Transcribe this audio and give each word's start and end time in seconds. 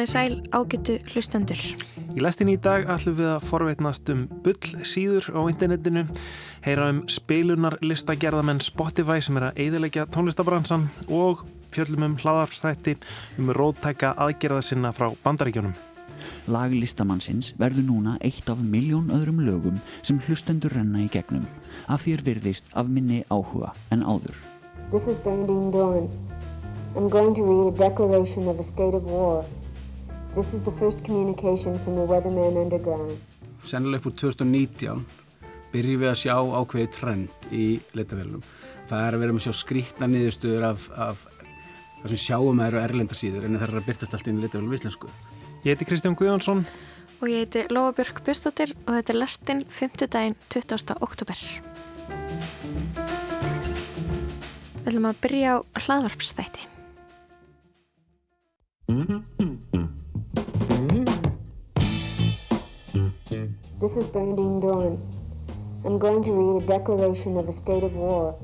Komið 0.00 0.12
sæl 0.16 0.36
ágættu 0.56 0.94
hlustendur. 1.12 1.62
Í 2.16 2.22
lestin 2.24 2.48
í 2.48 2.54
dag 2.56 2.86
ætlum 2.88 3.18
við 3.18 3.26
að 3.34 3.42
forveitnast 3.44 4.08
um 4.14 4.22
bull 4.46 4.86
síður 4.88 5.26
á 5.36 5.44
internetinu, 5.44 6.06
heyra 6.64 6.86
um 6.88 7.02
spilunarlistagerðamenn 7.04 8.62
Spotify 8.64 9.18
sem 9.20 9.36
er 9.36 9.50
að 9.50 9.60
eiðilegja 9.60 10.06
tónlistabransan 10.08 10.86
og 11.12 11.44
fjöllum 11.76 12.06
um 12.08 12.16
hlaðarpsþætti 12.16 12.96
um 13.42 13.52
róttæka 13.52 14.14
aðgerða 14.16 14.62
sinna 14.70 14.94
frá 14.96 15.10
bandaríkjónum. 15.20 15.76
Lag 16.48 16.72
listamannsins 16.72 17.52
verður 17.60 17.90
núna 17.92 18.16
eitt 18.24 18.48
af 18.48 18.64
miljón 18.64 19.12
öðrum 19.12 19.44
lögum 19.44 19.84
sem 20.00 20.24
hlustendur 20.24 20.78
renna 20.80 21.04
í 21.04 21.12
gegnum, 21.12 21.44
af 21.92 22.06
því 22.06 22.16
er 22.16 22.28
virðist 22.32 22.72
af 22.72 22.88
minni 22.88 23.20
áhuga 23.28 23.76
en 23.92 24.08
áður. 24.08 24.32
This 24.96 25.12
is 25.12 25.20
Bernadine 25.20 25.68
Doran. 25.76 26.08
I'm 26.96 27.12
going 27.12 27.34
to 27.36 27.44
read 27.44 27.74
a 27.74 27.76
declaration 27.76 28.48
of 28.48 28.58
a 28.58 28.64
state 28.64 28.96
of 28.96 29.04
war. 29.04 29.44
This 30.30 30.46
is 30.54 30.62
the 30.62 30.70
first 30.78 31.02
communication 31.04 31.78
from 31.82 31.96
the 31.96 32.06
Weatherman 32.06 32.56
Underground. 32.56 33.18
Sennilega 33.66 33.98
upp 33.98 34.06
úr 34.06 34.14
2019 34.14 35.00
byrjum 35.72 36.04
við 36.04 36.10
að 36.10 36.20
sjá 36.20 36.36
ákveði 36.38 36.90
trend 36.94 37.48
í 37.50 37.64
leitavélunum. 37.98 38.44
Það 38.86 39.02
er 39.06 39.16
að 39.16 39.24
vera 39.24 39.34
með 39.34 39.44
sjá 39.48 39.54
skrítna 39.58 40.06
niðurstöður 40.06 40.68
af, 40.68 40.86
af 40.94 41.24
það 42.04 42.08
sem 42.12 42.22
sjáum 42.28 42.62
að 42.62 42.68
eru 42.68 42.82
erlendarsýður 42.84 43.48
en 43.48 43.58
það 43.58 43.66
er 43.66 43.74
að 43.80 43.88
byrtast 43.90 44.14
allt 44.14 44.30
inn 44.30 44.38
í 44.38 44.46
leitavélum 44.46 44.78
íslensku. 44.78 45.10
Ég 45.66 45.74
heiti 45.74 45.90
Kristján 45.90 46.18
Guðjónsson 46.20 46.62
og 47.18 47.26
ég 47.26 47.42
heiti 47.42 47.66
Lóabjörg 47.74 48.22
Björnstóttir 48.22 48.76
og 48.86 49.00
þetta 49.00 49.14
er 49.16 49.18
lastinn 49.18 49.66
5. 49.66 50.06
daginn 50.14 50.38
20. 50.54 50.94
oktober. 51.02 51.38
Við 54.78 54.92
ætlum 54.94 55.10
að 55.10 55.22
byrja 55.26 55.58
á 55.58 55.78
hlaðvarpsþætti. 55.88 56.70
This 63.80 63.96
is 63.96 64.06
Bernadine 64.12 64.60
Doran. 64.60 64.98
I'm 65.84 65.98
going 65.98 66.22
to 66.24 66.32
read 66.32 66.62
a 66.62 66.66
declaration 66.66 67.36
of 67.36 67.48
a 67.48 67.52
state 67.52 67.82
of 67.82 67.94
war. 67.96 68.34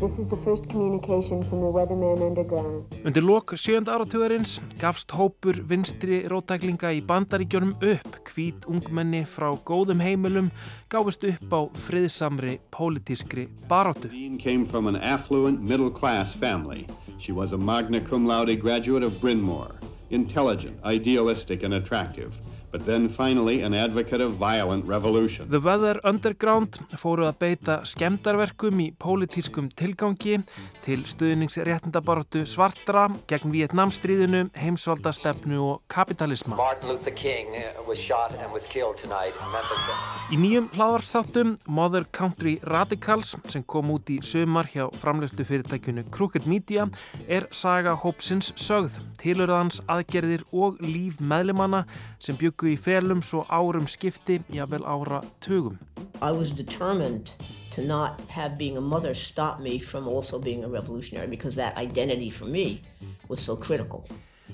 This 0.00 0.18
is 0.18 0.28
the 0.28 0.36
first 0.44 0.68
communication 0.68 1.44
from 1.48 1.60
the 1.60 1.70
Weatherman 1.72 2.20
Underground. 2.20 2.84
Undir 3.04 3.24
lok 3.24 3.54
sjönda 3.56 3.94
áratugarins 3.96 4.58
gafst 4.80 5.12
hópur 5.16 5.56
vinstri 5.70 6.18
rótæklinga 6.28 6.90
í 6.92 7.00
bandaríkjörnum 7.00 7.72
upp 7.80 8.18
hvít 8.28 8.66
ungmenni 8.68 9.22
frá 9.24 9.54
góðum 9.70 10.02
heimilum 10.04 10.50
gáfust 10.92 11.24
upp 11.24 11.48
á 11.48 11.60
friðsamri 11.86 12.58
pólitískri 12.68 13.48
baróttu. 13.68 14.12
Dean 14.12 14.36
came 14.36 14.64
from 14.66 14.86
an 14.86 14.96
affluent 15.00 15.60
middle 15.64 15.90
class 15.90 16.34
family. 16.34 16.84
She 17.18 17.32
was 17.32 17.52
a 17.52 17.58
magna 17.58 18.00
cum 18.00 18.26
laude 18.26 18.60
graduate 18.60 19.02
of 19.02 19.20
Bryn 19.20 19.40
Mawr, 19.40 19.72
intelligent, 20.10 20.78
idealistic 20.84 21.62
and 21.62 21.74
attractive. 21.74 22.40
But 22.76 22.84
then 22.84 23.08
finally 23.08 23.62
an 23.62 23.72
advocate 23.72 24.20
of 24.20 24.32
violent 24.32 24.86
revolution. 24.86 25.48
The 25.48 25.60
Weather 25.60 25.98
Underground 26.04 26.76
fóru 27.00 27.24
að 27.24 27.38
beita 27.40 27.76
skemdarverkum 27.88 28.82
í 28.84 28.90
pólitískum 29.00 29.70
tilgangi 29.72 30.42
til 30.84 31.04
stuðningsréttindabaratu 31.08 32.42
svartra 32.44 33.06
gegn 33.30 33.54
Vietnamstríðinu, 33.54 34.50
heimsvaldastefnu 34.60 35.62
og 35.64 35.78
kapitalisma. 35.88 36.58
Martin 36.58 36.92
Luther 36.92 37.14
King 37.16 37.56
was 37.88 37.96
shot 37.96 38.34
and 38.36 38.52
was 38.52 38.66
killed 38.68 39.00
tonight 39.00 39.32
in 39.40 39.48
Memphis. 39.54 39.88
Í 40.28 40.36
nýjum 40.42 40.68
hlaðvarsþáttum 40.76 41.56
Mother 41.72 42.04
Country 42.12 42.58
Radicals 42.68 43.38
sem 43.48 43.64
kom 43.64 43.94
út 43.94 44.12
í 44.12 44.18
sömar 44.20 44.68
hjá 44.68 44.90
framlegslu 45.00 45.48
fyrirtækjunu 45.48 46.04
Crooked 46.12 46.44
Media 46.50 46.90
er 47.24 47.48
saga 47.56 47.96
hópsins 48.04 48.52
sögð, 48.60 49.00
tilurðans 49.22 49.80
aðgerðir 49.88 50.44
og 50.52 50.76
líf 50.84 51.22
meðlimanna 51.24 51.86
sem 52.20 52.36
byggu 52.66 52.74
í 52.74 52.78
felum 52.78 53.22
svo 53.22 53.44
árum 53.48 53.86
skipti, 53.86 54.40
jável 54.50 54.82
ára 54.82 55.22
tugum. 55.40 55.78
I 56.20 56.32
was 56.32 56.50
determined 56.50 57.30
to 57.70 57.84
not 57.84 58.20
have 58.28 58.58
being 58.58 58.76
a 58.76 58.80
mother 58.80 59.14
stop 59.14 59.60
me 59.60 59.78
from 59.78 60.08
also 60.08 60.38
being 60.38 60.64
a 60.64 60.68
revolutionary 60.68 61.28
because 61.28 61.54
that 61.56 61.76
identity 61.78 62.30
for 62.30 62.46
me 62.46 62.80
was 63.28 63.40
so 63.40 63.56
critical. 63.56 64.04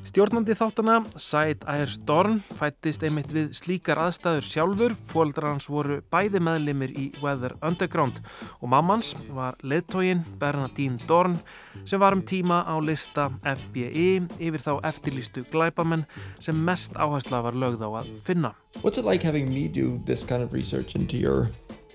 Stjórnandi 0.03 0.55
þáttana, 0.57 0.97
Said 1.21 1.63
Ayer 1.69 1.91
Storn, 1.93 2.39
fættist 2.57 3.05
einmitt 3.07 3.31
við 3.31 3.53
slíkar 3.55 4.01
aðstæður 4.03 4.47
sjálfur. 4.49 4.95
Fóldrar 5.13 5.53
hans 5.53 5.69
voru 5.71 6.01
bæði 6.11 6.41
meðlimir 6.43 6.95
í 6.99 7.05
Weather 7.23 7.55
Underground 7.63 8.19
og 8.59 8.73
mammans 8.73 9.13
var 9.29 9.61
leðtógin 9.63 10.25
Bernadine 10.41 10.99
Dorn 11.07 11.37
sem 11.85 12.01
var 12.03 12.17
um 12.17 12.25
tíma 12.25 12.63
á 12.65 12.75
lista 12.83 13.29
FBI 13.45 14.17
yfir 14.41 14.65
þá 14.65 14.73
eftirlýstu 14.91 15.45
glæpamenn 15.53 16.07
sem 16.41 16.57
mest 16.57 16.97
áhersla 16.97 17.45
var 17.47 17.55
lögð 17.55 17.85
á 17.87 17.91
að 18.03 18.11
finna. 18.27 18.55
What's 18.83 18.99
it 18.99 19.05
like 19.05 19.23
having 19.23 19.53
me 19.53 19.69
do 19.69 20.01
this 20.07 20.25
kind 20.25 20.43
of 20.43 20.53
research 20.53 20.97
into 20.97 21.17
your 21.17 21.51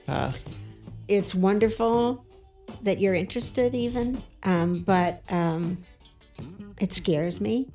past? 0.05 0.47
It's 1.09 1.35
wonderful 1.35 2.23
that 2.83 2.99
you're 2.99 3.15
interested 3.15 3.73
even, 3.73 4.21
um, 4.43 4.83
but 4.85 5.23
um, 5.29 5.77
it 6.79 6.93
scares 6.93 7.41
me. 7.41 7.65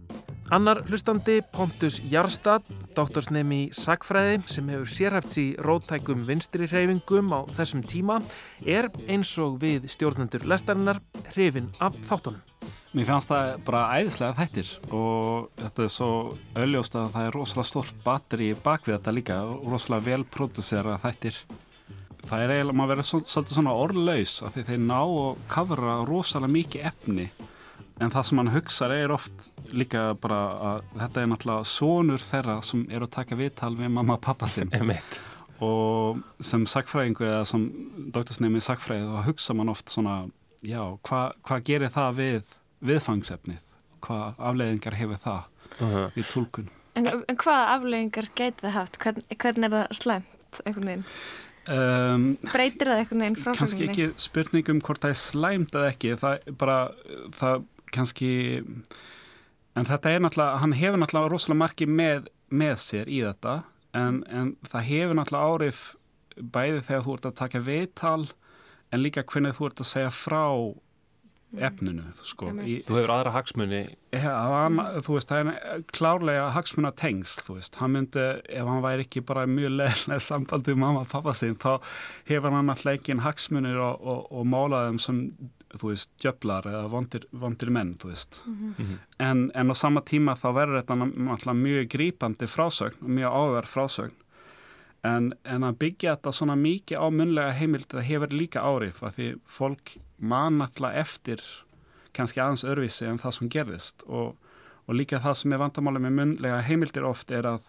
Annar 0.52 0.82
hlustandi, 0.84 1.38
Pontus 1.54 1.96
Jarstad, 2.10 2.66
doktorsnemi 2.92 3.58
í 3.62 3.68
sagfræði 3.72 4.42
sem 4.52 4.66
hefur 4.68 4.90
sérhæft 4.90 5.36
í 5.40 5.44
rótækum 5.64 6.26
vinstri 6.28 6.66
hreyfingum 6.68 7.30
á 7.32 7.40
þessum 7.56 7.80
tíma, 7.88 8.18
er 8.60 8.90
eins 9.08 9.32
og 9.40 9.56
við 9.62 9.86
stjórnendur 9.94 10.44
lestarinnar 10.44 11.00
hrifin 11.30 11.70
af 11.80 11.96
þáttunum. 12.04 12.42
Mér 12.92 13.08
fannst 13.08 13.30
það 13.32 13.62
bara 13.64 13.86
æðislega 13.96 14.36
þættir 14.36 14.72
og 14.92 15.46
þetta 15.62 15.86
er 15.86 15.92
svo 15.94 16.10
ölljóst 16.60 16.98
að 17.00 17.06
það 17.14 17.28
er 17.28 17.36
rosalega 17.38 17.68
stórt 17.70 18.02
batteri 18.04 18.50
bakvið 18.66 18.98
þetta 18.98 19.14
líka 19.16 19.38
og 19.46 19.70
rosalega 19.72 20.08
velprodúsera 20.10 20.98
þættir. 21.00 21.38
Það 22.28 22.44
er 22.44 22.52
eiginlega, 22.58 22.76
maður 22.76 22.92
verður 22.92 23.08
svolítið 23.32 23.56
svona 23.56 23.78
orðlaus 23.86 24.36
af 24.44 24.52
því 24.52 24.66
þeir 24.68 24.84
ná 24.84 25.00
og 25.00 25.40
kafra 25.50 25.96
rosalega 26.04 26.56
mikið 26.58 26.86
efni 26.92 27.30
en 28.00 28.12
það 28.12 28.26
sem 28.28 28.40
hann 28.40 28.52
hugsaður 28.54 29.04
er 29.04 29.14
oft 29.14 29.48
líka 29.72 30.04
bara 30.20 30.40
að 30.70 30.82
þetta 31.02 31.22
er 31.22 31.30
náttúrulega 31.32 31.68
sonur 31.72 32.24
þeirra 32.24 32.56
sem 32.66 32.86
eru 32.90 33.08
að 33.08 33.14
taka 33.18 33.38
viðtal 33.38 33.74
við 33.78 33.92
mamma 33.92 34.18
og 34.18 34.24
pappa 34.24 34.48
sinn 34.50 34.72
og 35.62 36.22
sem 36.42 36.64
sagfræðingur 36.66 37.28
eða 37.28 37.44
sem 37.52 37.66
doktorsnemi 38.14 38.62
sagfræði 38.64 39.06
þá 39.10 39.28
hugsa 39.28 39.54
mann 39.54 39.70
oft 39.72 39.92
svona 39.92 40.16
já, 40.62 40.82
hvað 41.06 41.38
hva 41.46 41.60
gerir 41.62 41.92
það 41.94 42.18
við 42.18 42.54
viðfangsefnið, 42.82 43.60
hvað 44.02 44.40
afleiðingar 44.50 44.98
hefur 44.98 45.20
það 45.22 45.42
uh 45.78 45.92
-huh. 45.92 46.08
í 46.18 46.22
tólkun 46.26 46.70
En, 46.92 47.08
en 47.08 47.38
hvaða 47.40 47.76
afleiðingar 47.76 48.28
getur 48.36 48.68
það 48.68 48.74
haft? 48.76 48.98
Hvern, 49.00 49.22
hvernig 49.38 49.64
er 49.64 49.72
það 49.72 49.96
slæmt 49.96 50.58
einhvern 50.66 50.90
veginn? 50.90 51.06
Um, 51.62 52.24
Breytir 52.42 52.90
það 52.90 53.00
einhvern 53.00 53.22
veginn 53.24 53.38
frá 53.38 53.52
kannski 53.54 53.86
ekki 53.86 54.08
spurningum 54.20 54.82
hvort 54.82 55.04
það 55.04 55.14
er 55.14 55.20
slæmt 55.20 55.76
eða 55.78 55.92
ekki 55.92 56.16
það 56.20 56.50
bara 56.58 56.76
það 57.38 57.64
kannski 57.94 58.32
en 59.78 59.88
þetta 59.88 60.12
er 60.12 60.22
náttúrulega, 60.24 60.60
hann 60.62 60.76
hefur 60.76 61.00
náttúrulega 61.00 61.32
rosalega 61.32 61.62
margi 61.64 61.88
með, 61.88 62.30
með 62.52 62.76
sér 62.84 63.10
í 63.10 63.22
þetta 63.24 63.58
en, 63.96 64.22
en 64.28 64.54
það 64.68 64.88
hefur 64.90 65.18
náttúrulega 65.18 65.56
árif 65.56 65.82
bæði 66.36 66.86
þegar 66.86 67.04
þú 67.06 67.18
ert 67.18 67.28
að 67.28 67.38
taka 67.42 67.66
viðtal 67.66 68.22
en 68.92 69.04
líka 69.04 69.24
hvernig 69.24 69.56
þú 69.56 69.68
ert 69.68 69.84
að 69.84 69.90
segja 69.92 70.14
frá 70.14 70.46
efninu 71.52 72.04
sko. 72.24 72.48
í, 72.64 72.78
Þú 72.80 72.96
hefur 72.96 73.12
aðra 73.12 73.32
hagsmunni 73.34 73.80
ja, 74.14 74.32
hann, 74.48 74.78
Þú 75.04 75.16
veist, 75.16 75.28
það 75.28 75.50
er 75.50 75.82
klárlega 75.92 76.46
hagsmuna 76.54 76.92
tengsl, 76.96 77.42
þú 77.46 77.56
veist, 77.58 77.76
hann 77.80 77.92
myndi 77.96 78.24
ef 78.48 78.68
hann 78.68 78.84
væri 78.84 79.06
ekki 79.06 79.24
bara 79.28 79.44
mjög 79.48 79.76
leðilega 79.76 80.24
sambandið 80.28 80.80
mamma 80.80 81.04
og 81.04 81.10
pappa 81.12 81.34
sín, 81.36 81.58
þá 81.60 81.76
hefur 82.30 82.56
hann 82.56 82.72
alltaf 82.72 82.94
ekki 82.94 83.18
hagsmunir 83.24 83.80
og, 83.84 84.00
og, 84.00 84.24
og 84.32 84.48
málaðum 84.48 85.00
sem, 85.02 85.20
þú 85.78 85.92
veist, 85.92 86.10
djöflar 86.20 86.66
eða 86.68 86.88
vondir, 86.92 87.26
vondir 87.30 87.70
menn, 87.72 87.94
þú 88.00 88.08
veist. 88.10 88.42
Mm 88.46 88.74
-hmm. 88.78 88.98
en, 89.18 89.50
en 89.54 89.70
á 89.70 89.74
sama 89.74 90.00
tíma 90.00 90.34
þá 90.34 90.48
verður 90.54 90.82
þetta 90.82 91.54
mjög 91.54 91.88
grípandi 91.88 92.46
frásögn 92.46 93.00
mjög 93.00 93.32
áverð 93.32 93.68
frásögn. 93.68 94.16
En, 95.02 95.32
en 95.44 95.64
að 95.64 95.78
byggja 95.78 96.14
þetta 96.16 96.32
svona 96.32 96.56
mikið 96.56 96.98
á 96.98 97.06
munlega 97.10 97.52
heimild 97.52 97.88
það 97.90 98.06
hefur 98.06 98.32
líka 98.32 98.60
árið 98.60 99.02
af 99.02 99.16
því 99.16 99.34
fólk 99.46 99.96
man 100.18 100.62
alltaf 100.62 100.94
eftir 100.94 101.40
kannski 102.12 102.40
aðeins 102.40 102.64
örvísi 102.64 103.06
en 103.06 103.18
það 103.18 103.32
sem 103.36 103.48
gerðist. 103.48 104.02
Og, 104.06 104.36
og 104.86 104.94
líka 104.94 105.18
það 105.18 105.34
sem 105.34 105.52
er 105.52 105.58
vandamáli 105.58 105.98
með 105.98 106.12
munlega 106.12 106.60
heimildir 106.62 107.04
oft 107.04 107.30
er 107.30 107.46
að 107.46 107.60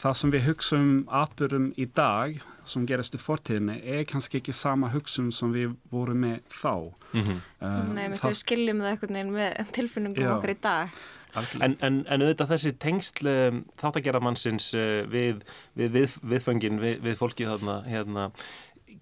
það 0.00 0.16
sem 0.20 0.32
við 0.32 0.46
hugsaum 0.48 0.90
atbyrjum 1.20 1.70
í 1.76 1.86
dag 1.96 2.40
sem 2.70 2.86
gerist 2.88 3.16
í 3.16 3.20
fortíðinni 3.20 3.78
er 3.96 4.04
kannski 4.08 4.40
ekki 4.40 4.54
sama 4.56 4.90
hugsun 4.94 5.30
sem 5.34 5.52
við 5.54 5.76
vorum 5.92 6.24
með 6.24 6.40
þá 6.48 6.74
mm 7.12 7.22
-hmm. 7.22 7.40
uh, 7.60 7.94
Nei, 7.94 8.04
við 8.12 8.36
skiljum 8.42 8.82
það 8.82 8.92
einhvern 8.92 9.18
veginn 9.18 9.32
með 9.38 9.64
tilfinningum 9.78 10.24
já. 10.24 10.34
okkur 10.36 10.54
í 10.56 10.60
dag 10.60 11.00
En, 11.30 11.76
en, 11.78 12.00
en 12.10 12.24
auðvitað 12.24 12.48
þessi 12.50 12.72
tengsl 12.82 13.28
um, 13.30 13.60
þáttagerðamannsins 13.78 14.72
uh, 14.74 15.06
við, 15.06 15.44
við, 15.78 15.92
við 15.94 16.16
viðföngin, 16.32 16.80
við, 16.82 16.96
við 17.04 17.14
fólki 17.20 17.46
þarna 17.46 17.76
hérna, 17.86 18.24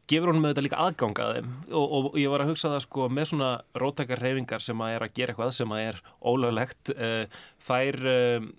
gefur 0.08 0.32
honum 0.32 0.46
auðvitað 0.46 0.67
líka 0.67 0.81
aðgang 0.82 1.20
að 1.23 1.35
þeim. 1.37 1.52
Og, 1.69 1.85
og, 1.85 2.08
og 2.11 2.19
ég 2.20 2.32
var 2.32 2.44
að 2.44 2.52
hugsa 2.52 2.73
það 2.73 2.82
sko 2.87 3.06
með 3.12 3.31
svona 3.32 3.50
rótækar 3.82 4.23
reyfingar 4.25 4.64
sem 4.64 4.82
að 4.85 4.96
er 4.96 5.06
að 5.06 5.14
gera 5.19 5.35
eitthvað 5.35 5.55
sem 5.58 5.75
að 5.76 5.85
er 5.85 6.02
ólöglegt 6.32 6.93
uh, 6.94 7.38
þær 7.69 7.99
uh, 8.08 8.50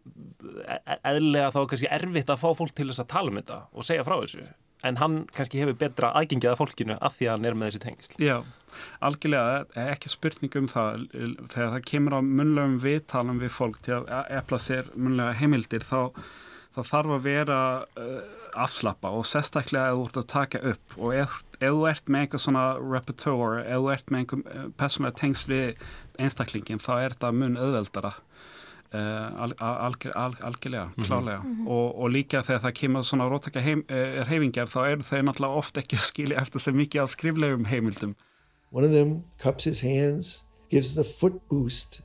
e, 0.64 0.80
eðlega 1.12 1.52
þá 1.56 1.62
kannski 1.72 1.92
erfitt 2.00 2.34
að 2.34 2.42
fá 2.44 2.50
fólk 2.62 2.74
til 2.78 2.90
þess 2.92 3.04
að 3.06 3.14
tala 3.16 3.34
um 3.34 3.40
þetta 3.42 3.62
og 3.74 3.88
segja 3.90 4.08
frá 4.08 4.18
þessu. 4.20 4.50
En 4.88 5.00
hann 5.02 5.16
kannski 5.36 5.60
hefur 5.60 5.76
betra 5.76 6.14
aðgengið 6.16 6.54
af 6.54 6.62
fólkinu 6.62 6.96
af 7.04 7.18
því 7.18 7.28
að 7.28 7.34
hann 7.36 7.48
er 7.50 7.58
með 7.60 7.72
þessi 7.72 7.82
tengsl. 7.84 8.14
Já, 8.24 8.36
algjörlega, 9.04 9.64
ekki 9.92 10.12
spurning 10.14 10.56
um 10.56 10.70
það. 10.72 11.08
Þegar 11.52 11.74
það 11.74 11.88
kemur 11.90 12.16
á 12.16 12.20
munlegum 12.24 12.78
viðtalum 12.86 13.42
við 13.44 13.52
fólk 13.58 13.82
til 13.84 13.98
að 14.00 14.30
epla 14.40 14.62
sér 14.64 14.94
munlega 14.96 15.36
heimildir 15.42 15.84
þá, 15.84 16.16
þá 16.78 16.80
þarf 16.94 17.18
að 17.18 17.28
vera 17.28 17.60
uh, 18.00 18.39
afslappa 18.54 19.12
og 19.16 19.26
sérstaklega 19.28 19.92
ef 19.92 19.98
þú 19.98 20.06
ert 20.08 20.18
að 20.22 20.28
taka 20.34 20.62
upp 20.72 20.98
og 20.98 21.16
ef, 21.16 21.44
ef 21.60 21.76
þú 21.76 21.86
ert 21.90 22.10
með 22.10 22.26
einhver 22.26 22.44
svona 22.46 22.66
repertoire, 22.80 23.66
ef 23.66 23.84
þú 23.84 23.92
ert 23.94 24.12
með 24.12 24.20
einhver 24.20 24.44
uh, 24.46 24.66
personlega 24.78 25.20
tengsl 25.22 25.52
við 25.54 25.86
einstaklingin 26.20 26.84
þá 26.84 26.94
er 26.98 27.16
þetta 27.16 27.32
mun 27.36 27.58
auðveldara 27.60 28.16
Uh, 28.90 29.42
al, 29.44 29.52
al, 29.62 29.94
al, 30.16 30.34
algjörlega, 30.42 30.86
mm 30.86 30.94
-hmm. 30.96 31.06
klálega 31.06 31.40
mm 31.44 31.56
-hmm. 31.56 31.70
og, 31.70 32.00
og 32.00 32.10
líka 32.10 32.42
þegar 32.42 32.62
það 32.62 32.74
kemur 32.74 33.02
svona 33.02 33.30
rótaka 33.30 33.60
heim, 33.60 33.84
uh, 33.92 34.26
heifingar 34.26 34.66
þá 34.66 34.80
eru 34.88 35.04
þau 35.04 35.22
náttúrulega 35.22 35.58
ofta 35.58 35.80
ekki 35.80 35.96
að 35.96 36.06
skilja 36.06 36.42
eftir 36.42 36.60
sem 36.60 36.76
mikið 36.76 37.02
af 37.02 37.10
skriflegum 37.10 37.66
heimildum 37.66 38.16
One 38.72 38.88
of 38.88 38.92
them 38.92 39.24
cups 39.38 39.64
his 39.64 39.82
hands 39.82 40.46
gives 40.72 40.96
the 40.96 41.04
foot 41.04 41.48
boost 41.50 42.02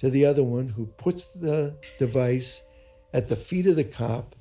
to 0.00 0.10
the 0.10 0.30
other 0.30 0.44
one 0.44 0.74
who 0.76 0.86
puts 0.86 1.32
the 1.32 1.74
device 1.98 2.62
at 3.12 3.26
the 3.26 3.36
feet 3.36 3.66
of 3.66 3.74
the 3.74 3.84
cop 3.84 4.37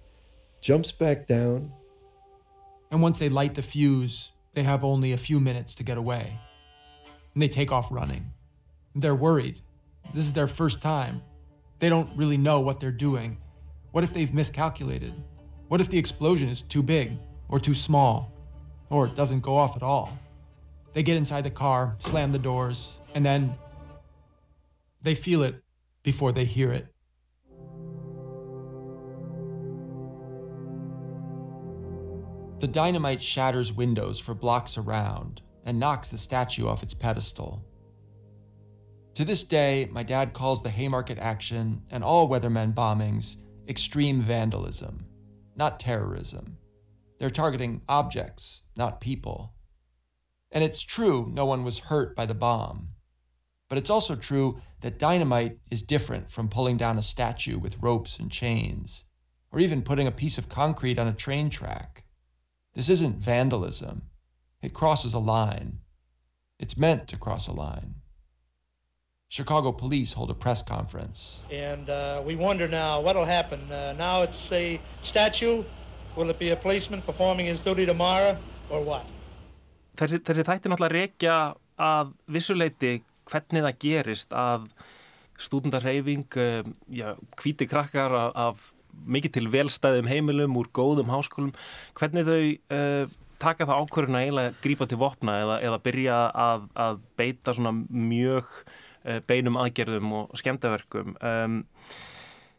jumps 0.68 0.92
back 0.92 1.25
down 1.28 1.72
and 2.92 3.02
once 3.02 3.19
they 3.19 3.30
light 3.30 3.56
the 3.56 3.62
fuse 3.62 4.34
they 4.54 4.64
have 4.64 4.84
only 4.84 5.14
a 5.14 5.18
few 5.18 5.40
minutes 5.40 5.74
to 5.74 5.84
get 5.84 5.98
away 5.98 6.25
and 7.34 7.42
they 7.42 7.48
take 7.48 7.72
off 7.72 7.88
running 7.92 8.25
they're 8.94 9.16
worried 9.16 9.62
this 10.14 10.24
is 10.24 10.34
their 10.34 10.48
first 10.48 10.81
time 10.81 11.22
They 11.80 11.90
don't 11.90 12.10
really 12.18 12.38
know 12.38 12.60
what 12.62 12.80
they're 12.80 12.92
doing. 12.92 13.38
What 13.92 14.04
if 14.04 14.14
they've 14.14 14.34
miscalculated? 14.34 15.14
What 15.68 15.81
if 15.81 15.90
the 15.90 16.00
explosion 16.00 16.50
is 16.50 16.62
too 16.62 16.81
big 16.81 17.18
or 17.50 17.60
too 17.60 17.74
small 17.74 18.31
or 18.90 19.06
it 19.06 19.16
doesn't 19.16 19.42
go 19.42 19.56
off 19.56 19.75
at 19.75 19.84
all? 19.84 20.18
They 20.94 21.04
get 21.04 21.18
inside 21.18 21.44
the 21.44 21.52
car, 21.52 21.96
slam 22.00 22.31
the 22.31 22.40
doors, 22.40 23.00
and 23.13 23.25
then 23.25 23.56
they 25.02 25.13
feel 25.13 25.44
it 25.44 25.62
before 26.02 26.31
they 26.31 26.46
hear 26.46 26.72
it. 26.72 26.88
The 32.59 32.68
dynamite 32.68 33.21
shatters 33.21 33.71
windows 33.71 34.19
for 34.19 34.33
blocks 34.33 34.80
around 34.80 35.42
and 35.63 35.80
knocks 35.80 36.09
the 36.09 36.18
statue 36.18 36.68
off 36.68 36.81
its 36.81 36.95
pedestal. 36.95 37.63
To 39.13 39.24
this 39.24 39.44
day, 39.44 39.88
my 39.92 40.01
dad 40.01 40.33
calls 40.33 40.63
the 40.63 40.71
Haymarket 40.71 41.19
action 41.19 41.83
and 41.92 42.04
all 42.04 42.27
Weathermen 42.27 42.74
bombings 42.74 43.38
extreme 43.68 44.21
vandalism, 44.21 45.06
not 45.56 45.80
terrorism. 45.80 46.57
They're 47.19 47.30
targeting 47.30 47.81
objects, 47.88 48.63
not 48.75 49.01
people. 49.01 49.53
And 50.51 50.63
it's 50.63 50.81
true 50.81 51.30
no 51.31 51.45
one 51.45 51.63
was 51.63 51.80
hurt 51.80 52.15
by 52.15 52.25
the 52.25 52.33
bomb. 52.33 52.89
But 53.69 53.77
it's 53.77 53.89
also 53.89 54.15
true 54.15 54.62
that 54.81 54.98
dynamite 54.98 55.60
is 55.69 55.81
different 55.81 56.31
from 56.31 56.48
pulling 56.48 56.77
down 56.77 56.98
a 56.98 57.01
statue 57.03 57.60
with 57.60 57.81
ropes 57.81 58.18
and 58.18 58.31
chains, 58.31 59.03
or 59.51 59.60
even 59.60 59.81
putting 59.81 60.07
a 60.07 60.12
piece 60.12 60.38
of 60.38 60.50
concrete 60.50 60.98
on 60.98 61.07
a 61.07 61.13
train 61.13 61.50
track. 61.50 62.06
This 62.77 62.89
isn't 62.89 63.15
vandalism. 63.15 64.03
It 64.62 64.71
crosses 64.71 65.15
a 65.15 65.19
line. 65.38 65.79
It's 66.59 66.77
meant 66.77 67.07
to 67.07 67.18
cross 67.18 67.47
a 67.47 67.51
line. 67.51 67.95
Chicago 69.29 69.71
police 69.71 70.13
hold 70.13 70.29
a 70.29 70.35
press 70.35 70.62
conference. 70.62 71.44
And 71.51 71.89
uh, 71.89 72.21
we 72.24 72.35
wonder 72.35 72.68
now 72.68 73.01
what'll 73.01 73.25
happen. 73.25 73.59
Uh, 73.71 73.95
now 73.97 74.21
it's 74.21 74.51
a 74.51 74.79
statue. 75.01 75.63
Will 76.15 76.29
it 76.29 76.38
be 76.38 76.51
a 76.51 76.56
policeman 76.56 77.01
performing 77.01 77.47
his 77.47 77.59
duty 77.59 77.88
tomorrow 77.88 78.38
or 78.69 78.83
what? 78.85 79.09
Þessi, 79.97 80.21
þessi 80.21 80.45
þætti 80.45 80.69
náttúrulega 80.69 80.97
reykja 81.00 81.38
að 81.81 82.13
vissuleiti 82.29 83.00
hvernig 83.25 83.65
það 83.65 83.79
gerist 83.88 84.38
að 84.38 84.69
stúdendarheyfing, 85.41 86.29
um, 86.29 86.75
já, 86.94 87.15
hvíti 87.41 87.65
krakkar 87.65 88.13
af, 88.13 88.31
af 88.38 88.74
mikið 89.06 89.38
til 89.38 89.46
velstæðum 89.54 90.10
heimilum 90.10 90.58
úr 90.60 90.72
góðum 90.76 91.14
háskólum, 91.14 91.54
hvernig 92.00 92.28
þau 92.28 92.42
uh, 92.78 93.16
taka 93.38 93.68
það 93.70 93.86
ákvörðuna 93.86 94.26
eiginlega 94.26 94.58
grípa 94.64 94.88
til 94.90 94.98
vopna 95.02 95.38
eða, 95.44 95.62
eða 95.70 95.82
byrja 95.86 96.20
að, 96.34 96.68
að 96.88 97.02
beita 97.20 97.54
svona 97.54 97.76
mjög 97.88 98.50
Eh, 99.08 99.22
beinum 99.24 99.56
aðgerðum 99.62 100.14
og 100.18 100.32
skemdaverkum 100.36 101.14
um, 101.16 101.60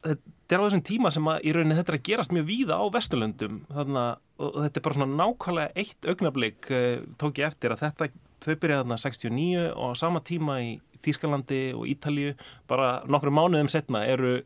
þetta 0.06 0.55
er 0.55 0.62
á 0.62 0.64
þessum 0.64 0.85
tíma 0.87 1.11
sem 1.12 1.26
að 1.29 1.43
í 1.44 1.52
rauninni 1.52 1.76
þetta 1.76 1.93
er 1.93 1.99
að 1.99 2.06
gerast 2.06 2.32
mjög 2.32 2.46
víða 2.49 2.79
á 2.81 2.85
Vesturlöndum. 2.94 3.58
Þannig 3.69 3.99
að 4.00 4.55
þetta 4.62 4.81
er 4.81 4.85
bara 4.87 4.96
svona 4.96 5.19
nákvæmlega 5.19 5.82
eitt 5.82 6.08
augnablík 6.08 6.70
uh, 6.73 7.02
tók 7.20 7.43
ég 7.43 7.50
eftir 7.50 7.75
að 7.75 7.82
þetta 7.85 8.08
þau 8.46 8.55
byrjaði 8.62 8.81
þarna 8.81 8.99
69 9.02 9.67
og 9.75 9.93
á 9.93 10.00
sama 10.00 10.23
tíma 10.25 10.56
í 10.64 10.70
Þýskalandi 11.04 11.60
og 11.76 11.86
Ítalju 11.90 12.34
bara 12.70 12.88
nokkru 13.10 13.32
mánuðum 13.34 13.70
setna 13.72 14.04
eru 14.08 14.38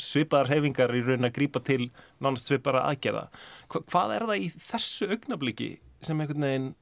svipaðar 0.00 0.52
hefingar 0.54 0.94
í 0.96 1.02
rauninni 1.04 1.30
að 1.30 1.36
grípa 1.38 1.62
til 1.64 1.90
nánast 2.22 2.50
svipara 2.50 2.84
aðgerða. 2.90 3.28
Hva, 3.72 3.84
hvað 3.92 4.16
er 4.16 4.26
það 4.30 4.44
í 4.46 4.50
þessu 4.70 5.10
augnablíki 5.14 5.70
sem 6.02 6.20
einhvern 6.20 6.48
veginn 6.48 6.72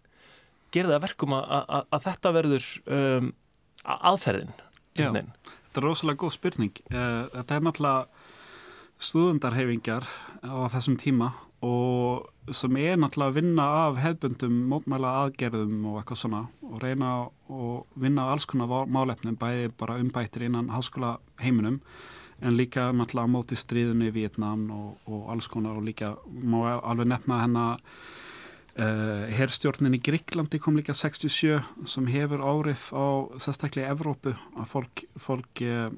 verkum 1.02 1.34
að, 1.37 1.46
að, 1.61 1.87
að 1.90 2.05
þetta 2.06 2.34
verður 2.37 2.72
um, 2.96 3.31
aðferðin? 3.84 4.52
Já, 4.99 5.11
þetta 5.12 5.81
er 5.81 5.87
rosalega 5.87 6.23
góð 6.25 6.34
spurning. 6.37 6.82
Eh, 6.90 7.23
þetta 7.37 7.56
er 7.56 7.64
náttúrulega 7.66 8.26
stuðundarhefingar 9.00 10.08
á 10.44 10.69
þessum 10.73 10.99
tíma 11.00 11.31
og 11.67 12.55
sem 12.57 12.77
er 12.81 12.97
náttúrulega 12.97 13.31
að 13.31 13.37
vinna 13.37 13.67
af 13.87 13.99
hefbundum 14.01 14.55
mótmæla 14.71 15.11
aðgerðum 15.25 15.85
og 15.91 15.99
eitthvað 16.01 16.23
svona 16.23 16.41
og 16.65 16.79
reyna 16.83 17.11
að 17.21 18.01
vinna 18.01 18.31
alls 18.33 18.49
konar 18.49 18.89
málefnum 18.89 19.37
bæði 19.41 19.69
bara 19.79 19.99
umbættir 20.01 20.47
innan 20.49 20.73
háskóla 20.73 21.19
heiminum 21.43 21.83
en 22.41 22.57
líka 22.57 22.89
náttúrulega 22.97 23.29
á 23.29 23.35
móti 23.35 23.59
stríðinu 23.61 24.09
í 24.09 24.15
Vietnám 24.17 24.65
og, 24.73 24.97
og 25.07 25.29
alls 25.35 25.51
konar 25.53 25.77
og 25.77 25.85
líka 25.85 26.15
má 26.27 26.81
alveg 26.81 27.12
nefna 27.12 27.45
hennar 27.45 27.87
Uh, 28.79 29.26
herrstjórnin 29.35 29.97
í 29.97 29.99
Gríklandi 29.99 30.61
kom 30.62 30.76
líka 30.79 30.95
67 30.95 31.59
sem 31.90 32.07
hefur 32.07 32.38
árið 32.38 32.85
á 32.95 33.07
sérstaklega 33.43 33.90
Evrópu 33.90 34.31
að 34.31 34.69
fólk, 34.71 35.02
fólk, 35.19 35.62
uh, 35.67 35.90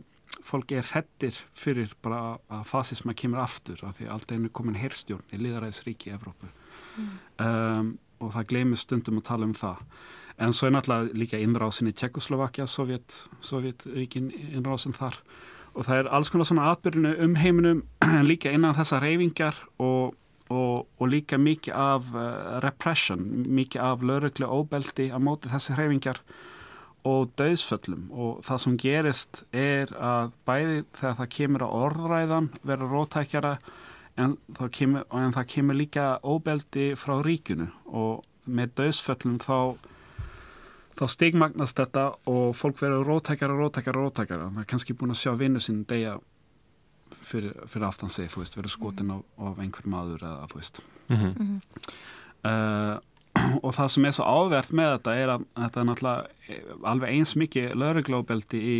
fólk 0.46 0.72
er 0.74 0.88
hættir 0.92 1.36
fyrir 1.56 1.92
bara 2.02 2.38
að 2.52 2.64
fasisma 2.70 3.14
kemur 3.18 3.42
aftur 3.42 3.82
af 3.86 3.98
því 3.98 4.08
aldrei 4.14 4.38
er 4.38 4.52
komin 4.54 4.78
herrstjórn 4.80 5.34
í 5.34 5.40
liðaræðisríki 5.42 6.10
í 6.10 6.16
Evrópu. 6.16 6.50
Mm. 6.92 7.12
um, 7.40 7.92
og 8.22 8.34
það 8.36 8.50
glemir 8.52 8.78
stundum 8.78 9.18
að 9.18 9.26
tala 9.26 9.48
um 9.48 9.54
það. 9.56 9.80
En 10.42 10.52
svo 10.54 10.68
er 10.68 10.74
náttúrulega 10.76 11.18
líka 11.18 11.40
innrásin 11.42 11.90
í 11.90 11.94
Tjekkoslovakia 11.98 12.68
Sovjetríkin 12.70 14.30
innrásin 14.52 14.94
þar. 14.94 15.18
Og 15.72 15.86
það 15.88 16.02
er 16.02 16.10
alls 16.14 16.30
konar 16.30 16.46
svona 16.46 16.68
atbyrjunu 16.70 17.12
um 17.24 17.34
heiminum 17.40 17.82
líka 18.30 18.52
innan 18.54 18.76
þessa 18.78 19.00
reyfingar 19.02 19.58
og 19.82 20.14
og, 20.52 20.88
og 20.98 21.08
líka 21.08 21.38
mikið 21.40 21.76
af 21.78 22.08
uh, 22.12 22.24
repression, 22.64 23.22
mikið 23.48 23.84
af 23.84 24.02
lauruglu 24.04 24.48
óbeldi 24.48 25.08
á 25.08 25.18
móti 25.22 25.48
þessi 25.52 25.76
hreyfingar 25.78 26.20
og 27.08 27.32
döðsföllum 27.38 28.10
og 28.14 28.42
það 28.46 28.60
sem 28.64 28.76
gerist 28.78 29.42
er 29.52 29.92
að 29.98 30.34
bæði 30.46 30.82
þegar 30.98 31.16
það 31.20 31.32
kemur 31.36 31.64
á 31.66 31.68
orðræðan 31.78 32.50
vera 32.62 32.90
rótækjara 32.90 33.54
en 34.22 34.36
það 34.58 34.74
kemur, 34.76 35.06
en 35.10 35.34
það 35.34 35.48
kemur 35.54 35.78
líka 35.78 36.06
óbeldi 36.22 36.92
frá 37.00 37.16
ríkunu 37.24 37.70
og 37.86 38.22
með 38.46 38.76
döðsföllum 38.80 39.40
þá 39.42 39.58
þá 40.98 41.06
stigmagnast 41.08 41.78
þetta 41.78 42.04
og 42.28 42.52
fólk 42.56 42.82
verður 42.82 43.08
rótækjara, 43.08 43.56
rótækjara, 43.56 44.04
rótækjara 44.04 44.50
það 44.50 44.62
er 44.62 44.68
kannski 44.70 44.96
búin 44.98 45.14
að 45.14 45.22
sjá 45.22 45.32
vinnu 45.40 45.62
sín 45.62 45.82
degja 45.88 46.18
fyrir, 47.20 47.54
fyrir 47.68 47.86
aftan 47.88 48.12
sig, 48.12 48.30
þú 48.32 48.42
veist, 48.42 48.56
verið 48.58 48.74
skotin 48.74 49.14
á, 49.14 49.18
á 49.40 49.46
einhver 49.62 49.88
maður 49.90 50.24
eða 50.26 50.48
þú 50.50 50.60
veist. 50.60 50.80
Mm 51.08 51.16
-hmm. 51.16 51.60
uh, 52.44 53.00
og 53.64 53.70
það 53.76 53.88
sem 53.94 54.08
er 54.08 54.16
svo 54.16 54.26
ávert 54.28 54.74
með 54.76 54.96
þetta 54.96 55.14
er 55.16 55.32
að 55.36 55.46
þetta 55.56 55.80
er 55.80 55.88
náttúrulega 55.88 56.88
alveg 56.92 57.16
eins 57.16 57.34
mikið 57.38 57.74
lauruglóbeldi 57.80 58.60
í 58.60 58.76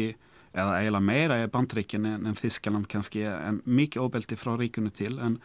eða 0.52 0.80
eiginlega 0.82 1.06
meira 1.06 1.38
í 1.40 1.48
bandríkin 1.52 2.06
en, 2.08 2.26
en 2.28 2.36
Þískland 2.36 2.88
kannski, 2.92 3.24
en 3.24 3.62
mikið 3.64 4.04
óbeldi 4.04 4.36
frá 4.36 4.52
ríkunu 4.58 4.92
til, 4.92 5.14
en, 5.24 5.38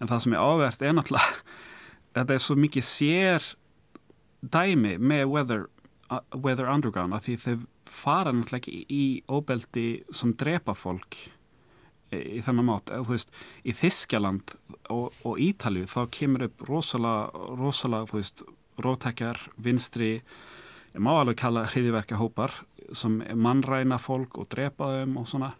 en 0.00 0.10
það 0.10 0.24
sem 0.24 0.36
er 0.36 0.44
ávert 0.44 0.82
er 0.82 0.96
náttúrulega 0.96 1.36
þetta 2.16 2.36
er 2.36 2.42
svo 2.46 2.56
mikið 2.60 2.88
sér 2.88 3.50
dæmi 4.40 4.96
með 5.00 5.28
Weather, 5.32 5.68
uh, 6.08 6.24
weather 6.32 6.70
Underground 6.72 7.16
að 7.16 7.28
því 7.28 7.38
þau 7.44 7.54
fara 7.94 8.32
náttúrulega 8.32 8.62
ekki 8.62 8.84
í 8.88 9.06
óbeldi 9.28 9.88
sem 10.16 10.32
drepa 10.40 10.76
fólk 10.76 11.26
í 12.14 12.40
þennan 12.44 12.68
eða 12.76 13.02
þú 13.02 13.14
veist 13.14 13.32
í 13.66 13.74
Þiskjaland 13.74 14.54
og, 14.92 15.14
og 15.26 15.40
Ítalju 15.42 15.88
þá 15.90 16.00
kemur 16.14 16.46
upp 16.48 16.64
rosalega 16.68 17.48
rosalega, 17.58 18.08
þú 18.10 18.20
veist, 18.20 18.44
rótækjar 18.82 19.40
vinstri, 19.56 20.22
ég 20.94 21.02
má 21.02 21.12
alveg 21.20 21.36
kalla 21.36 21.66
hriðiverka 21.66 22.18
hópar 22.20 22.52
sem 22.92 23.22
mannræna 23.34 23.98
fólk 23.98 24.38
og 24.38 24.48
drepa 24.52 24.90
þeim 24.92 25.16
og 25.20 25.28
svona 25.28 25.54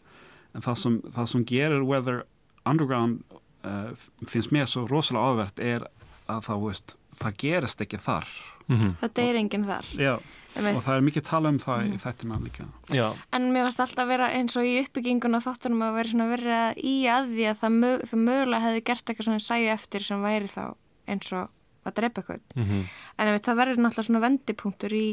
en 0.55 0.63
það 0.65 0.81
sem, 0.81 0.99
það 1.15 1.31
sem 1.33 1.45
gerur 1.49 1.87
Weather 1.89 2.23
underground 2.65 3.23
uh, 3.65 3.93
finnst 4.29 4.53
mér 4.55 4.69
svo 4.71 4.87
rosalega 4.91 5.33
áverðt 5.33 5.63
er 5.65 5.87
að 6.31 6.47
það, 6.47 6.61
veist, 6.65 6.97
það 7.19 7.41
gerist 7.43 7.85
ekki 7.85 8.01
þar 8.01 8.29
mm 8.67 8.77
-hmm. 8.77 8.93
það 9.01 9.15
deyir 9.19 9.39
enginn 9.41 9.67
þar 9.69 9.87
Já, 10.01 10.15
og 10.55 10.83
það 10.85 10.95
er 10.95 11.07
mikið 11.09 11.25
tala 11.29 11.49
um 11.49 11.59
það 11.59 11.79
mm 11.81 11.91
-hmm. 11.91 11.95
í 11.95 12.03
þettina 12.05 12.39
líka 12.45 12.65
Já. 12.89 13.09
en 13.33 13.53
mér 13.53 13.65
varst 13.65 13.81
alltaf 13.81 14.05
að 14.05 14.09
vera 14.09 14.31
eins 14.33 14.57
og 14.57 14.65
í 14.65 14.79
uppbyggingun 14.85 15.35
og 15.35 15.43
þáttunum 15.43 15.83
að 15.83 15.95
vera 15.95 16.09
svona 16.09 16.31
verið 16.31 16.85
í 16.85 16.97
að 17.07 17.25
því 17.35 17.45
að 17.51 17.59
það, 17.61 17.73
mög, 17.73 18.01
það 18.09 18.21
mögulega 18.29 18.65
hefði 18.65 18.85
gert 18.85 19.09
eitthvað 19.09 19.25
svona 19.25 19.39
sæju 19.49 19.69
eftir 19.69 20.03
sem 20.03 20.23
væri 20.23 20.49
þá 20.49 20.65
eins 21.07 21.33
og 21.33 21.49
að 21.85 21.97
drepa 22.01 22.21
eitthvað 22.21 22.41
mm 22.55 22.65
-hmm. 22.65 22.83
en 23.19 23.33
veit, 23.33 23.47
það 23.47 23.61
verður 23.61 23.81
náttúrulega 23.83 24.09
svona 24.09 24.25
vendipunktur 24.27 24.93
í, 24.93 25.07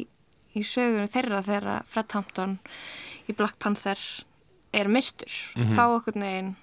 í 0.56 0.63
sögur 0.63 1.08
þeirra 1.08 1.44
þegar 1.44 1.86
Fred 1.88 2.12
Hampton 2.12 2.60
í 3.28 3.36
Black 3.36 3.60
Panther 3.60 4.00
er 4.74 4.88
myrtur 4.88 5.32
mhm. 5.56 5.75
þá 5.75 5.84
okkur 6.00 6.16
neginn 6.16 6.56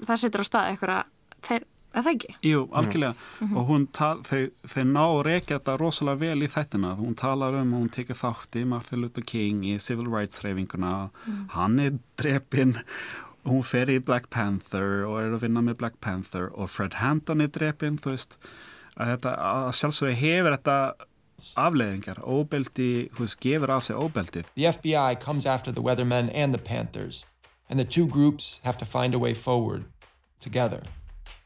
það 0.00 0.16
setur 0.16 0.44
á 0.44 0.46
stað 0.46 0.70
eitthvað 0.70 1.04
þeir 1.42 1.66
Er 1.96 2.04
það 2.04 2.12
ekki? 2.12 2.32
Jú, 2.44 2.62
algjörlega. 2.76 3.14
Mm 3.16 3.48
-hmm. 3.48 3.56
Og 3.56 3.68
hún 3.70 3.86
tal, 3.92 4.18
þau, 4.20 4.50
þau 4.68 4.84
ná 4.84 5.04
að 5.04 5.22
reykja 5.24 5.58
þetta 5.58 5.76
rosalega 5.80 6.20
vel 6.20 6.42
í 6.42 6.48
þættina. 6.52 6.90
Hún 6.96 7.14
talar 7.16 7.54
um 7.54 7.72
og 7.72 7.80
hún 7.80 7.90
tekir 7.90 8.16
þátt 8.16 8.56
í 8.60 8.64
Martin 8.66 9.00
Luther 9.00 9.24
King 9.24 9.64
í 9.64 9.78
Civil 9.80 10.10
Rights 10.12 10.44
reyfinguna. 10.44 11.10
Mm. 11.26 11.48
Hann 11.48 11.78
er 11.80 11.92
drepinn. 12.16 12.76
Hún 13.44 13.62
fer 13.62 13.88
í 13.88 13.98
Black 13.98 14.28
Panther 14.28 15.06
og 15.06 15.22
er 15.22 15.32
að 15.32 15.40
vinna 15.40 15.62
með 15.62 15.78
Black 15.78 15.96
Panther 16.00 16.50
og 16.52 16.68
Fred 16.68 16.94
Hampton 17.00 17.40
er 17.40 17.48
drepinn. 17.48 17.96
Þú 17.96 18.10
veist, 18.10 18.38
að 18.96 19.12
þetta 19.14 19.32
að 19.50 19.70
sjálfsögur 19.80 20.18
hefur 20.20 20.56
þetta 20.56 20.76
afleðingar. 21.60 22.20
Óbeldi, 22.24 22.90
þú 23.12 23.26
veist, 23.26 23.40
gefur 23.44 23.72
af 23.76 23.84
sig 23.84 23.96
óbeldi. 23.96 24.44
The 24.54 24.70
FBI 24.72 25.20
comes 25.20 25.46
after 25.46 25.72
the 25.72 25.82
Weathermen 25.84 26.30
and 26.32 26.54
the 26.54 26.62
Panthers 26.62 27.26
and 27.68 27.78
the 27.78 27.84
two 27.84 28.06
groups 28.06 28.60
have 28.64 28.78
to 28.78 28.84
find 28.84 29.14
a 29.14 29.18
way 29.18 29.34
forward 29.34 29.84
together. 30.40 30.82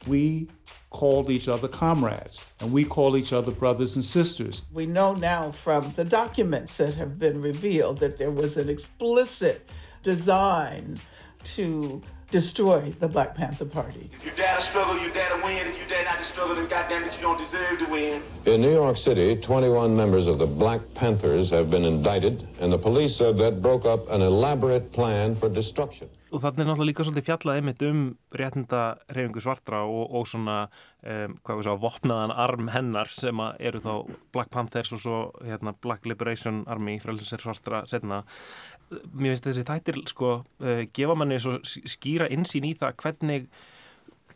we 0.07 0.47
called 0.89 1.29
each 1.29 1.47
other 1.47 1.67
comrades 1.67 2.55
and 2.59 2.71
we 2.71 2.83
call 2.83 3.15
each 3.15 3.33
other 3.33 3.51
brothers 3.51 3.95
and 3.95 4.03
sisters. 4.03 4.63
We 4.73 4.85
know 4.85 5.13
now 5.13 5.51
from 5.51 5.91
the 5.95 6.05
documents 6.05 6.77
that 6.77 6.95
have 6.95 7.19
been 7.19 7.41
revealed 7.41 7.99
that 7.99 8.17
there 8.17 8.31
was 8.31 8.57
an 8.57 8.69
explicit 8.69 9.69
design 10.03 10.97
to 11.43 12.01
destroy 12.31 12.93
the 12.99 13.07
Black 13.07 13.35
Panther 13.35 13.65
Party. 13.65 14.09
If 14.13 14.25
you 14.25 14.31
dare 14.31 14.57
to 14.57 14.65
struggle, 14.69 14.97
you 14.99 15.11
dare 15.11 15.29
to 15.29 15.43
win. 15.43 15.67
If 15.67 15.77
you 15.79 15.85
dare 15.85 16.05
not 16.05 16.19
to 16.19 16.31
struggle, 16.31 16.55
then 16.55 16.69
goddamn 16.69 17.03
it, 17.03 17.13
you 17.13 17.21
don't 17.21 17.37
deserve 17.37 17.79
to 17.79 17.91
win. 17.91 18.23
In 18.45 18.61
New 18.61 18.71
York 18.71 18.97
City, 18.97 19.35
21 19.35 19.95
members 19.95 20.27
of 20.27 20.39
the 20.39 20.47
Black 20.47 20.81
Panthers 20.95 21.49
have 21.51 21.69
been 21.69 21.83
indicted, 21.83 22.47
and 22.59 22.71
the 22.71 22.77
police 22.77 23.17
said 23.17 23.37
that 23.37 23.61
broke 23.61 23.85
up 23.85 24.09
an 24.09 24.21
elaborate 24.21 24.91
plan 24.93 25.35
for 25.35 25.49
destruction. 25.49 26.09
Og 26.31 26.39
þannig 26.39 26.63
er 26.63 26.67
náttúrulega 26.69 26.87
líka 26.87 27.03
svolítið 27.03 27.25
fjallað 27.27 27.57
einmitt 27.59 27.81
um 27.83 28.03
réttinda 28.39 28.81
reyfingu 29.11 29.41
svartra 29.43 29.81
og, 29.83 30.13
og 30.15 30.29
svona, 30.31 30.69
um, 31.03 31.33
hvað 31.43 31.57
við 31.59 31.65
sá, 31.67 31.73
vopnaðan 31.81 32.33
arm 32.45 32.69
hennar 32.71 33.11
sem 33.11 33.41
eru 33.59 33.81
þá 33.83 33.91
Black 34.31 34.51
Panthers 34.53 34.93
og 34.95 35.01
svo 35.03 35.17
hérna, 35.43 35.73
Black 35.83 36.07
Liberation 36.07 36.61
Army, 36.71 36.95
frælsinsir 37.03 37.43
svartra 37.43 37.83
setna. 37.83 38.21
Mér 38.91 39.35
finnst 39.35 39.49
þessi 39.49 39.67
þættir, 39.67 40.01
sko, 40.11 40.31
uh, 40.63 40.81
gefa 40.95 41.17
manni 41.17 41.39
svo 41.41 41.59
skýra 41.63 42.29
insýn 42.33 42.67
í 42.67 42.73
það 42.79 42.97
hvernig 43.03 43.47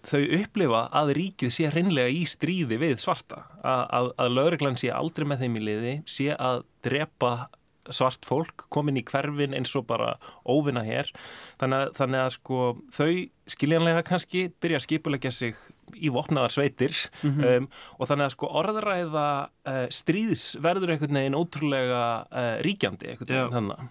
þau 0.06 0.22
upplifa 0.38 0.86
að 0.94 1.16
ríkið 1.18 1.54
sé 1.54 1.70
hreinlega 1.74 2.14
í 2.14 2.26
stríði 2.30 2.78
við 2.82 3.00
svarta. 3.02 3.46
Að, 3.66 3.84
að, 3.98 4.10
að 4.22 4.34
lauruglan 4.38 4.80
sé 4.80 4.92
aldrei 4.94 5.26
með 5.28 5.46
þeim 5.46 5.60
í 5.60 5.64
liði, 5.66 5.94
sé 6.06 6.32
að 6.38 6.66
drepa 6.86 7.36
svart 7.94 8.26
fólk 8.26 8.66
komin 8.74 9.00
í 9.00 9.04
hverfin 9.06 9.56
eins 9.56 9.74
og 9.78 9.86
bara 9.90 10.16
óvinna 10.48 10.84
hér 10.86 11.12
þannig 11.62 11.84
að, 11.84 11.92
þannig 12.00 12.22
að 12.22 12.32
sko 12.38 12.62
þau 12.96 13.10
skiljanlega 13.56 14.06
kannski 14.08 14.46
byrja 14.64 14.80
að 14.80 14.86
skipulegja 14.88 15.34
sig 15.34 15.60
í 15.96 16.10
vopnaðar 16.14 16.54
sveitir 16.54 16.96
mm 17.22 17.36
-hmm. 17.36 17.66
um, 17.66 17.68
og 18.00 18.10
þannig 18.10 18.30
að 18.30 18.36
sko 18.38 18.50
orðræða 18.62 19.28
uh, 19.46 19.86
stríðs 19.94 20.46
verður 20.64 20.96
einhvern 20.96 21.20
veginn 21.22 21.38
ótrúlega 21.38 22.02
uh, 22.26 22.56
ríkjandi 22.66 23.12
einhvern 23.12 23.34
veginn 23.36 23.56
þannig 23.60 23.86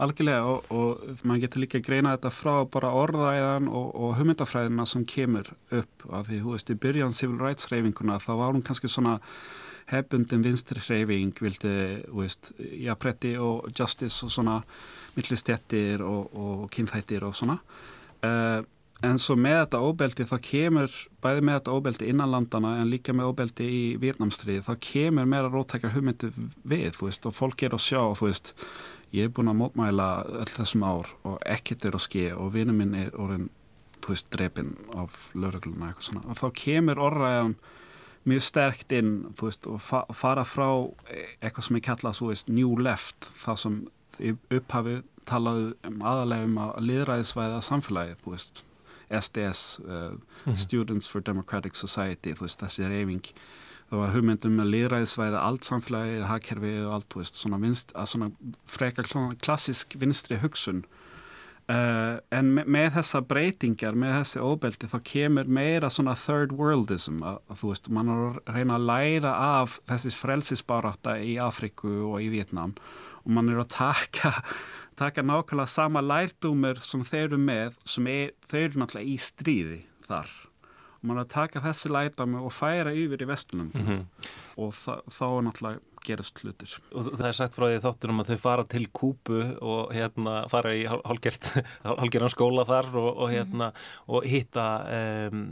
Algjörlega 0.00 0.44
og, 0.48 0.68
og 0.72 1.24
maður 1.26 1.44
getur 1.46 1.64
líka 1.64 1.80
að 1.80 1.88
greina 1.88 2.14
þetta 2.16 2.32
frá 2.32 2.54
bara 2.72 2.92
orðræðan 3.02 3.68
og, 3.68 3.90
og 3.92 4.14
hugmyndafræðina 4.20 4.86
sem 4.88 5.04
kemur 5.08 5.50
upp 5.70 6.06
af 6.08 6.28
því, 6.28 6.40
þú 6.44 6.54
veist, 6.56 6.72
í 6.72 6.78
byrjan 6.86 7.16
civil 7.16 7.40
rights 7.42 7.68
reyfinguna 7.72 8.20
þá 8.22 8.32
var 8.40 8.54
hún 8.54 8.64
kannski 8.66 8.90
svona 8.90 9.18
hefbundin 9.92 10.44
vinstri 10.44 10.80
hreyfing 10.80 11.34
vildi, 11.42 11.74
veist, 12.14 12.52
jafnbretti 12.58 13.34
og 13.42 13.72
justice 13.76 14.24
og 14.24 14.32
svona 14.32 14.60
millistjettir 15.16 16.04
og, 16.06 16.30
og 16.32 16.70
kynþættir 16.72 17.26
og 17.26 17.36
svona. 17.36 17.58
Uh, 18.22 18.62
en 19.02 19.18
svo 19.18 19.34
með 19.38 19.58
þetta 19.64 19.82
óbeldi 19.82 20.26
þá 20.30 20.36
kemur 20.46 20.96
bæði 21.24 21.44
með 21.44 21.58
þetta 21.58 21.76
óbeldi 21.76 22.08
innan 22.12 22.30
landana 22.30 22.76
en 22.78 22.90
líka 22.90 23.14
með 23.16 23.32
óbeldi 23.32 23.66
í 23.66 23.82
Vírnamstrið 24.02 24.62
þá 24.68 24.72
kemur 24.86 25.28
meira 25.28 25.50
rótækjar 25.50 25.94
hugmyndu 25.96 26.30
við 26.62 27.00
veist, 27.00 27.26
og 27.26 27.34
fólk 27.34 27.66
er 27.66 27.74
að 27.74 27.82
sjá 27.88 28.02
veist, 28.20 28.52
ég 29.12 29.28
er 29.28 29.34
búin 29.34 29.50
að 29.52 29.60
mótmæla 29.60 30.08
öll 30.42 30.52
þessum 30.52 30.84
ár 30.88 31.10
og 31.28 31.38
ekkert 31.44 31.84
er 31.84 31.98
að 31.98 32.06
ske 32.06 32.24
og 32.34 32.54
vinnu 32.54 32.76
minn 32.76 32.94
er 32.96 33.12
orðin 33.20 33.50
drepin 34.32 34.74
af 34.98 35.30
laurugluna 35.34 35.92
og 36.24 36.36
þá 36.40 36.48
kemur 36.58 36.98
orðræðan 36.98 37.54
mjög 38.26 38.42
sterkt 38.42 38.92
inn 38.92 39.12
veist, 39.40 39.66
og 39.66 39.80
fa 39.82 40.04
fara 40.14 40.44
frá 40.46 40.68
eitthvað 41.40 41.66
sem 41.66 41.78
ég 41.78 41.86
kalla 41.86 42.12
svo 42.12 42.30
veist, 42.30 42.48
new 42.48 42.74
left 42.78 43.28
það 43.44 43.60
sem 43.62 43.78
upphafi 44.50 45.00
talaðu 45.26 45.72
um 45.86 46.02
aðalega 46.02 46.48
um 46.48 46.60
að 46.64 46.72
liðræðisvæða 46.88 47.62
samfélagið 47.66 48.26
veist, 48.26 48.64
SDS 49.12 49.80
uh, 49.84 49.90
mm 49.92 50.20
-hmm. 50.44 50.56
Students 50.56 51.08
for 51.08 51.20
Democratic 51.20 51.74
Society 51.74 52.34
þessi 52.34 52.88
reyfing 52.88 53.26
það 53.92 54.00
var 54.00 54.12
hugmyndum 54.14 54.54
með 54.56 54.68
liðræðisvæða 54.72 55.40
allt 55.44 55.66
samfélagið, 55.68 56.22
hagkerfi 56.24 56.72
og 56.86 56.92
allt 56.96 57.36
svona, 57.36 57.58
vinst, 57.60 57.92
svona 58.08 58.30
freka 58.64 59.04
klassisk 59.44 59.98
vinstri 60.00 60.38
hugsun. 60.40 60.86
Uh, 61.70 62.16
en 62.34 62.48
me 62.56 62.64
með 62.66 62.88
þessa 62.96 63.20
breytingar, 63.28 63.94
með 63.94 64.16
þessi 64.16 64.40
óbeldi 64.42 64.88
þá 64.90 64.96
kemur 65.06 65.50
meira 65.60 65.90
svona 65.92 66.16
third 66.18 66.54
worldism 66.58 67.20
að, 67.22 67.36
að 67.52 67.60
þú 67.60 67.70
veist, 67.70 67.90
mann 67.94 68.10
er 68.10 68.22
að 68.24 68.38
reyna 68.56 68.78
að 68.78 68.86
læra 68.88 69.34
af 69.60 69.76
þessis 69.88 70.18
frelsisbaráta 70.18 71.18
í 71.22 71.36
Afriku 71.40 71.92
og 72.08 72.18
í 72.24 72.32
Vietnám 72.32 72.74
og 73.22 73.30
mann 73.36 73.52
er 73.52 73.60
að 73.62 73.70
taka, 73.76 74.32
taka 75.00 75.22
nákvæmlega 75.22 75.70
sama 75.70 76.02
lærdúmur 76.02 76.82
sem 76.82 77.04
þeir 77.06 77.28
eru 77.28 77.42
með 77.44 77.78
sem 77.84 78.10
er, 78.10 78.32
þeir 78.50 78.64
eru 78.66 78.82
náttúrulega 78.82 79.12
í 79.12 79.20
stríði 79.22 79.82
þar 80.08 80.34
er 81.10 81.22
að 81.24 81.32
taka 81.34 81.60
þessi 81.60 81.90
lærdúmur 81.90 82.46
og 82.46 82.52
færa 82.54 82.92
yfir 82.94 83.22
í 83.22 83.26
vestlunum 83.26 83.72
mm 83.74 83.86
-hmm. 83.86 84.04
og 84.56 84.72
þá 85.10 85.26
er 85.26 85.42
náttúrulega 85.48 85.80
gerast 86.06 86.40
hlutir. 86.42 86.72
Og 86.96 87.12
það 87.14 87.26
er 87.28 87.36
sagt 87.36 87.56
frá 87.56 87.66
því 87.68 87.80
þáttur 87.84 88.12
um 88.12 88.22
að 88.22 88.30
þau 88.32 88.40
fara 88.42 88.64
til 88.70 88.86
Kúpu 88.94 89.40
og 89.62 89.92
hérna 89.94 90.34
fara 90.50 90.74
í 90.74 90.82
hálfgerðan 90.90 92.32
skóla 92.32 92.64
þar 92.68 92.90
og, 92.98 93.08
og 93.24 93.32
hérna 93.32 93.70
og 94.06 94.26
hitta 94.28 94.66
um, 95.32 95.44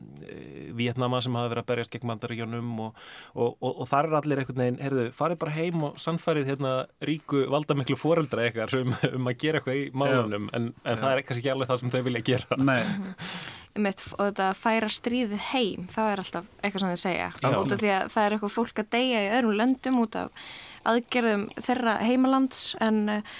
Vietnama 0.78 1.22
sem 1.22 1.38
hafa 1.38 1.52
verið 1.52 1.64
að 1.64 1.70
berjast 1.72 1.94
gegn 1.94 2.10
mandaríjónum 2.10 2.72
og, 2.86 3.06
og, 3.34 3.70
og 3.70 3.86
þar 3.90 4.10
er 4.10 4.18
allir 4.20 4.42
einhvern 4.42 4.64
veginn, 4.64 4.82
heyrðu, 4.82 5.06
farið 5.16 5.42
bara 5.44 5.56
heim 5.56 5.86
og 5.90 6.02
sannfærið 6.02 6.52
hérna 6.52 6.74
ríku 7.06 7.46
valdamiklu 7.52 7.98
foreldra 8.00 8.46
eitthvað 8.46 8.76
um, 8.80 8.94
um 9.14 9.30
að 9.30 9.40
gera 9.44 9.60
eitthvað 9.60 9.80
í 9.80 9.86
málunum 9.94 10.50
en, 10.56 10.72
en 10.84 11.00
það 11.00 11.16
er 11.16 11.24
kannski 11.24 11.44
ekki 11.44 11.54
alveg 11.54 11.72
það 11.72 11.82
sem 11.84 11.94
þau 11.94 12.02
vilja 12.10 12.26
gera. 12.32 12.60
Nei. 12.60 12.82
Mitt, 13.78 14.02
og 14.16 14.30
þetta 14.30 14.48
að 14.50 14.58
færa 14.58 14.88
stríðið 14.90 15.42
heim 15.52 15.86
það 15.92 16.08
er 16.10 16.22
alltaf 16.24 16.46
eitthvað 16.58 16.82
sem 16.82 16.90
þið 16.90 17.00
segja 17.04 17.28
út 17.60 17.74
af 17.74 17.82
því 17.82 17.92
að 17.94 18.08
það 18.10 18.24
er 18.24 18.34
eitthvað 18.36 18.54
fólk 18.56 18.82
að 18.82 18.88
deyja 18.96 19.20
í 19.22 19.28
öðrum 19.36 19.58
löndum 19.60 20.00
út 20.02 20.18
af 20.18 20.48
aðgerðum 20.90 21.44
þeirra 21.60 21.94
heimalands 22.02 22.62
en 22.82 22.98
uh, 23.12 23.36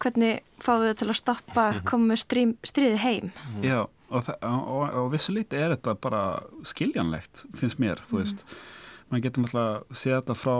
hvernig 0.00 0.42
fáðu 0.60 0.90
þau 0.90 1.00
til 1.00 1.08
að 1.08 1.20
stoppa 1.20 1.64
mhm. 1.70 1.86
komu 1.88 2.18
stríðið 2.20 3.00
heim 3.04 3.30
mhm. 3.30 3.64
Já, 3.64 3.80
og, 4.10 4.30
og, 4.42 4.84
og 5.02 5.10
vissu 5.14 5.34
liti 5.36 5.56
er 5.56 5.74
þetta 5.76 5.96
bara 6.02 6.24
skiljanlegt 6.66 7.46
finnst 7.56 7.80
mér, 7.82 8.02
þú 8.10 8.20
veist 8.20 8.44
mm. 8.44 8.62
maður 9.10 9.26
getur 9.26 9.46
náttúrulega 9.46 9.74
að 9.80 10.00
sé 10.02 10.14
þetta 10.16 10.38
frá 10.38 10.56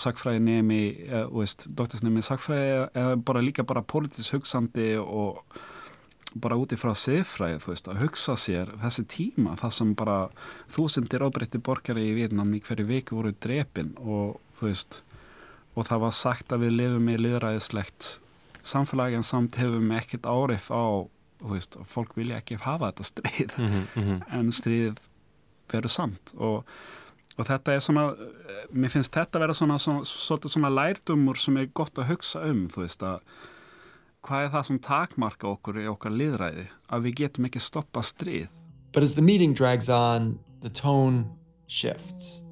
sagfræði 0.00 0.40
nemi 0.40 0.80
doktorsnemi 1.66 2.22
sagfræði 2.24 2.86
eða 2.96 3.16
bara 3.28 3.42
líka 3.44 3.64
bara 3.66 3.84
politisk 3.84 4.38
hugsandi 4.38 4.94
og 5.02 5.42
bara 6.42 6.58
úti 6.60 6.76
frá 6.78 6.92
siðfræði 6.96 7.60
þú 7.62 7.72
veist 7.72 7.88
að 7.90 8.00
hugsa 8.02 8.36
sér 8.40 8.70
þessi 8.82 9.04
tíma 9.12 9.56
það 9.60 9.74
sem 9.78 9.94
bara 9.98 10.18
þúsundir 10.72 11.24
ábreytti 11.26 11.60
borgari 11.62 12.08
í 12.10 12.14
Vietnam 12.18 12.54
í 12.56 12.62
hverju 12.64 12.86
viku 12.88 13.18
voru 13.18 13.32
drepin 13.32 13.94
og 14.02 14.38
þú 14.58 14.70
veist 14.70 15.00
og 15.76 15.88
það 15.88 16.04
var 16.06 16.16
sagt 16.16 16.52
að 16.52 16.66
við 16.66 16.78
lifum 16.80 17.10
í 17.12 17.18
liðræðislegt 17.20 18.12
samfélagi 18.66 19.18
en 19.18 19.26
samt 19.26 19.58
hefum 19.60 19.90
við 19.92 20.00
ekkert 20.00 20.28
árif 20.30 20.70
á 20.72 21.06
þú 21.40 21.52
veist 21.52 21.76
og 21.80 21.88
fólk 21.90 22.14
vilja 22.16 22.40
ekki 22.40 22.60
hafa 22.64 22.90
þetta 22.90 23.08
stríð 23.10 23.58
mm 23.58 23.66
-hmm, 23.66 23.84
mm 23.94 24.04
-hmm. 24.04 24.22
en 24.38 24.52
stríð 24.52 24.94
verður 25.72 25.90
samt 25.90 26.34
og, 26.36 26.64
og 27.36 27.46
þetta 27.46 27.74
er 27.74 27.80
svona 27.80 28.14
mér 28.72 28.88
finnst 28.88 29.14
þetta 29.14 29.38
að 29.38 29.40
vera 29.40 29.54
svona, 29.54 29.78
svona, 29.78 30.04
svona, 30.04 30.48
svona 30.48 30.68
lærdumur 30.68 31.36
sem 31.36 31.56
er 31.56 31.66
gott 31.74 31.98
að 31.98 32.08
hugsa 32.08 32.40
um 32.40 32.68
þú 32.68 32.80
veist 32.80 33.02
að 33.02 33.20
hvað 34.26 34.44
er 34.44 34.52
það 34.52 34.68
sem 34.68 34.78
takmarka 34.82 35.48
okkur 35.54 35.80
í 35.80 35.88
okkar 35.90 36.14
liðræði 36.14 36.66
að 36.90 37.06
við 37.06 37.18
getum 37.22 37.48
ekki 37.48 37.62
stoppa 37.62 38.02
stríð 38.02 38.48
But 38.96 39.02
as 39.02 39.14
the 39.14 39.20
meeting 39.20 39.52
drags 39.52 39.90
on, 39.90 40.38
the 40.62 40.70
tone 40.70 41.36
shifts. 41.66 42.42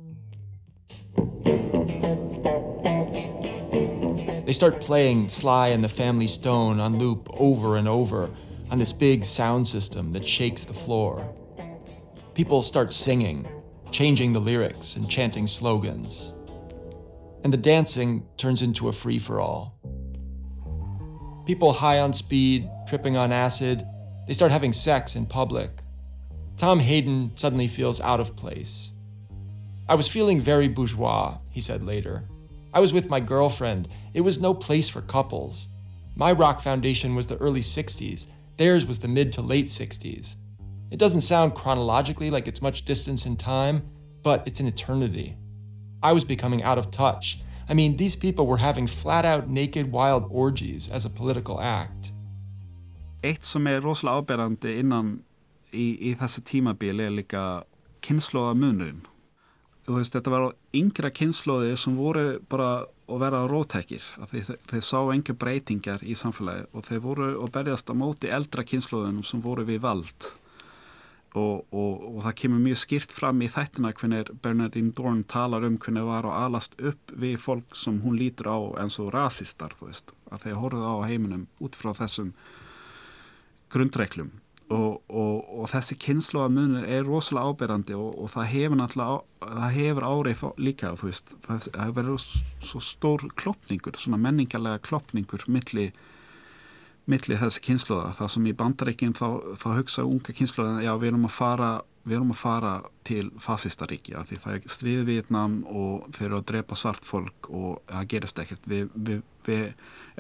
They 4.45 4.53
start 4.53 4.79
playing 4.81 5.31
Sly 5.31 5.69
and 5.69 5.83
the 5.83 5.89
Family 5.89 6.27
Stone 6.27 6.81
on 6.81 6.99
loop 6.99 7.31
over 7.33 7.79
and 7.79 7.89
over 7.89 8.31
on 8.71 8.79
this 8.79 8.93
big 8.93 9.25
sound 9.25 9.67
system 9.67 10.13
that 10.13 10.29
shakes 10.29 10.65
the 10.65 10.75
floor. 10.75 11.35
People 12.35 12.63
start 12.63 12.93
singing, 12.93 13.49
changing 13.91 14.35
the 14.35 14.41
lyrics 14.41 14.97
and 14.97 15.09
chanting 15.09 15.47
slogans. 15.47 16.35
And 17.43 17.55
the 17.55 17.57
dancing 17.57 18.27
turns 18.37 18.61
into 18.61 18.89
a 18.89 18.93
free 18.93 19.19
for 19.19 19.41
all. 19.41 19.74
People 21.47 21.73
high 21.73 22.01
on 22.01 22.13
speed, 22.13 22.71
tripping 22.87 23.17
on 23.17 23.31
acid, 23.31 23.87
they 24.27 24.33
start 24.33 24.51
having 24.51 24.73
sex 24.73 25.15
in 25.15 25.27
public. 25.27 25.71
Tom 26.57 26.81
Hayden 26.81 27.33
suddenly 27.35 27.67
feels 27.67 28.01
out 28.01 28.21
of 28.21 28.37
place. 28.37 28.93
I 29.87 29.95
was 29.95 30.09
feeling 30.09 30.41
very 30.41 30.69
bourgeois, 30.69 31.39
he 31.51 31.61
said 31.61 31.85
later. 31.85 32.25
I 32.73 32.81
was 32.81 32.93
with 32.93 33.11
my 33.11 33.21
girlfriend. 33.21 33.89
It 34.15 34.23
was 34.23 34.41
no 34.41 34.55
place 34.55 34.89
for 34.89 35.03
couples. 35.03 35.69
My 36.17 36.33
rock 36.33 36.61
foundation 36.61 37.15
was 37.15 37.27
the 37.27 37.37
early 37.37 37.61
60s, 37.61 38.29
theirs 38.57 38.87
was 38.87 39.01
the 39.01 39.09
mid 39.09 39.33
to 39.35 39.43
late 39.43 39.67
60s. 39.67 40.37
It 40.91 40.99
doesn't 40.99 41.23
sound 41.23 41.55
chronologically 41.55 42.31
like 42.31 42.49
it's 42.49 42.63
much 42.63 42.85
distance 42.85 43.27
in 43.27 43.37
time, 43.37 43.83
but 44.23 44.47
it's 44.47 44.61
an 44.61 44.67
eternity. 44.67 45.37
I 46.03 46.13
was 46.13 46.25
becoming 46.25 46.63
out 46.63 46.79
of 46.79 46.91
touch. 46.91 47.41
I 47.69 47.75
mean, 47.75 47.97
these 47.97 48.17
people 48.17 48.47
were 48.47 48.59
having 48.59 48.87
flat 48.87 49.25
out 49.25 49.49
naked 49.49 49.91
wild 49.91 50.29
orgies 50.31 50.91
as 50.91 51.05
a 51.05 51.11
political 51.11 51.61
act. 51.61 52.13
Eitt 53.25 53.45
sem 53.45 53.67
er 53.67 53.81
rosalega 53.81 54.21
áberandi 54.21 54.75
innan 54.83 55.15
í, 55.73 56.13
í 56.13 56.15
þessi 56.21 56.45
tímabili 56.45 57.07
er 57.07 57.15
líka 57.15 57.43
kynnslóða 58.05 58.53
munurinn. 58.61 59.01
Þú 59.85 59.99
veist, 59.99 60.13
þetta 60.17 60.33
var 60.33 60.45
á 60.49 60.51
yngra 60.77 61.11
kynnslóði 61.13 61.75
sem 61.81 61.97
voru 61.97 62.39
bara 62.53 62.85
að 62.85 63.25
vera 63.25 63.43
rótækir. 63.49 64.05
Þeir, 64.31 64.55
þeir 64.71 64.85
sá 64.85 64.99
enga 65.13 65.37
breytingar 65.37 66.05
í 66.05 66.17
samfélagi 66.17 66.69
og 66.73 66.87
þeir 66.87 67.03
voru 67.05 67.29
að 67.45 67.53
berjast 67.57 67.93
á 67.93 67.95
móti 67.97 68.33
eldra 68.33 68.65
kynnslóðunum 68.65 69.25
sem 69.29 69.43
voru 69.45 69.65
við 69.69 69.83
vald. 69.85 70.31
Og, 71.35 71.65
og, 71.75 72.03
og 72.13 72.19
það 72.23 72.37
kemur 72.39 72.61
mjög 72.63 72.79
skýrt 72.79 73.11
fram 73.11 73.41
í 73.43 73.49
þættina 73.51 73.91
hvernig 73.99 74.29
Bernadine 74.43 74.93
Dorn 74.95 75.25
talar 75.27 75.67
um 75.67 75.81
hvernig 75.83 76.05
það 76.05 76.13
var 76.13 76.29
að 76.31 76.45
alast 76.45 76.77
upp 76.79 77.15
við 77.25 77.35
fólk 77.43 77.75
sem 77.75 77.97
hún 78.05 78.21
lítur 78.21 78.53
á 78.55 78.59
eins 78.85 79.01
og 79.03 79.11
rasistar, 79.17 79.75
veist. 79.81 80.15
Að 80.31 80.47
þeir 80.47 80.61
horfðu 80.63 80.93
á 80.95 80.97
heiminum 81.11 81.49
út 81.59 81.75
frá 81.75 81.91
þessum 81.99 82.31
grundreiklum 83.75 84.31
og, 84.73 85.03
og, 85.09 85.65
þessi 85.69 85.97
kynnslóðamunir 86.01 86.87
er 86.89 87.05
rosalega 87.07 87.53
áberandi 87.53 87.97
og, 87.99 88.25
það 88.33 88.51
hefur 88.53 88.81
náttúrulega 88.81 89.51
það 89.59 89.77
hefur 89.77 90.07
árið 90.09 90.45
líka 90.63 90.93
veist, 91.01 91.35
það 91.45 91.69
hefur 91.75 91.97
verið 91.99 92.29
svo 92.65 92.83
stór 92.83 93.27
klopningur, 93.37 93.99
svona 94.01 94.21
menningarlega 94.23 94.83
klopningur 94.85 95.45
milli, 95.49 95.91
milli 97.11 97.37
þessi 97.37 97.61
kynnslóða, 97.67 98.13
það 98.19 98.31
sem 98.35 98.47
í 98.49 98.55
bandaríkjum 98.57 99.17
þá, 99.19 99.27
þá 99.61 99.67
hugsa 99.79 100.07
unga 100.09 100.37
kynnslóða 100.37 100.85
já 100.87 100.93
við 101.01 101.11
erum 101.11 101.27
að 101.29 101.35
fara, 101.37 101.69
við 102.05 102.17
erum 102.19 102.33
að 102.33 102.41
fara 102.41 102.73
til 103.05 103.27
fasistaríkja 103.45 104.25
því 104.31 104.41
það 104.45 104.57
er 104.57 104.73
stríðið 104.77 105.11
Vietnam 105.11 105.59
og 105.69 106.09
þeir 106.17 106.27
eru 106.31 106.41
að 106.41 106.49
drepa 106.53 106.79
svart 106.81 107.05
fólk 107.05 107.51
og 107.51 107.83
það 107.91 108.09
gerist 108.15 108.41
ekkert. 108.41 108.71
Við, 108.71 108.89
við, 108.95 109.21
við, 109.45 109.69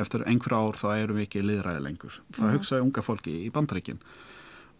eftir 0.04 0.26
einhver 0.28 0.58
ár 0.58 0.80
þá 0.80 0.88
erum 0.98 1.20
við 1.20 1.28
ekki 1.28 1.44
liðræði 1.44 1.84
lengur. 1.86 2.20
Það 2.36 2.46
mm. 2.46 2.54
hugsaði 2.58 2.86
unga 2.88 3.06
fólki 3.08 3.36
í 3.46 3.50
bandaríkjum 3.54 4.04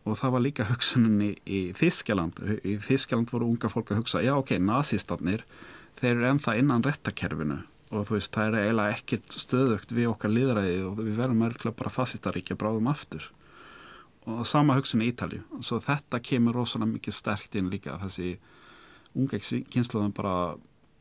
og 0.05 0.19
það 0.21 0.35
var 0.35 0.45
líka 0.45 0.67
hugsuninni 0.69 1.31
í 1.49 1.61
Þískjaland 1.77 2.40
í 2.61 2.77
Þískjaland 2.85 3.31
voru 3.33 3.49
unga 3.49 3.71
fólk 3.73 3.95
að 3.95 4.03
hugsa 4.03 4.21
já 4.25 4.35
ok, 4.37 4.59
nazistarnir 4.61 5.45
þeir 6.01 6.11
eru 6.19 6.27
ennþá 6.35 6.59
innan 6.61 6.85
rettakerfinu 6.85 7.62
og 7.94 8.09
þú 8.09 8.16
veist, 8.16 8.35
það 8.35 8.46
er 8.48 8.66
eiginlega 8.66 8.98
ekkert 8.98 9.38
stöðugt 9.38 9.94
við 9.94 10.11
okkar 10.11 10.35
liðræði 10.35 10.76
og 10.88 11.00
við 11.00 11.16
verðum 11.18 11.46
örgulega 11.48 11.78
bara 11.78 11.94
fasistaríkja 11.94 12.59
bráðum 12.61 12.90
aftur 12.92 13.30
og 14.24 14.44
sama 14.48 14.76
hugsun 14.78 15.04
í 15.04 15.11
Ítali 15.12 15.40
og 15.52 15.64
svo 15.66 15.80
þetta 15.85 16.20
kemur 16.24 16.57
rosalega 16.57 16.94
mikið 16.94 17.16
sterkt 17.18 17.59
inn 17.61 17.70
líka 17.72 17.98
þessi 18.02 18.37
unga 19.14 19.40
kynsluðum 19.40 20.14
bara 20.16 20.54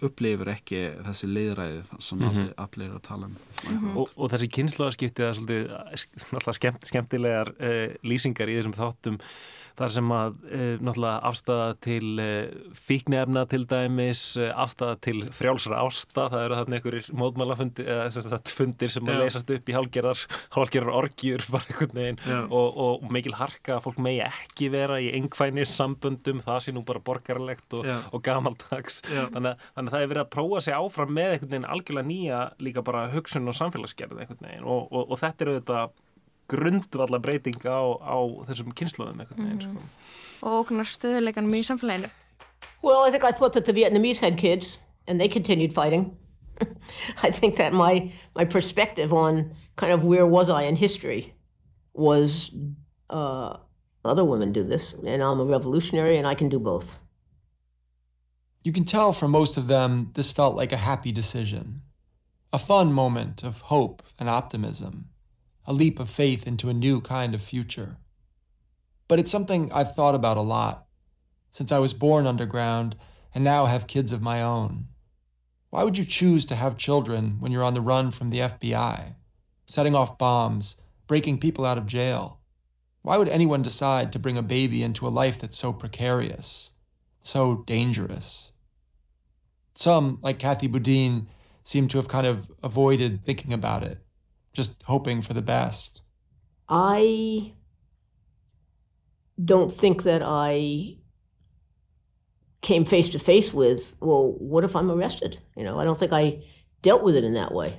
upplifir 0.04 0.52
ekki 0.52 0.82
þessi 1.06 1.30
liðræði 1.32 1.82
sem 2.04 2.20
mm 2.20 2.24
-hmm. 2.24 2.30
allir, 2.30 2.54
allir 2.66 2.90
er 2.90 2.96
að 2.96 3.08
tala 3.08 3.26
um 3.26 3.36
mm 3.36 3.80
-hmm. 3.80 3.98
og, 3.98 4.10
og 4.16 4.32
þessi 4.32 4.50
kynnslóðaskipti 4.58 5.24
er 5.24 5.34
svolítið 5.34 6.54
skemmt, 6.54 6.86
skemmtilegar 6.86 7.54
uh, 7.60 7.96
lýsingar 8.04 8.50
í 8.50 8.58
þessum 8.60 8.76
þáttum 8.76 9.20
þar 9.80 9.92
sem 9.96 10.12
að 10.14 10.36
e, 10.46 10.66
náttúrulega 10.84 11.30
afstæða 11.30 11.70
til 11.84 12.22
e, 12.22 12.30
fíknefna 12.78 13.44
til 13.50 13.66
dæmis, 13.70 14.22
e, 14.38 14.50
afstæða 14.64 14.98
til 15.06 15.24
frjálsra 15.34 15.80
ásta, 15.82 16.28
það 16.34 16.46
eru 16.46 16.60
þarna 16.60 16.78
einhverjir 16.80 17.10
módmálafundir, 17.22 17.90
eða 17.96 18.12
sem 18.14 18.26
sagt 18.28 18.54
fundir 18.54 18.94
sem 18.94 19.10
að 19.10 19.24
leysast 19.24 19.54
upp 19.56 19.72
í 19.72 19.78
hálgerðar, 19.78 20.26
hálgerðar 20.54 21.00
orgjur 21.00 21.46
bara 21.54 21.70
einhvern 21.72 22.00
veginn. 22.00 22.22
Og, 22.54 22.80
og 22.84 23.08
mikil 23.14 23.36
harka 23.38 23.78
að 23.78 23.88
fólk 23.88 24.00
megi 24.04 24.22
ekki 24.28 24.70
vera 24.74 25.00
í 25.02 25.10
einhvænir 25.18 25.70
samböndum, 25.70 26.44
það 26.46 26.62
sé 26.66 26.76
nú 26.76 26.86
bara 26.88 27.02
borgarlegt 27.04 27.78
og, 27.78 27.90
og 28.14 28.24
gamaldags. 28.26 29.02
Þannig, 29.08 29.66
þannig 29.74 29.90
að 29.90 29.94
það 29.96 30.06
er 30.06 30.14
verið 30.14 30.24
að 30.26 30.32
prófa 30.38 30.64
sig 30.68 30.78
áfram 30.78 31.14
með 31.18 31.36
einhvern 31.36 31.54
veginn 31.56 31.70
algjörlega 31.74 32.10
nýja 32.10 32.42
líka 32.64 32.86
bara 32.86 33.08
hugsun 33.14 33.50
og 33.50 33.58
samfélagsgerð 33.58 34.22
einhvern 34.22 34.48
veginn. 34.48 34.68
Og, 34.70 34.94
og 35.04 35.20
þetta 35.22 35.48
eru 35.48 35.60
þetta 35.60 35.84
grundvalla 36.52 37.20
breytinga 37.20 37.72
á, 37.72 37.84
á 38.04 38.18
þessum 38.48 38.74
kynsluðum 38.76 39.24
einhvern 39.24 39.48
veginn 39.48 39.62
sko. 39.62 39.88
og 40.44 40.60
okkur 40.64 40.88
stöðuleikanum 40.96 41.56
í 41.60 41.64
samfélaginu 41.68 42.12
Well, 42.84 43.00
I 43.08 43.12
think 43.12 43.24
I 43.24 43.32
thought 43.32 43.54
that 43.54 43.66
the 43.66 43.74
Vietnamese 43.74 44.20
had 44.20 44.38
kids 44.38 44.78
and 45.08 45.20
they 45.20 45.30
continued 45.30 45.74
fighting. 45.74 46.18
I 47.24 47.32
think 47.32 47.56
that 47.56 47.74
my 47.74 48.12
my 48.36 48.46
perspective 48.46 49.14
on 49.14 49.56
kind 49.76 49.94
of 49.94 50.04
where 50.04 50.28
was 50.28 50.50
I 50.50 50.64
in 50.64 50.76
history 50.76 51.34
was 51.94 52.52
uh, 53.10 53.58
other 54.04 54.26
women 54.26 54.52
do 54.52 54.64
this, 54.64 54.94
and 54.94 55.24
I'm 55.24 55.40
a 55.40 55.46
revolutionary, 55.46 56.18
and 56.18 56.28
I 56.28 56.36
can 56.36 56.50
do 56.50 56.60
both. 56.60 57.00
You 58.64 58.72
can 58.72 58.86
tell 58.86 59.14
from 59.14 59.32
most 59.32 59.58
of 59.58 59.68
them 59.68 60.12
this 60.14 60.32
felt 60.32 60.56
like 60.56 60.72
a 60.72 60.78
happy 60.78 61.12
decision, 61.12 61.82
a 62.52 62.60
fun 62.60 62.92
moment 62.92 63.44
of 63.44 63.62
hope 63.62 64.04
and 64.20 64.30
optimism 64.30 65.10
a 65.66 65.74
leap 65.74 66.00
of 66.00 66.10
faith 66.10 66.46
into 66.46 66.70
a 66.70 66.74
new 66.74 67.00
kind 67.00 67.34
of 67.34 67.42
future. 67.42 67.98
But 69.08 69.20
it's 69.20 69.32
something 69.32 69.72
I've 69.72 69.96
thought 69.96 70.16
about 70.16 70.38
a 70.38 70.42
lot 70.42 70.88
since 71.52 71.72
I 71.72 71.80
was 71.80 71.94
born 71.94 72.26
underground 72.26 72.96
and 73.34 73.44
now 73.44 73.66
have 73.66 73.88
kids 73.88 74.12
of 74.12 74.22
my 74.22 74.42
own. 74.42 74.88
Why 75.70 75.84
would 75.84 75.98
you 75.98 76.06
choose 76.06 76.46
to 76.46 76.56
have 76.56 76.78
children 76.78 77.38
when 77.40 77.52
you're 77.52 77.64
on 77.64 77.74
the 77.74 77.82
run 77.82 78.12
from 78.12 78.30
the 78.30 78.40
FBI, 78.40 79.16
setting 79.66 79.96
off 79.96 80.18
bombs, 80.18 80.82
breaking 81.08 81.40
people 81.40 81.66
out 81.66 81.78
of 81.78 81.88
jail? 81.88 82.40
Why 83.02 83.18
would 83.18 83.30
anyone 83.30 83.62
decide 83.62 84.12
to 84.12 84.20
bring 84.20 84.38
a 84.38 84.44
baby 84.44 84.84
into 84.84 85.08
a 85.08 85.10
life 85.10 85.40
that's 85.40 85.58
so 85.58 85.74
precarious, 85.74 86.74
so 87.22 87.64
dangerous? 87.66 88.52
Some, 89.76 90.20
like 90.22 90.40
Kathy 90.40 90.68
Boudin, 90.68 91.28
seem 91.64 91.88
to 91.88 91.98
have 91.98 92.08
kind 92.08 92.28
of 92.28 92.52
avoided 92.62 93.24
thinking 93.24 93.54
about 93.54 93.84
it 93.84 94.03
just 94.54 94.84
hoping 94.84 95.22
for 95.22 95.34
the 95.34 95.42
best? 95.42 96.04
I 96.70 97.54
don't 99.44 99.72
think 99.72 100.04
that 100.04 100.22
I 100.24 100.98
came 102.62 102.86
face 102.86 103.10
to 103.10 103.20
face 103.20 103.54
with, 103.54 103.96
well, 104.00 104.36
what 104.40 104.64
if 104.64 104.76
I'm 104.76 104.90
arrested? 104.90 105.38
You 105.56 105.64
know, 105.64 105.80
I 105.80 105.84
don't 105.84 106.00
think 106.00 106.14
I 106.14 106.42
dealt 106.82 107.04
with 107.04 107.16
it 107.16 107.24
in 107.24 107.34
that 107.34 107.52
way. 107.54 107.74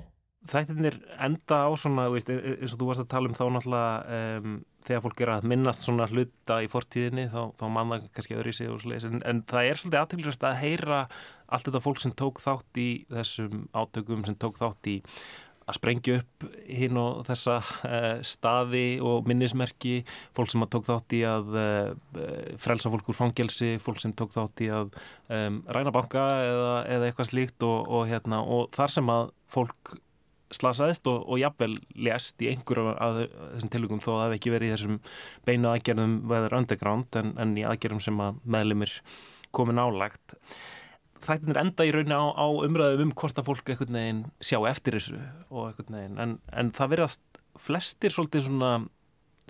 Þættirnir 0.45 0.99
enda 1.25 1.57
á 1.65 1.73
svona, 1.73 2.11
veist, 2.13 2.29
e, 2.29 2.35
e, 2.37 2.51
eins 2.61 2.75
og 2.75 2.81
þú 2.83 2.89
varst 2.91 3.01
að 3.01 3.13
tala 3.15 3.31
um 3.31 3.37
þá 3.39 3.45
náttúrulega 3.55 4.17
um, 4.45 4.59
þegar 4.85 5.03
fólk 5.07 5.23
er 5.25 5.31
að 5.33 5.47
minnast 5.49 5.87
svona 5.87 6.09
hluta 6.11 6.59
í 6.61 6.69
fortíðinni 6.69 7.25
þá, 7.33 7.41
þá 7.57 7.65
manna 7.73 7.99
kannski 8.13 8.37
öðru 8.37 8.53
í 8.53 8.59
sig 8.59 8.69
og 8.69 8.83
sliðis 8.83 9.07
en, 9.09 9.23
en 9.25 9.41
það 9.49 9.71
er 9.71 9.81
svolítið 9.81 10.01
aðtilsvægt 10.03 10.45
að 10.45 10.59
heyra 10.61 10.99
allt 11.49 11.71
þetta 11.71 11.83
fólk 11.87 12.05
sem 12.05 12.13
tók 12.21 12.43
þátt 12.45 12.83
í 12.83 12.89
þessum 13.09 13.65
átökum, 13.73 14.27
sem 14.29 14.37
tók 14.37 14.61
þátt 14.61 14.93
í 14.93 14.99
að 15.65 15.79
sprengja 15.79 16.19
upp 16.21 16.47
hinn 16.69 16.99
og 17.01 17.23
þessa 17.29 17.59
uh, 17.61 18.21
staði 18.27 19.01
og 19.05 19.29
minnismerki 19.29 19.97
fólk 20.37 20.53
sem 20.53 20.65
að 20.65 20.73
tók 20.77 20.89
þátt 20.91 21.17
í 21.17 21.23
að 21.29 21.59
uh, 21.61 22.57
frelsa 22.61 22.93
fólk 22.93 23.11
úr 23.11 23.19
fangelsi 23.19 23.75
fólk 23.83 24.03
sem 24.03 24.15
tók 24.17 24.35
þátt 24.35 24.65
í 24.65 24.71
að 24.75 24.95
um, 25.33 25.63
ræna 25.73 25.95
banka 25.95 26.27
eða, 26.45 26.75
eða 26.97 27.11
eitthvað 27.11 27.31
slíkt 27.33 27.67
og, 27.67 27.89
og, 27.89 28.09
hérna, 28.11 28.43
og 28.45 28.69
þar 28.77 28.97
sem 28.99 29.15
að 29.15 29.31
fólk 29.55 29.97
slasaðist 30.55 31.09
og, 31.11 31.25
og 31.27 31.41
jafnvel 31.41 31.79
lést 32.07 32.43
í 32.45 32.51
einhverju 32.53 32.95
af 32.95 33.19
þessum 33.25 33.73
tilvíkum 33.73 34.03
þó 34.05 34.11
að 34.13 34.19
það 34.19 34.27
hef 34.27 34.37
ekki 34.39 34.55
verið 34.55 34.71
í 34.71 34.75
þessum 34.75 34.99
beinu 35.49 35.71
aðgerðum 35.73 36.17
veður 36.31 36.57
underground 36.61 37.21
en, 37.21 37.35
en 37.41 37.57
í 37.59 37.67
aðgerðum 37.67 38.03
sem 38.05 38.23
að 38.23 38.41
meðlumir 38.55 38.95
komin 39.55 39.81
álagt 39.81 40.37
þættin 41.27 41.55
er 41.55 41.63
enda 41.63 41.87
í 41.87 41.93
rauninu 41.95 42.19
á, 42.19 42.25
á 42.37 42.47
umræðum 42.67 43.09
um 43.09 43.15
hvort 43.19 43.39
að 43.39 43.49
fólk 43.49 43.71
eitthvað 43.71 43.95
neginn 43.97 44.25
sjá 44.41 44.59
eftir 44.71 44.99
þessu 44.99 45.21
og 45.51 45.71
eitthvað 45.71 45.95
neginn 45.97 46.21
en, 46.21 46.37
en 46.53 46.73
það 46.75 46.95
verðast 46.95 47.43
flestir 47.61 48.15
svolítið 48.15 48.49
svona 48.49 48.73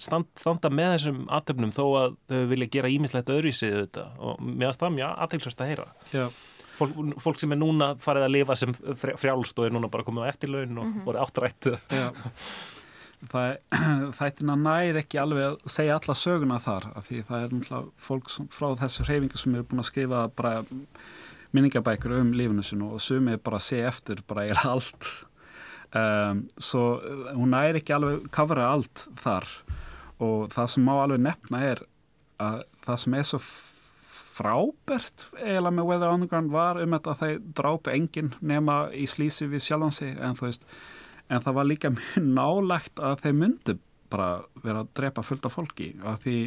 stand, 0.01 0.29
standa 0.39 0.71
með 0.73 0.97
þessum 0.97 1.23
aðtöfnum 1.33 1.73
þó 1.75 1.85
að 2.01 2.17
þau 2.31 2.43
vilja 2.51 2.73
gera 2.77 2.91
ímislegt 2.93 3.33
öðruvísið 3.33 3.79
þetta 3.79 4.05
og 4.19 4.43
meðan 4.45 4.79
það 4.81 4.95
mjög 4.99 5.23
aðtilsvært 5.25 5.65
að 5.65 5.73
heyra. 5.73 5.89
Já. 6.13 6.27
Fólk, 6.75 6.95
fólk 7.23 7.39
sem 7.39 7.55
er 7.55 7.61
núna 7.61 7.93
farið 8.03 8.27
að 8.27 8.33
lifa 8.35 8.57
sem 8.59 8.73
frjálst 8.75 9.61
og 9.61 9.69
er 9.69 9.75
núna 9.77 9.91
bara 9.93 10.07
komið 10.07 10.27
á 10.27 10.31
eftirlaun 10.33 10.79
og 10.79 10.87
mm 10.87 10.93
-hmm. 10.93 11.05
voru 11.07 11.19
áttrætt. 11.23 11.63
Þættina 14.19 14.57
nær 14.59 14.99
ekki 15.01 15.19
alveg 15.19 15.45
að 15.47 15.71
segja 15.71 15.95
alla 15.97 16.15
söguna 16.15 16.59
þar 16.61 16.91
af 16.95 17.07
því 17.09 17.23
það 17.29 17.45
er 17.45 17.53
náttúrulega 17.55 17.91
fólk 17.97 18.31
sem, 18.31 18.49
frá 18.49 18.75
þessu 18.77 19.07
hreyfingu 19.07 19.39
sem 19.39 19.55
eru 19.55 19.65
búin 19.65 19.81
að 19.81 19.89
skrifa 19.89 20.29
bara 20.29 20.65
minningabækur 21.55 22.17
um 22.19 22.33
lífinu 22.37 22.64
sinu 22.67 22.93
og 22.97 23.03
sumið 23.03 23.40
bara 23.45 23.61
að 23.61 23.69
segja 23.69 23.93
eftir 23.93 24.25
bara 24.29 24.47
eða 24.51 24.67
allt. 24.75 25.11
Um, 25.95 26.47
svo 26.59 26.99
hún 27.37 27.55
nær 27.55 27.79
ekki 27.79 27.95
alveg 27.95 28.25
kafra 28.35 28.67
allt 28.73 29.07
þar 29.23 29.47
og 30.25 30.49
það 30.55 30.73
sem 30.73 30.88
má 30.88 30.97
alveg 30.97 31.23
nefna 31.23 31.61
er 31.62 31.85
að 32.43 32.64
það 32.83 33.01
sem 33.05 33.14
er 33.14 33.29
svo 33.29 33.40
frábært 34.35 35.29
eiginlega 35.38 35.77
með 35.77 35.88
Weather 35.90 36.14
Underground 36.17 36.51
var 36.51 36.81
um 36.83 36.97
þetta 36.97 37.12
að 37.12 37.21
þeir 37.23 37.40
drápu 37.61 37.93
enginn 37.93 38.33
nema 38.43 38.79
í 38.90 39.07
slísi 39.11 39.47
við 39.51 39.62
sjálfansi 39.69 40.11
en 40.19 40.38
veist 40.40 40.67
en 41.31 41.45
það 41.45 41.59
var 41.61 41.69
líka 41.71 41.93
mjög 41.95 42.27
nálegt 42.27 43.03
að 43.03 43.21
þeir 43.25 43.37
myndu 43.43 43.77
bara 44.12 44.31
vera 44.62 44.83
að 44.85 44.90
drepa 44.99 45.25
fullt 45.27 45.47
af 45.49 45.57
fólki 45.57 45.93
af 46.03 46.23
því 46.25 46.38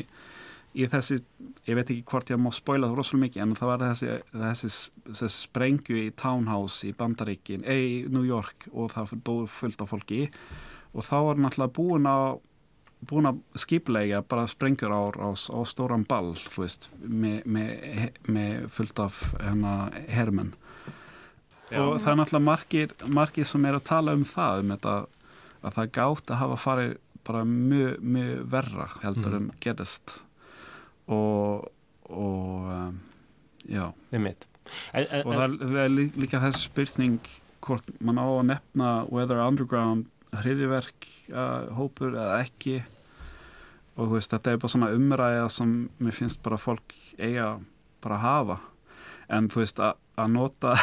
í 0.78 0.88
þessi, 0.92 1.20
ég 1.66 1.78
veit 1.78 1.90
ekki 1.90 2.06
hvort 2.12 2.32
ég 2.32 2.42
má 2.42 2.52
spóila 2.54 2.90
það 2.90 3.00
rosalega 3.00 3.24
mikið 3.26 3.44
en 3.44 3.56
það 3.58 3.72
var 3.72 3.86
þessi, 3.86 4.18
þessi, 4.34 4.72
þessi 5.10 5.30
sprengju 5.34 6.02
í 6.02 6.10
Townhouse 6.22 6.88
í 6.88 6.94
Bandaríkin, 6.98 7.66
í 7.66 8.04
New 8.13 8.26
York 8.28 8.70
og 8.74 8.94
það 8.94 9.16
dói 9.26 9.48
fullt 9.52 9.82
af 9.82 9.94
fólki 9.94 10.28
og 10.94 11.06
þá 11.06 11.18
var 11.30 11.42
náttúrulega 11.42 11.76
búin 11.78 12.10
á 12.10 12.38
búin 13.06 13.30
að 13.30 13.42
skiplega 13.62 14.24
bara 14.26 14.48
sprengjur 14.50 14.94
á, 14.94 15.02
á, 15.22 15.30
á 15.34 15.60
stóran 15.70 16.06
ball 16.08 16.34
veist, 16.56 16.90
með, 17.02 17.44
með, 17.46 18.22
með 18.26 18.70
fullt 18.74 19.02
af 19.04 19.20
hérna, 19.38 19.74
hermen 20.10 20.56
Já. 21.70 21.84
og 21.84 22.00
það 22.02 22.12
er 22.12 22.20
náttúrulega 22.22 22.48
margir, 22.48 22.96
margir 23.06 23.48
sem 23.48 23.68
er 23.70 23.78
að 23.78 23.90
tala 23.92 24.16
um 24.18 24.26
það 24.26 24.63
um 24.63 24.74
þetta, 24.74 24.96
að 25.62 25.78
það 25.78 25.92
gátt 26.00 26.34
að 26.34 26.42
hafa 26.42 26.62
farið 26.63 26.96
bara 27.28 27.44
mjög 27.44 28.08
mjö 28.16 28.28
verra 28.48 28.88
heldur 29.04 29.36
mm. 29.36 29.38
en 29.38 29.62
gerist 29.62 30.18
og, 31.08 31.67
og 32.10 32.70
um, 32.74 33.00
já. 33.67 33.93
En, 34.12 35.06
en, 35.06 35.24
og 35.24 35.34
það 35.34 35.82
er 35.84 35.93
líka 35.96 36.41
þessi 36.43 36.67
spurning 36.67 37.20
hvort 37.63 37.89
mann 38.04 38.20
á 38.20 38.28
að 38.28 38.46
nefna 38.52 38.91
Weather 39.12 39.41
Underground 39.43 40.08
hriðiverk 40.36 41.08
uh, 41.32 41.67
hópur 41.78 42.15
eða 42.15 42.41
ekki. 42.43 42.82
Og 43.98 44.12
veist, 44.13 44.32
þetta 44.34 44.54
er 44.54 44.60
bara 44.62 44.74
svona 44.74 44.91
umræða 44.93 45.48
sem 45.52 45.78
mér 46.04 46.15
finnst 46.15 46.43
bara 46.46 46.60
fólk 46.62 46.93
eiga 47.17 47.56
bara 48.04 48.20
að 48.20 48.26
hafa. 48.26 48.58
En 49.34 49.50
þú 49.52 49.63
veist 49.63 49.80
að 49.84 50.28
nota 50.32 50.76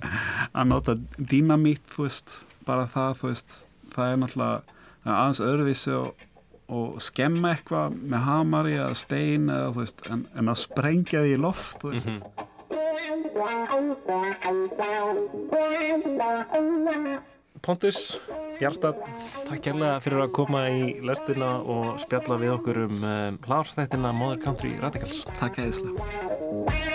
að 0.56 0.72
nota 0.72 0.96
dýnamít 1.16 1.84
þú 1.92 2.08
veist, 2.08 2.40
bara 2.66 2.88
það 2.90 3.20
þú 3.20 3.30
veist, 3.30 3.60
það 3.94 4.12
er 4.12 4.20
náttúrulega 4.22 4.76
aðeins 5.06 5.42
öðruvísi 5.44 5.94
og, 5.94 6.25
og 6.66 6.98
skemma 7.02 7.54
eitthvað 7.54 7.94
með 7.94 8.26
hamari 8.26 8.74
eða 8.78 8.94
stein 8.98 9.50
eða 9.52 9.70
þú 9.70 9.82
veist, 9.84 10.02
en, 10.10 10.26
en 10.34 10.52
að 10.52 10.60
sprengja 10.64 11.22
því 11.22 11.32
í 11.36 11.40
loft 11.40 11.82
þú 11.82 11.92
veist 11.92 12.10
mm 12.10 12.20
-hmm. 12.20 12.46
Pontus, 17.66 18.20
Jarstad, 18.60 18.94
takk 19.48 19.62
kærlega 19.64 20.00
fyrir 20.04 20.22
að 20.22 20.34
koma 20.38 20.68
í 20.70 21.00
lestina 21.02 21.56
og 21.60 21.98
spjalla 21.98 22.38
við 22.38 22.54
okkur 22.56 22.82
um 22.86 22.96
um 22.96 23.04
eh, 23.04 23.32
hlárstættina 23.46 24.12
Mother 24.12 24.38
Country 24.44 24.76
Radicals. 24.80 25.24
Takk 25.34 25.58
eðislega. 25.58 26.85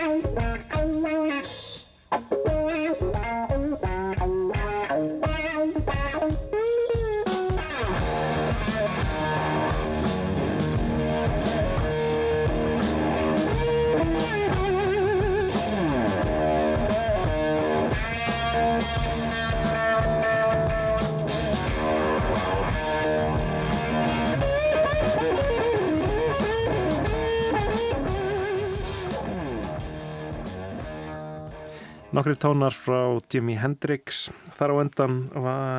Nokkri 32.12 32.34
tónar 32.36 32.76
frá 32.76 33.16
Jimi 33.32 33.54
Hendrix. 33.56 34.26
Þar 34.58 34.74
á 34.74 34.76
endan 34.84 35.14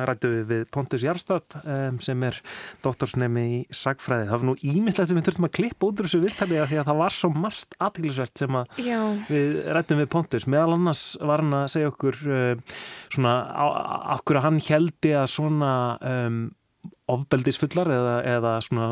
rættu 0.09 0.31
við 0.31 0.47
við 0.49 0.63
Pontus 0.73 1.03
Jarstad 1.05 1.53
sem 2.01 2.25
er 2.25 2.39
doktorsnemi 2.81 3.43
í 3.43 3.59
sagfræði. 3.69 4.25
Það 4.31 4.41
var 4.41 4.47
nú 4.49 4.55
ímislegt 4.65 5.11
sem 5.11 5.19
við 5.19 5.27
þurftum 5.27 5.47
að 5.47 5.53
klippa 5.59 5.89
út 5.91 6.01
úr 6.01 6.09
þessu 6.09 6.23
viðtalið 6.23 6.63
að 6.63 6.71
því 6.71 6.79
að 6.81 6.89
það 6.89 6.99
var 7.03 7.17
svo 7.19 7.29
margt 7.37 7.77
aðtæklusvert 7.77 8.41
sem 8.41 8.57
að 8.57 8.81
við 9.29 9.61
rættum 9.77 10.01
við 10.01 10.09
Pontus. 10.15 10.49
Meðal 10.49 10.73
annars 10.79 11.05
var 11.21 11.45
hann 11.45 11.57
að 11.59 11.69
segja 11.75 11.93
okkur 11.93 12.19
uh, 12.25 12.81
svona 13.13 13.37
okkur 14.17 14.41
að 14.41 14.47
hann 14.49 14.59
heldi 14.71 15.13
að 15.21 15.29
svona 15.37 15.71
um, 16.01 16.43
ofbeldisfullar 17.11 17.89
eða, 17.91 18.15
eða 18.37 18.53
svona 18.63 18.87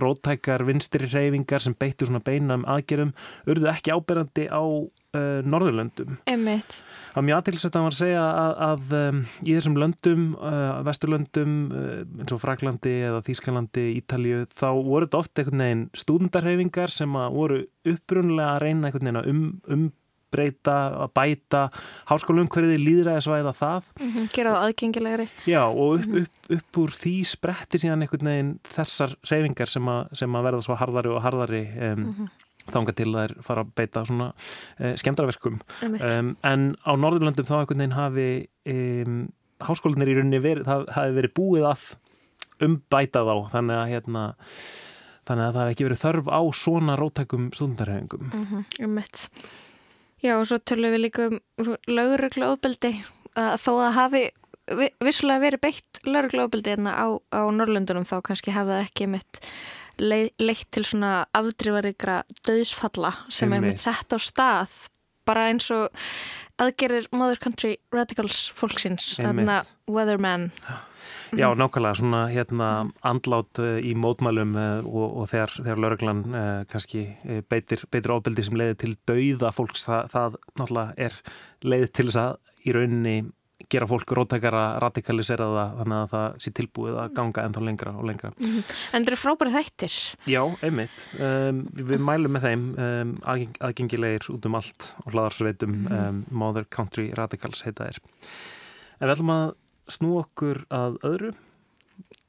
róttækar 0.00 0.64
vinstri 0.64 1.08
reyfingar 1.10 1.60
sem 1.60 1.76
beittu 1.76 2.08
svona 2.08 2.22
beinam 2.24 2.64
aðgerum 2.68 3.12
urðu 3.50 3.68
ekki 3.72 3.92
áberandi 3.92 4.46
á 4.48 4.62
uh, 4.62 5.40
Norðurlöndum. 5.44 6.16
Emmitt. 6.30 6.78
Það 7.12 7.18
var 7.18 7.26
mjög 7.28 7.40
aðtilsvægt 7.42 7.76
að 7.76 7.84
maður 7.84 7.98
segja 7.98 8.24
að, 8.24 8.52
að 8.68 8.94
um, 9.00 9.22
í 9.44 9.56
þessum 9.58 9.78
löndum, 9.82 10.26
uh, 10.40 10.70
vesturlöndum 10.88 11.56
uh, 11.68 11.88
eins 12.22 12.36
og 12.36 12.42
Fraklandi 12.42 12.94
eða 13.10 13.24
Þýskalandi, 13.28 13.88
Ítalju, 14.00 14.44
þá 14.56 14.68
voru 14.78 15.08
þetta 15.08 15.20
oft 15.20 15.42
einhvern 15.42 15.66
veginn 15.66 15.88
stúdendarhefingar 16.04 16.94
sem 16.94 17.18
voru 17.36 17.66
upprunlega 17.88 18.54
að 18.54 18.62
reyna 18.64 18.88
einhvern 18.88 19.10
veginn 19.10 19.20
að 19.20 19.34
um, 19.34 19.44
um 19.68 19.90
breyta, 20.32 20.76
að 21.04 21.14
bæta 21.18 21.62
háskólum 22.10 22.50
hverði 22.52 22.78
líðræðisvæða 22.82 23.54
það. 23.58 23.90
Mm 24.00 24.12
-hmm, 24.12 24.28
gera 24.34 24.54
það 24.54 24.68
aðgengilegri. 24.68 25.28
Já 25.46 25.62
og 25.68 25.98
upp, 25.98 26.14
upp, 26.22 26.52
upp 26.58 26.82
úr 26.84 26.94
því 26.96 27.16
spretti 27.32 27.82
síðan 27.82 28.06
einhvern 28.06 28.32
veginn 28.32 28.54
þessar 28.74 29.16
reyfingar 29.30 29.68
sem, 29.68 29.92
sem 30.12 30.38
að 30.38 30.48
verða 30.48 30.64
svo 30.66 30.78
harðari 30.80 31.12
og 31.12 31.22
harðari 31.22 31.66
um, 31.72 31.98
mm 31.98 32.14
-hmm 32.18 32.32
þánga 32.70 32.94
til 32.94 33.10
þær 33.14 33.34
fara 33.42 33.64
að 33.64 33.72
beita 33.78 34.04
svona 34.06 34.28
e, 34.78 34.92
skemdraverkum 35.00 35.58
um, 35.82 36.36
en 36.46 36.68
á 36.86 36.92
Norðurlöndum 36.94 37.48
þá 37.48 37.56
einhvern 37.62 37.82
veginn 37.82 37.96
hafi 37.96 38.28
um, 38.70 39.18
háskólinir 39.62 40.12
í 40.12 40.16
rauninni 40.18 40.42
verið, 40.42 40.68
það 40.68 40.86
hafi 40.96 41.16
verið 41.18 41.34
búið 41.38 41.68
að 41.72 41.88
umbæta 42.62 43.24
þá 43.26 43.34
þannig 43.56 43.80
að 43.80 43.92
hérna 43.94 44.24
þannig 45.28 45.44
að 45.44 45.56
það 45.56 45.62
hef 45.62 45.74
ekki 45.74 45.88
verið 45.88 46.02
þörf 46.02 46.30
á 46.30 46.40
svona 46.58 46.96
rótækum 46.98 47.50
stundarhefingum 47.56 48.30
mm 48.30 48.46
-hmm, 48.50 48.64
um 48.86 48.96
mitt 48.98 49.26
Já 50.22 50.36
og 50.38 50.46
svo 50.46 50.60
tölum 50.62 50.94
við 50.94 51.04
líka 51.06 51.26
um 51.30 51.40
laurugla 51.90 52.52
ofbeldi 52.54 52.92
að 53.38 53.54
þó 53.64 53.72
að 53.74 53.96
hafi 53.96 54.22
vissulega 55.02 55.42
verið 55.42 55.62
beitt 55.64 56.02
laurugla 56.06 56.46
ofbeldi 56.46 56.74
hérna 56.74 56.94
á, 56.94 57.06
á 57.34 57.42
Norrlöndunum 57.50 58.06
þá 58.06 58.20
kannski 58.28 58.54
hafa 58.54 58.76
það 58.76 58.84
ekki 58.86 59.08
mitt 59.10 59.40
leitt 60.02 60.68
til 60.72 60.84
svona 60.86 61.26
afdrifaríkra 61.36 62.22
döðsfalla 62.46 63.12
sem 63.30 63.52
er 63.52 63.64
mitt 63.64 63.82
sett 63.82 64.14
á 64.14 64.18
stað 64.22 64.72
bara 65.28 65.48
eins 65.50 65.68
og 65.74 65.90
aðgerir 66.62 67.08
Mother 67.14 67.40
Country 67.42 67.76
Radicals 67.94 68.46
fólksins, 68.56 69.12
þarna 69.18 69.62
Weatherman. 69.90 70.50
Já, 71.32 71.48
nákvæmlega, 71.56 71.96
svona 71.96 72.22
hérna 72.28 72.68
andlát 73.08 73.58
uh, 73.62 73.78
í 73.80 73.94
mótmælum 73.98 74.52
uh, 74.54 74.84
og, 74.84 75.06
og 75.22 75.30
þegar, 75.30 75.54
þegar 75.58 75.80
lauruglan 75.84 76.24
uh, 76.28 76.48
kannski 76.70 77.06
beitir, 77.48 77.86
beitir 77.92 78.12
ofbeldi 78.12 78.44
sem 78.46 78.58
leiðir 78.60 78.78
til 78.82 78.92
dauða 79.08 79.52
fólks, 79.56 79.86
það, 79.88 80.10
það 80.12 80.36
náttúrulega 80.60 81.06
er 81.08 81.16
leiðið 81.64 81.94
til 81.96 82.06
þess 82.10 82.20
að 82.22 82.68
í 82.68 82.76
rauninni 82.76 83.16
gera 83.70 83.86
fólk 83.90 84.14
rótækara 84.16 84.62
radikalisera 84.82 85.46
það 85.52 85.76
þannig 85.80 85.98
að 85.98 86.10
það 86.14 86.38
sé 86.44 86.52
tilbúið 86.58 86.98
að 87.02 87.14
ganga 87.18 87.44
ennþá 87.46 87.64
lengra 87.68 87.94
og 87.98 88.08
lengra. 88.08 88.32
Mm 88.38 88.50
-hmm. 88.50 88.74
En 88.92 89.04
það 89.04 89.12
eru 89.12 89.20
frábæri 89.22 89.54
þættir. 89.56 89.94
Já, 90.26 90.42
einmitt. 90.62 91.06
Um, 91.18 91.62
við 91.72 92.00
mælum 92.00 92.32
með 92.32 92.42
þeim 92.48 92.64
um, 92.78 93.14
aðgengilegir 93.60 94.30
út 94.30 94.46
um 94.46 94.54
allt 94.54 94.94
og 95.04 95.12
hlaðarsveitum 95.12 95.70
mm 95.70 95.86
-hmm. 95.86 96.08
um, 96.08 96.24
Mother 96.30 96.64
Country 96.64 97.12
Radicals 97.14 97.62
heita 97.62 97.84
þeir. 97.84 97.98
En 99.00 99.08
við 99.08 99.14
ætlum 99.16 99.30
að 99.30 99.54
snú 99.88 100.18
okkur 100.18 100.64
að 100.70 100.98
öðru. 101.02 101.34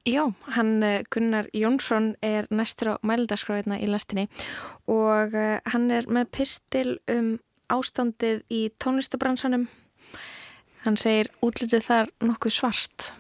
Já, 0.03 0.33
hann 0.51 0.83
eh, 0.83 1.03
Gunnar 1.09 1.47
Jónsson 1.53 2.15
er 2.21 2.47
næstur 2.51 2.89
á 2.91 2.95
mældaskráðina 3.07 3.79
í 3.79 3.87
lastinni 3.87 4.27
og 4.91 5.31
uh, 5.31 5.59
hann 5.71 5.91
er 5.91 6.09
með 6.11 6.27
pistil 6.35 6.97
um 7.07 7.39
ástandið 7.71 8.43
í 8.51 8.65
tónlistabransanum 8.83 9.69
Hann 10.83 10.97
segir 10.99 11.29
útlitið 11.39 11.85
þar 11.85 12.09
nokkuð 12.27 12.51
svart. 12.51 13.13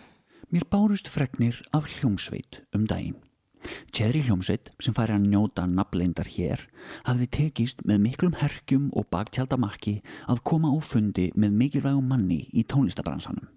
Mér 0.51 0.65
bárust 0.67 1.07
fregnir 1.07 1.61
af 1.71 1.85
hljómsveit 1.87 2.59
um 2.75 2.83
daginn. 2.89 3.15
Tjæðri 3.95 4.25
hljómsveit 4.25 4.73
sem 4.83 4.95
færi 4.97 5.15
að 5.15 5.29
njóta 5.31 5.63
nafnleindar 5.71 6.27
hér 6.27 6.65
hafði 7.07 7.29
tekist 7.37 7.85
með 7.87 8.01
miklum 8.03 8.35
herkjum 8.41 8.89
og 8.91 9.07
baktjaldamakki 9.15 10.01
að 10.27 10.43
koma 10.43 10.73
á 10.75 10.77
fundi 10.83 11.29
með 11.39 11.55
mikilvægum 11.61 12.11
manni 12.11 12.41
í 12.51 12.65
tónlistabransanum. 12.67 13.47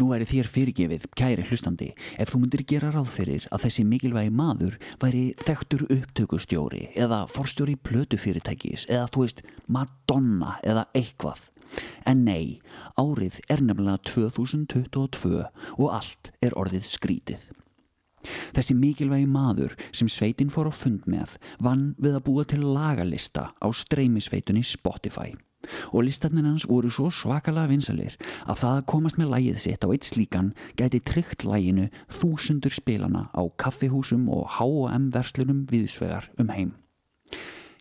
Nú 0.00 0.06
væri 0.08 0.24
þér 0.24 0.48
fyrirgefið, 0.48 1.02
kæri 1.12 1.42
hlustandi, 1.44 1.90
ef 2.16 2.30
þú 2.32 2.38
myndir 2.40 2.62
gera 2.64 2.88
ráð 2.94 3.10
fyrir 3.12 3.44
að 3.52 3.66
þessi 3.66 3.82
mikilvægi 3.84 4.30
maður 4.32 4.78
væri 5.02 5.24
þekktur 5.42 5.82
upptökustjóri 5.92 6.86
eða 6.96 7.18
forstjóri 7.28 7.74
plötufyrirtækis 7.84 8.86
eða 8.88 9.10
þú 9.12 9.26
veist 9.26 9.42
Madonna 9.68 10.54
eða 10.64 10.86
eitthvað. 10.96 11.42
En 12.08 12.24
nei, 12.24 12.62
árið 12.96 13.42
er 13.52 13.60
nefnilega 13.60 14.00
2022 14.08 15.44
og 15.76 15.92
allt 15.92 16.32
er 16.40 16.56
orðið 16.56 16.88
skrítið. 16.88 17.44
Þessi 18.56 18.78
mikilvægi 18.80 19.28
maður 19.28 19.76
sem 19.92 20.08
sveitin 20.08 20.48
fór 20.52 20.72
á 20.72 20.74
fund 20.74 21.04
með 21.04 21.36
vann 21.60 21.90
við 22.00 22.16
að 22.16 22.26
búa 22.30 22.48
til 22.48 22.64
lagalista 22.64 23.50
á 23.52 23.68
streymisveitunni 23.68 24.64
Spotify 24.64 25.36
og 25.92 26.04
listarnir 26.06 26.46
hans 26.46 26.66
voru 26.68 26.90
svo 26.92 27.10
svakalega 27.14 27.70
vinsalir 27.70 28.16
að 28.46 28.62
það 28.62 28.76
að 28.76 28.86
komast 28.92 29.20
með 29.20 29.32
lægið 29.34 29.58
sitt 29.64 29.84
á 29.84 29.88
eitt 29.92 30.08
slíkan 30.08 30.52
gæti 30.78 31.02
tryggt 31.04 31.44
læginu 31.44 31.88
þúsundur 32.20 32.74
spilana 32.74 33.28
á 33.34 33.42
kaffihúsum 33.60 34.28
og 34.32 34.46
H&M 34.58 35.10
verslunum 35.14 35.66
viðsvegar 35.70 36.30
um 36.40 36.52
heim. 36.54 36.72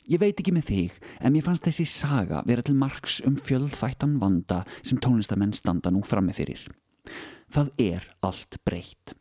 Ég 0.09 0.17
veit 0.17 0.39
ekki 0.41 0.53
með 0.55 0.71
þig 0.71 0.93
en 1.21 1.33
mér 1.35 1.45
fannst 1.45 1.67
þessi 1.67 1.85
saga 1.85 2.41
vera 2.47 2.65
til 2.65 2.73
margs 2.73 3.19
um 3.27 3.35
fjöldþættan 3.37 4.17
vanda 4.21 4.63
sem 4.81 4.97
tónlistamenn 4.97 5.53
standa 5.53 5.91
nú 5.93 6.01
frammefyrir. 6.01 6.63
Það 7.53 7.69
er 7.77 8.07
allt 8.25 8.57
breytt. 8.65 9.13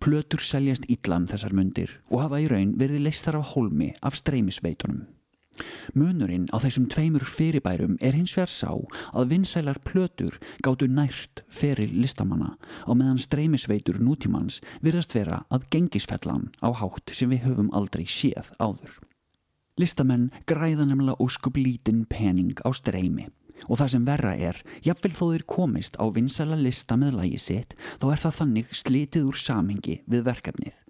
Plötur 0.00 0.40
seljast 0.44 0.84
ídlam 0.92 1.24
þessar 1.30 1.56
mundir 1.56 1.96
og 2.10 2.26
hafa 2.26 2.40
í 2.44 2.48
raun 2.52 2.76
verið 2.80 3.06
leistar 3.06 3.38
af 3.40 3.54
hólmi 3.54 3.92
af 4.04 4.16
streymisveitunum. 4.20 5.06
Munurinn 5.98 6.48
á 6.48 6.56
þessum 6.62 6.88
tveimur 6.92 7.24
fyrirbærum 7.28 7.98
er 8.00 8.16
hins 8.16 8.32
vegar 8.36 8.52
sá 8.52 8.72
að 9.12 9.32
vinsælar 9.34 9.80
plötur 9.84 10.38
gáttu 10.64 10.88
nært 10.88 11.44
feril 11.52 11.92
listamanna 12.00 12.54
og 12.86 12.98
meðan 13.00 13.20
streymisveitur 13.20 14.00
nútímans 14.00 14.60
virðast 14.80 15.14
vera 15.16 15.42
að 15.52 15.68
gengisfellan 15.74 16.50
á 16.64 16.68
hátt 16.80 17.12
sem 17.12 17.32
við 17.32 17.46
höfum 17.48 17.72
aldrei 17.76 18.06
séð 18.08 18.52
áður. 18.58 18.96
Listamenn 19.80 20.30
græða 20.48 20.86
nefnilega 20.88 21.20
óskup 21.20 21.56
lítinn 21.60 22.04
pening 22.08 22.56
á 22.64 22.68
streymi 22.76 23.28
og 23.68 23.78
það 23.78 23.92
sem 23.94 24.06
verra 24.06 24.32
er, 24.34 24.58
jafnvel 24.82 25.12
þó 25.14 25.24
þeir 25.30 25.44
komist 25.48 25.98
á 26.00 26.04
vinsæla 26.10 26.58
lista 26.58 26.98
með 26.98 27.20
lægi 27.20 27.42
sitt 27.42 27.76
þá 28.02 28.06
er 28.10 28.22
það 28.24 28.38
þannig 28.40 28.72
slitið 28.74 29.28
úr 29.30 29.38
samhengi 29.38 30.00
við 30.10 30.24
verkefnið. 30.26 30.81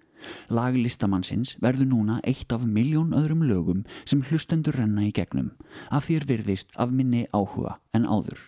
Lag 0.53 0.77
listamannsins 0.77 1.57
verður 1.63 1.89
núna 1.91 2.19
eitt 2.27 2.53
af 2.55 2.65
miljón 2.65 3.13
öðrum 3.17 3.43
lögum 3.47 3.83
sem 4.05 4.23
hlustendur 4.29 4.77
renna 4.79 5.05
í 5.07 5.13
gegnum 5.15 5.51
af 5.91 6.07
því 6.07 6.19
er 6.19 6.27
virðist 6.31 6.75
af 6.79 6.91
minni 6.91 7.25
áhuga 7.33 7.77
en 7.93 8.07
áður. 8.07 8.39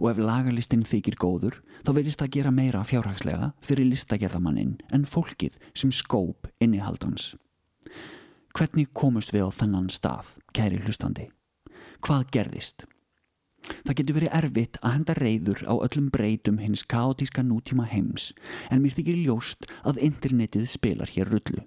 Og 0.00 0.10
ef 0.10 0.20
lagarlistin 0.22 0.84
þykir 0.88 1.18
góður 1.20 1.58
þá 1.86 1.92
verðist 1.92 2.22
að 2.24 2.32
gera 2.38 2.52
meira 2.54 2.84
fjárhagslega 2.86 3.52
fyrir 3.64 3.90
listagerðamannin 3.92 4.78
en 4.94 5.06
fólkið 5.06 5.58
sem 5.76 5.92
skóp 5.94 6.48
innihaldans. 6.64 7.34
Hvernig 8.56 8.90
komust 8.96 9.30
við 9.34 9.46
á 9.46 9.50
þennan 9.54 9.90
stað, 9.92 10.32
kæri 10.56 10.80
hlustandi? 10.82 11.28
Hvað 12.02 12.30
gerðist? 12.34 12.88
Það 13.86 13.96
getur 14.00 14.18
verið 14.18 14.36
erfitt 14.40 14.78
að 14.82 14.94
henda 14.96 15.16
reyður 15.18 15.64
á 15.68 15.74
öllum 15.76 16.10
breytum 16.14 16.60
hins 16.62 16.84
kaotíska 16.88 17.44
nútíma 17.46 17.88
heims 17.88 18.30
en 18.70 18.82
mér 18.82 18.96
þykir 18.96 19.20
ljóst 19.24 19.68
að 19.84 20.00
internetið 20.08 20.68
spilar 20.70 21.12
hér 21.14 21.30
rullu. 21.32 21.64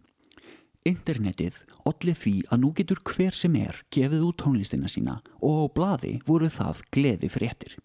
Internetið 0.88 1.60
allir 1.86 2.18
því 2.18 2.36
að 2.50 2.62
nú 2.64 2.72
getur 2.78 3.02
hver 3.06 3.38
sem 3.38 3.56
er 3.60 3.84
gefið 3.94 4.26
út 4.26 4.40
tónlistina 4.42 4.90
sína 4.90 5.20
og 5.40 5.60
á 5.62 5.66
bladi 5.76 6.14
voru 6.26 6.50
það 6.50 6.82
gleði 6.96 7.30
fréttir. 7.30 7.76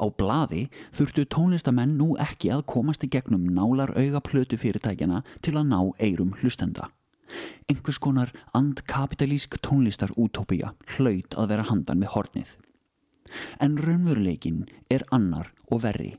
Á 0.00 0.06
bladi 0.08 0.68
þurftu 0.96 1.26
tónlistamenn 1.28 1.96
nú 1.98 2.12
ekki 2.22 2.52
að 2.54 2.66
komast 2.72 3.04
í 3.04 3.10
gegnum 3.12 3.48
nálar 3.56 3.92
auga 3.98 4.22
plötu 4.24 4.58
fyrirtækjana 4.60 5.24
til 5.42 5.58
að 5.58 5.68
ná 5.72 5.80
eirum 5.98 6.32
hlustenda. 6.40 6.88
Einhvers 7.68 7.98
konar 8.00 8.32
andkapitalísk 8.56 9.58
tónlistar 9.60 10.14
útópía 10.16 10.72
hlaut 10.96 11.36
að 11.36 11.52
vera 11.52 11.66
handan 11.68 12.00
með 12.00 12.14
hornið. 12.14 12.56
En 13.60 13.76
raunveruleikin 13.80 14.64
er 14.90 15.04
annar 15.14 15.52
og 15.70 15.84
verri. 15.84 16.14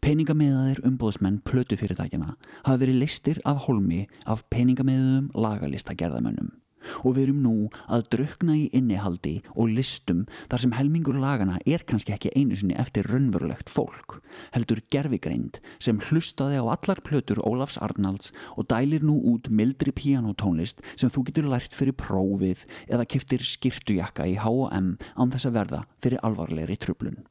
Peningamiðaðir 0.00 0.84
umbóðsmenn 0.88 1.42
plötufyrirtækjana 1.44 2.36
hafa 2.64 2.78
verið 2.80 3.02
listir 3.02 3.40
af 3.44 3.66
holmi 3.66 4.06
af 4.24 4.46
peningamiðum 4.52 5.32
lagalistagerðamönnum 5.36 6.54
og 7.02 7.16
við 7.16 7.22
erum 7.26 7.42
nú 7.44 7.54
að 7.92 8.06
drukna 8.14 8.56
í 8.58 8.66
innihaldi 8.76 9.36
og 9.54 9.72
listum 9.76 10.24
þar 10.50 10.64
sem 10.64 10.76
helmingur 10.76 11.18
lagana 11.20 11.58
er 11.66 11.84
kannski 11.88 12.14
ekki 12.16 12.34
einu 12.36 12.58
sinni 12.58 12.78
eftir 12.78 13.08
raunverulegt 13.10 13.72
fólk 13.72 14.18
heldur 14.54 14.82
gerfigreind 14.92 15.60
sem 15.82 16.00
hlustaði 16.08 16.60
á 16.60 16.64
allar 16.64 17.02
plötur 17.06 17.42
Ólafs 17.46 17.78
Arnalds 17.82 18.32
og 18.56 18.68
dælir 18.72 19.04
nú 19.06 19.18
út 19.32 19.50
mildri 19.50 19.94
pianotónlist 19.96 20.82
sem 20.94 21.12
þú 21.12 21.26
getur 21.30 21.50
lært 21.52 21.76
fyrir 21.76 21.96
prófið 21.98 22.66
eða 22.88 23.08
kiftir 23.08 23.44
skirtujakka 23.46 24.28
í 24.28 24.36
H&M 24.40 24.92
án 25.16 25.32
þess 25.32 25.48
að 25.48 25.58
verða 25.60 25.86
fyrir 26.02 26.22
alvarlegri 26.26 26.78
trublun. 26.80 27.24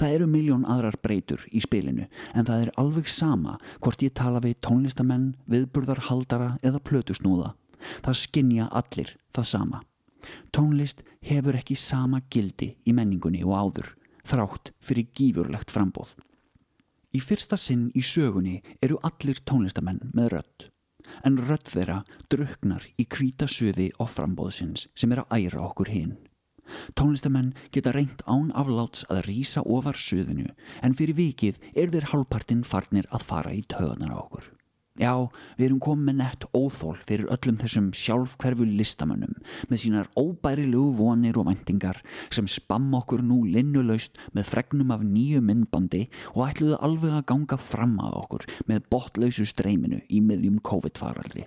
Það 0.00 0.14
eru 0.16 0.26
miljón 0.30 0.62
aðrar 0.72 0.96
breytur 1.04 1.42
í 1.52 1.60
spilinu 1.60 2.06
en 2.32 2.46
það 2.48 2.62
er 2.64 2.70
alveg 2.80 3.10
sama 3.12 3.58
hvort 3.84 4.02
ég 4.04 4.14
tala 4.16 4.40
við 4.44 4.56
tónlistamenn, 4.64 5.34
viðburðarhaldara 5.52 6.54
eða 6.64 6.80
plötusnúða 6.88 7.52
Það 8.04 8.20
skinja 8.22 8.68
allir 8.70 9.14
það 9.34 9.48
sama. 9.52 9.82
Tónlist 10.52 11.04
hefur 11.24 11.56
ekki 11.56 11.76
sama 11.78 12.20
gildi 12.32 12.74
í 12.84 12.94
menningunni 12.96 13.42
og 13.46 13.54
áður, 13.56 13.94
þrátt 14.26 14.72
fyrir 14.84 15.08
gífurlegt 15.16 15.72
frambóð. 15.72 16.16
Í 17.10 17.18
fyrsta 17.24 17.56
sinn 17.58 17.88
í 17.96 18.02
sögunni 18.06 18.60
eru 18.84 19.00
allir 19.06 19.40
tónlistamenn 19.42 20.12
með 20.14 20.28
rött, 20.36 20.66
en 21.26 21.40
rött 21.48 21.72
þeirra 21.72 22.02
druknar 22.30 22.86
í 23.00 23.06
kvítasöði 23.10 23.90
og 23.98 24.12
frambóðsins 24.12 24.86
sem 24.94 25.10
er 25.10 25.24
að 25.24 25.40
æra 25.40 25.64
okkur 25.66 25.90
hinn. 25.90 26.18
Tónlistamenn 26.94 27.50
geta 27.74 27.90
reynt 27.96 28.22
án 28.30 28.52
afláts 28.54 29.02
að 29.10 29.24
rýsa 29.26 29.64
ofar 29.66 29.98
söðinu 29.98 30.52
en 30.86 30.94
fyrir 30.94 31.18
vikið 31.18 31.58
er 31.74 31.90
þeir 31.90 32.10
hálfpartinn 32.12 32.62
farnir 32.62 33.10
að 33.10 33.26
fara 33.26 33.54
í 33.56 33.64
töðunar 33.66 34.14
á 34.14 34.18
okkur. 34.22 34.46
Já, 35.00 35.14
við 35.56 35.64
erum 35.64 35.78
komið 35.80 36.16
nett 36.18 36.42
óþól 36.52 36.98
fyrir 37.08 37.30
öllum 37.32 37.56
þessum 37.56 37.86
sjálfkverfu 37.96 38.66
listamönnum 38.68 39.38
með 39.70 39.78
sínar 39.80 40.10
óbærilegu 40.12 40.90
vonir 40.98 41.38
og 41.40 41.46
vendingar 41.48 42.02
sem 42.28 42.44
spamm 42.44 42.90
okkur 42.98 43.22
nú 43.24 43.38
linnulaust 43.48 44.20
með 44.36 44.50
fregnum 44.50 44.92
af 44.92 45.06
nýju 45.06 45.40
myndbandi 45.40 46.02
og 46.34 46.42
ætluðu 46.50 46.76
alveg 46.84 47.16
að 47.16 47.24
ganga 47.32 47.56
fram 47.56 47.94
að 48.04 48.18
okkur 48.18 48.44
með 48.68 48.82
botlausu 48.92 49.46
streyminu 49.48 50.02
í 50.12 50.20
miðjum 50.20 50.60
COVID-faraldri. 50.68 51.46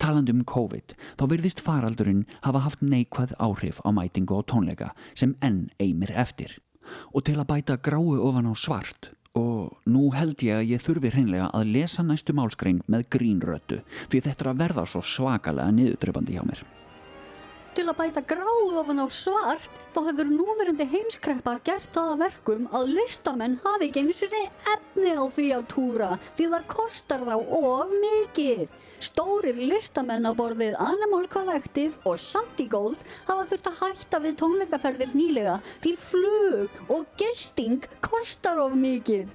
Taland 0.00 0.32
um 0.32 0.40
COVID, 0.48 0.96
þá 1.20 1.24
verðist 1.28 1.60
faraldurinn 1.64 2.24
hafa 2.46 2.64
haft 2.64 2.80
neikvæð 2.80 3.36
áhrif 3.36 3.82
á 3.84 3.92
mætingu 3.92 4.40
og 4.40 4.48
tónleika 4.48 4.94
sem 5.12 5.36
enn 5.44 5.66
eigmir 5.76 6.14
eftir. 6.16 6.56
Og 7.12 7.26
til 7.28 7.36
að 7.36 7.50
bæta 7.52 7.76
gráu 7.76 8.16
ofan 8.16 8.48
á 8.48 8.54
svart 8.56 9.12
og 9.36 9.90
nú 9.92 10.08
held 10.16 10.42
ég 10.46 10.60
að 10.60 10.70
ég 10.72 10.82
þurfi 10.82 11.12
hreinlega 11.12 11.50
að 11.56 11.74
lesa 11.74 12.04
næstu 12.06 12.34
málskrein 12.36 12.80
með 12.90 13.08
grínrötu 13.16 13.82
því 14.08 14.22
þetta 14.24 14.46
er 14.46 14.50
að 14.52 14.62
verða 14.64 14.86
svo 14.88 15.02
svakalega 15.04 15.74
niðurdröfandi 15.76 16.38
hjá 16.38 16.44
mér. 16.48 16.64
Til 17.76 17.84
að 17.90 17.98
bæta 17.98 18.22
gráu 18.24 18.78
ofan 18.80 19.02
á 19.04 19.06
svart 19.12 19.72
þá 19.92 19.98
hefur 20.06 20.30
núverandi 20.30 20.86
heimskreppa 20.88 21.58
gert 21.66 21.90
það 21.92 22.14
að 22.14 22.22
verkum 22.24 22.68
að 22.72 22.92
listamenn 22.96 23.58
hafi 23.64 23.90
ekki 23.90 24.04
einu 24.06 24.16
sinni 24.16 24.44
efni 24.72 25.12
á 25.12 25.24
því 25.28 25.48
að 25.58 25.66
túra 25.74 26.10
því 26.38 26.48
það 26.54 26.68
kostar 26.72 27.26
þá 27.28 27.34
of 27.36 27.92
mikið. 27.92 28.72
Stórir 28.96 29.58
listamenn 29.60 30.24
á 30.24 30.32
borðið 30.32 30.76
Animal 30.80 31.26
Collective 31.28 32.00
og 32.08 32.16
Santigold 32.20 33.02
hafa 33.26 33.44
þurft 33.50 33.68
að 33.68 33.80
hætta 33.82 34.20
við 34.24 34.38
tónleikaferðir 34.40 35.12
nýlega 35.12 35.56
því 35.84 35.92
flug 36.00 36.78
og 36.88 37.04
gesting 37.20 37.84
kostar 38.00 38.62
of 38.62 38.72
mikið. 38.80 39.28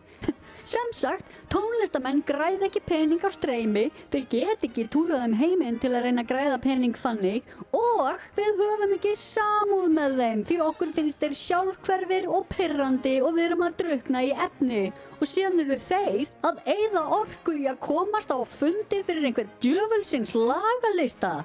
Sem 0.67 0.91
sagt, 0.93 1.25
tónlistamenn 1.49 2.21
græð 2.25 2.67
ekki 2.67 2.83
pening 2.85 3.23
á 3.25 3.29
streymi, 3.33 3.87
þeir 4.13 4.25
get 4.29 4.65
ekki 4.67 4.85
túrað 4.93 5.25
um 5.25 5.37
heiminn 5.39 5.79
til 5.81 5.89
að 5.95 6.05
reyna 6.05 6.21
að 6.21 6.29
græða 6.29 6.59
pening 6.61 6.97
þannig 6.97 7.47
og 7.73 8.21
við 8.37 8.61
höfum 8.61 8.95
ekki 8.97 9.15
samúð 9.17 9.87
með 9.95 10.17
þeim 10.21 10.43
því 10.49 10.59
okkur 10.67 10.93
finnst 10.97 11.23
þeir 11.23 11.37
sjálfhverfir 11.41 12.29
og 12.29 12.45
pyrrandi 12.53 13.15
og 13.25 13.33
við 13.37 13.47
erum 13.47 13.65
að 13.65 13.77
drukna 13.81 14.23
í 14.27 14.31
efni 14.47 14.83
og 15.21 15.29
síðan 15.29 15.61
eru 15.65 15.77
þeir 15.85 16.23
að 16.47 16.63
eigða 16.75 17.03
orku 17.17 17.57
í 17.57 17.67
að 17.69 17.81
komast 17.85 18.33
á 18.33 18.37
fundi 18.45 19.01
fyrir 19.05 19.27
einhver 19.29 19.49
djöfulsins 19.61 20.33
lagalista. 20.37 21.43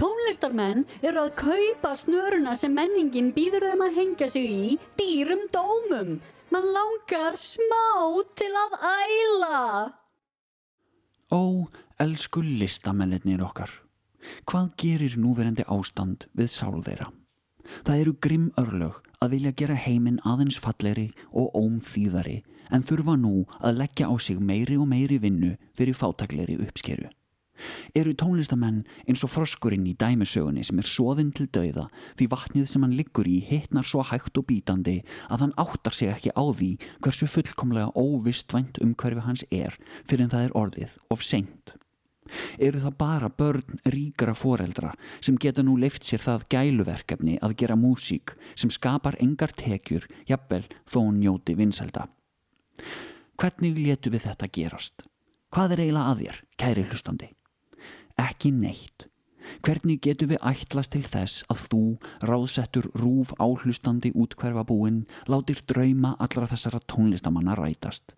Tónlistarmenn 0.00 0.86
eru 1.02 1.24
að 1.26 1.36
kaupa 1.40 1.94
snöruna 1.98 2.56
sem 2.56 2.72
menningin 2.76 3.32
býður 3.36 3.68
þeim 3.68 3.86
að 3.88 4.00
hengja 4.00 4.32
sig 4.32 4.48
í 4.48 4.74
dýrum 5.00 5.48
dómum. 5.52 6.18
Man 6.50 6.64
langar 6.72 7.36
smá 7.36 7.84
til 8.38 8.52
að 8.56 8.76
æla. 8.88 9.58
Ó, 11.28 11.68
elsku 12.00 12.40
listamennir 12.40 13.42
okkar. 13.44 13.68
Hvað 14.48 14.70
gerir 14.80 15.16
núverandi 15.20 15.66
ástand 15.68 16.24
við 16.32 16.48
sál 16.52 16.80
þeirra? 16.86 17.10
Það 17.84 18.00
eru 18.00 18.14
grimm 18.24 18.48
örlög 18.56 19.02
að 19.20 19.34
vilja 19.34 19.52
gera 19.60 19.76
heiminn 19.76 20.22
aðeins 20.24 20.56
falleri 20.62 21.10
og 21.36 21.52
ómþýðari 21.58 22.40
en 22.72 22.84
þurfa 22.84 23.16
nú 23.20 23.44
að 23.60 23.82
leggja 23.82 24.08
á 24.08 24.14
sig 24.16 24.40
meiri 24.40 24.78
og 24.80 24.88
meiri 24.88 25.20
vinnu 25.20 25.54
fyrir 25.76 25.96
fátakleiri 25.96 26.56
uppskeru. 26.64 27.10
Eru 27.96 28.14
tónlistamenn 28.18 28.84
eins 29.06 29.24
og 29.26 29.32
froskurinn 29.32 29.86
í 29.88 29.96
dæmisögunni 29.98 30.64
sem 30.66 30.78
er 30.80 30.88
svoðinn 30.88 31.32
til 31.36 31.48
dauða 31.54 31.88
því 32.18 32.30
vatnið 32.34 32.68
sem 32.70 32.84
hann 32.86 32.96
liggur 32.98 33.28
í 33.28 33.40
hitnar 33.48 33.86
svo 33.88 34.04
hægt 34.06 34.38
og 34.40 34.48
bítandi 34.50 35.00
að 35.28 35.46
hann 35.46 35.56
áttar 35.60 35.96
sig 35.96 36.12
ekki 36.12 36.34
á 36.34 36.44
því 36.44 36.70
hversu 37.04 37.28
fullkomlega 37.30 37.92
óvistvænt 37.98 38.80
umhverfi 38.84 39.26
hans 39.26 39.44
er 39.50 39.76
fyrir 40.04 40.26
en 40.26 40.32
það 40.34 40.48
er 40.48 40.56
orðið 40.62 40.96
of 41.14 41.26
seint. 41.26 41.78
Eru 42.60 42.80
það 42.82 42.96
bara 43.00 43.30
börn 43.32 43.78
ríkara 43.88 44.34
foreldra 44.36 44.92
sem 45.20 45.38
geta 45.40 45.64
nú 45.64 45.78
leift 45.80 46.04
sér 46.04 46.22
það 46.24 46.46
gæluverkefni 46.52 47.38
að 47.44 47.56
gera 47.62 47.78
músík 47.78 48.34
sem 48.54 48.72
skapar 48.72 49.16
engar 49.22 49.54
tekjur, 49.56 50.06
jafnvel 50.28 50.66
þó 50.84 51.00
hún 51.00 51.22
njóti 51.22 51.56
vinselda. 51.58 52.08
Hvernig 53.38 53.78
letu 53.78 54.12
við 54.12 54.28
þetta 54.28 54.50
gerast? 54.52 55.08
Hvað 55.54 55.76
er 55.76 55.84
eiginlega 55.86 56.12
að 56.12 56.22
þér, 56.24 56.40
kæri 56.60 56.86
hlustandi? 56.90 57.28
Ekki 58.18 58.52
neitt. 58.54 59.08
Hvernig 59.64 60.02
getur 60.04 60.28
við 60.32 60.42
ætlast 60.44 60.92
til 60.92 61.04
þess 61.06 61.44
að 61.48 61.64
þú, 61.70 61.82
ráðsettur 62.28 62.90
rúf 62.98 63.32
áhlustandi 63.40 64.12
útkverfa 64.12 64.66
búinn, 64.68 65.04
látir 65.30 65.62
drauma 65.70 66.16
allra 66.20 66.48
þessara 66.50 66.82
tónlistamanna 66.90 67.56
rætast? 67.56 68.12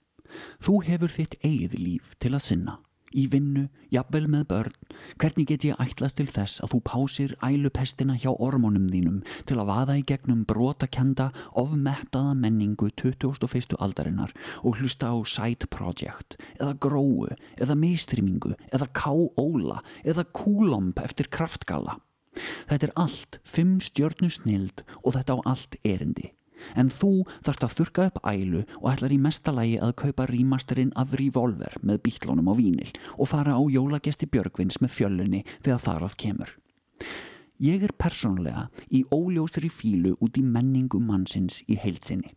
Þú 0.63 0.81
hefur 0.87 1.13
þitt 1.15 1.39
eigið 1.45 1.79
líf 1.79 2.15
til 2.19 2.35
að 2.35 2.47
sinna 2.49 2.79
í 3.17 3.27
vinnu, 3.31 3.67
jafnvel 3.91 4.27
með 4.31 4.45
börn 4.51 4.77
hvernig 5.21 5.49
get 5.51 5.67
ég 5.67 5.81
ætlast 5.83 6.19
til 6.21 6.29
þess 6.31 6.63
að 6.65 6.75
þú 6.75 6.81
pásir 6.87 7.35
ælupestina 7.45 8.17
hjá 8.21 8.31
ormónum 8.33 8.89
þínum 8.93 9.21
til 9.49 9.59
að 9.59 9.71
vaða 9.71 9.97
í 10.01 10.05
gegnum 10.07 10.45
brotakenda 10.49 11.31
ofmettaða 11.59 12.37
menningu 12.39 12.91
21. 12.95 13.77
aldarinnar 13.79 14.35
og 14.63 14.81
hlusta 14.81 15.11
á 15.11 15.17
side 15.27 15.71
project 15.73 16.39
eða 16.59 16.77
gróu, 16.79 17.31
eða 17.59 17.79
mistrýmingu 17.79 18.55
eða 18.71 18.91
ká-óla 18.95 19.81
eða 20.05 20.27
kúlomp 20.37 21.03
eftir 21.03 21.31
kraftgala 21.33 21.99
þetta 22.71 22.87
er 22.87 22.99
allt 23.05 23.41
fimm 23.45 23.79
stjörnu 23.83 24.31
snild 24.31 24.85
og 25.03 25.17
þetta 25.17 25.39
á 25.39 25.39
allt 25.55 25.81
erindi 25.83 26.31
En 26.77 26.91
þú 26.93 27.13
þarfst 27.47 27.67
að 27.67 27.77
þurka 27.79 28.07
upp 28.11 28.19
ælu 28.27 28.65
og 28.81 28.89
ætlar 28.93 29.15
í 29.15 29.21
mesta 29.21 29.55
lægi 29.55 29.79
að 29.83 29.97
kaupa 30.03 30.27
rímasterinn 30.31 30.95
af 31.01 31.15
Revolver 31.21 31.77
með 31.83 32.03
bítlónum 32.07 32.51
á 32.51 32.55
vínil 32.59 32.91
og 33.17 33.31
fara 33.33 33.57
á 33.57 33.63
jólagesti 33.63 34.29
Björgvins 34.31 34.81
með 34.83 34.97
fjölunni 34.97 35.45
þegar 35.63 35.85
þarað 35.87 36.19
kemur. 36.25 36.53
Ég 37.61 37.83
er 37.85 37.93
persónulega 37.93 38.69
í 38.89 39.03
óljósri 39.13 39.69
fílu 39.69 40.15
út 40.25 40.39
í 40.41 40.45
menningu 40.45 41.01
mannsins 41.05 41.61
í 41.69 41.77
heilsinni. 41.77 42.31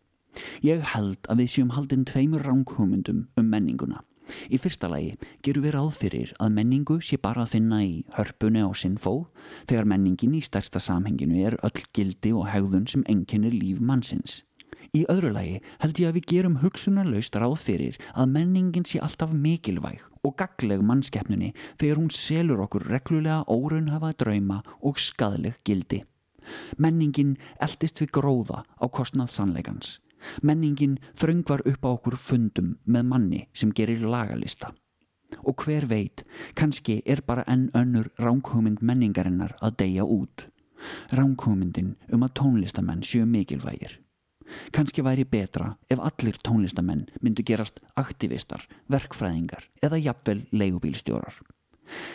Ég 0.66 0.82
held 0.94 1.24
að 1.30 1.40
við 1.40 1.52
séum 1.52 1.70
haldinn 1.76 2.04
tveimur 2.08 2.44
ránghumundum 2.44 3.28
um 3.38 3.48
menninguna. 3.48 4.02
Í 4.48 4.60
fyrsta 4.60 4.88
lagi 4.92 5.12
gerum 5.44 5.66
við 5.66 5.76
ráð 5.76 5.92
fyrir 6.00 6.32
að 6.40 6.54
menningu 6.56 6.98
sé 7.04 7.18
bara 7.20 7.44
að 7.44 7.56
finna 7.56 7.82
í 7.84 7.94
hörpunni 8.16 8.64
á 8.64 8.70
sinnfó 8.76 9.14
þegar 9.68 9.88
menningin 9.90 10.36
í 10.38 10.42
stærsta 10.44 10.82
samhenginu 10.82 11.44
er 11.44 11.58
öll 11.66 11.84
gildi 11.96 12.32
og 12.32 12.48
hegðun 12.52 12.88
sem 12.90 13.04
enginnir 13.10 13.54
líf 13.54 13.80
mannsins. 13.80 14.42
Í 14.94 15.02
öðru 15.10 15.32
lagi 15.34 15.58
held 15.82 15.98
ég 15.98 16.10
að 16.10 16.18
við 16.18 16.26
gerum 16.30 16.60
hugsunarlaust 16.62 17.36
ráð 17.40 17.56
fyrir 17.64 17.96
að 18.14 18.30
menningin 18.36 18.86
sé 18.86 19.00
alltaf 19.02 19.32
mikilvæg 19.34 20.04
og 20.22 20.36
gagleg 20.38 20.84
mannskeppnunni 20.86 21.50
þegar 21.80 22.00
hún 22.00 22.12
selur 22.14 22.62
okkur 22.66 22.86
reglulega 22.92 23.42
óraunhafa 23.50 24.12
drauma 24.20 24.60
og 24.80 25.00
skadleg 25.02 25.58
gildi. 25.66 26.04
Menningin 26.78 27.36
eldist 27.64 28.00
við 28.02 28.14
gróða 28.20 28.62
á 28.62 28.86
kostnað 28.86 29.32
sannleikans. 29.34 29.98
Menningin 30.42 30.98
þröngvar 31.18 31.64
upp 31.68 31.84
á 31.86 31.90
okkur 31.90 32.16
fundum 32.16 32.74
með 32.84 33.10
manni 33.10 33.42
sem 33.52 33.72
gerir 33.72 34.04
lagalista. 34.04 34.72
Og 35.42 35.64
hver 35.64 35.88
veit, 35.90 36.22
kannski 36.54 37.00
er 37.06 37.24
bara 37.26 37.44
enn 37.50 37.70
önnur 37.74 38.10
ránkhugmynd 38.20 38.82
menningarinnar 38.82 39.56
að 39.60 39.78
deyja 39.82 40.04
út. 40.06 40.46
Ránkhugmyndin 41.10 41.94
um 42.12 42.24
að 42.26 42.34
tónlistamenn 42.40 43.04
séu 43.06 43.26
mikilvægir. 43.26 43.98
Kannski 44.76 45.02
væri 45.02 45.24
betra 45.24 45.72
ef 45.90 46.00
allir 46.00 46.36
tónlistamenn 46.44 47.06
myndu 47.24 47.42
gerast 47.46 47.80
aktivistar, 47.96 48.66
verkfræðingar 48.92 49.68
eða 49.82 50.02
jafnvel 50.04 50.44
leigubílstjórar. 50.52 51.40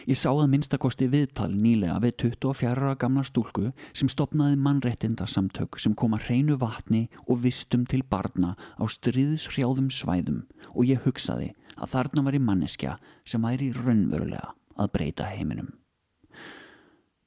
Ég 0.10 0.18
sá 0.18 0.32
að 0.32 0.48
minnstakosti 0.52 1.08
viðtal 1.12 1.52
nýlega 1.54 2.00
við 2.04 2.16
24 2.24 2.72
ára 2.74 2.96
gamla 3.00 3.24
stúlku 3.28 3.70
sem 3.94 4.10
stopnaði 4.10 4.58
mannrettinda 4.58 5.28
samtök 5.30 5.80
sem 5.82 5.94
koma 5.94 6.20
hreinu 6.22 6.58
vatni 6.62 7.06
og 7.28 7.44
vistum 7.44 7.86
til 7.90 8.02
barna 8.02 8.56
á 8.58 8.84
stríðshrjáðum 8.90 9.92
svæðum 9.94 10.42
og 10.74 10.90
ég 10.90 11.04
hugsaði 11.06 11.52
að 11.78 11.94
þarna 11.94 12.26
var 12.26 12.38
í 12.38 12.42
manneskja 12.44 12.98
sem 13.28 13.46
væri 13.46 13.70
raunverulega 13.76 14.56
að 14.80 14.92
breyta 14.96 15.30
heiminum. 15.30 15.72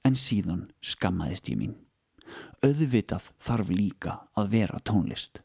En 0.02 0.18
síðan 0.18 0.66
skammaðist 0.82 1.48
ég 1.52 1.60
mín. 1.60 1.78
Öðvitað 2.64 3.30
þarf 3.42 3.70
líka 3.70 4.18
að 4.38 4.54
vera 4.56 4.82
tónlist. 4.82 5.42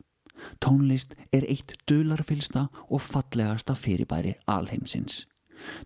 Tónlist 0.62 1.16
er 1.34 1.46
eitt 1.50 1.76
dularfylsta 1.90 2.68
og 2.90 3.02
fallegasta 3.02 3.76
fyrirbæri 3.78 4.38
alheimsins. 4.50 5.26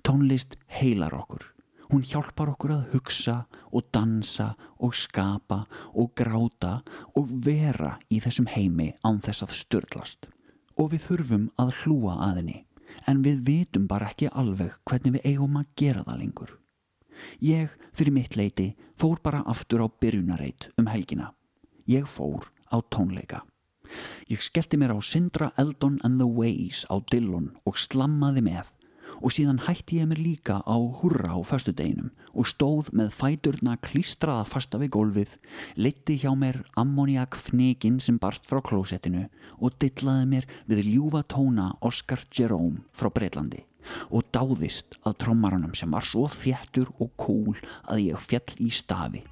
Tónlist 0.03 0.55
heilar 0.67 1.13
okkur. 1.15 1.43
Hún 1.91 2.05
hjálpar 2.07 2.53
okkur 2.53 2.71
að 2.71 2.93
hugsa 2.93 3.35
og 3.75 3.89
dansa 3.91 4.53
og 4.79 4.95
skapa 4.95 5.65
og 5.91 6.13
gráta 6.15 6.77
og 7.19 7.27
vera 7.43 7.97
í 8.07 8.21
þessum 8.23 8.47
heimi 8.47 8.93
án 9.03 9.19
þess 9.19 9.43
að 9.43 9.57
störtlast. 9.59 10.29
Og 10.79 10.93
við 10.93 11.07
þurfum 11.09 11.49
að 11.59 11.73
hlúa 11.81 12.15
að 12.29 12.39
henni, 12.39 12.57
en 13.11 13.19
við 13.25 13.43
vitum 13.49 13.89
bara 13.91 14.07
ekki 14.13 14.31
alveg 14.31 14.79
hvernig 14.87 15.17
við 15.17 15.27
eigum 15.33 15.59
að 15.59 15.69
gera 15.75 16.05
það 16.07 16.21
lengur. 16.23 16.57
Ég, 17.43 17.75
fyrir 17.93 18.15
mitt 18.15 18.39
leiti, 18.39 18.71
fór 18.95 19.19
bara 19.23 19.43
aftur 19.45 19.83
á 19.83 19.87
byrjunareit 19.91 20.71
um 20.79 20.87
helgina. 20.87 21.33
Ég 21.91 22.07
fór 22.07 22.47
á 22.71 22.79
tónleika. 22.87 23.43
Ég 24.31 24.39
skellti 24.39 24.79
mér 24.79 24.95
á 24.95 24.99
Sindra 25.03 25.51
Eldon 25.59 25.99
and 26.07 26.23
the 26.23 26.27
Ways 26.27 26.85
á 26.87 27.03
Dillon 27.11 27.51
og 27.67 27.75
slammaði 27.75 28.45
með 28.47 28.71
og 29.21 29.33
síðan 29.33 29.61
hætti 29.67 29.99
ég 30.01 30.09
mér 30.09 30.21
líka 30.21 30.59
á 30.65 30.75
hurra 30.75 31.37
á 31.37 31.39
fastudeginum 31.45 32.09
og 32.33 32.47
stóð 32.49 32.91
með 32.97 33.11
fæturna 33.13 33.77
klístraða 33.83 34.45
fasta 34.49 34.79
við 34.81 34.93
gólfið, 34.95 35.33
leitti 35.77 36.17
hjá 36.21 36.31
mér 36.37 36.61
ammoniak 36.79 37.37
fnegin 37.37 37.99
sem 38.01 38.17
barst 38.21 38.47
frá 38.49 38.61
klósettinu 38.65 39.27
og 39.59 39.75
dillaði 39.81 40.29
mér 40.33 40.47
við 40.69 40.85
ljúfa 40.89 41.23
tóna 41.29 41.71
Oscar 41.85 42.23
Jerome 42.33 42.81
frá 42.97 43.11
Breitlandi 43.13 43.65
og 44.09 44.25
dáðist 44.33 44.97
að 45.05 45.19
trommaranum 45.25 45.73
sem 45.77 45.91
var 45.91 46.05
svo 46.05 46.27
þjættur 46.29 46.91
og 47.01 47.13
kúl 47.17 47.57
að 47.89 48.05
ég 48.11 48.21
fjall 48.21 48.57
í 48.61 48.69
stafi. 48.73 49.23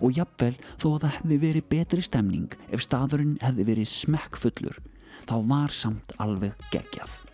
Og 0.00 0.16
jafnvel 0.16 0.54
þó 0.80 0.88
að 0.94 1.02
það 1.04 1.16
hefði 1.18 1.40
verið 1.44 1.70
betri 1.72 2.04
stemning 2.04 2.58
ef 2.68 2.84
staðurinn 2.84 3.38
hefði 3.44 3.68
verið 3.72 3.90
smekkfullur, 3.92 4.82
þá 5.28 5.36
var 5.48 5.74
samt 5.74 6.14
alveg 6.20 6.68
geggjað 6.72 7.27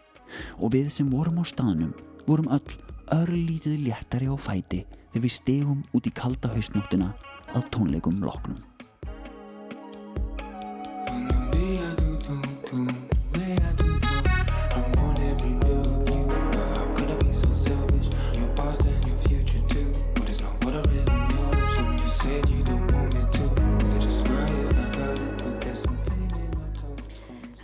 og 0.58 0.74
við 0.74 0.90
sem 0.92 1.10
vorum 1.12 1.40
á 1.40 1.44
staðnum 1.46 1.94
vorum 2.28 2.50
öll 2.54 2.76
örlítið 3.14 3.80
léttari 3.88 4.28
á 4.30 4.36
fæti 4.40 4.84
þegar 5.12 5.26
við 5.26 5.36
stegum 5.38 5.82
út 5.94 6.06
í 6.08 6.14
kalda 6.14 6.52
hausnóttina 6.54 7.12
að 7.54 7.68
tónleikum 7.74 8.22
loknum. 8.24 8.58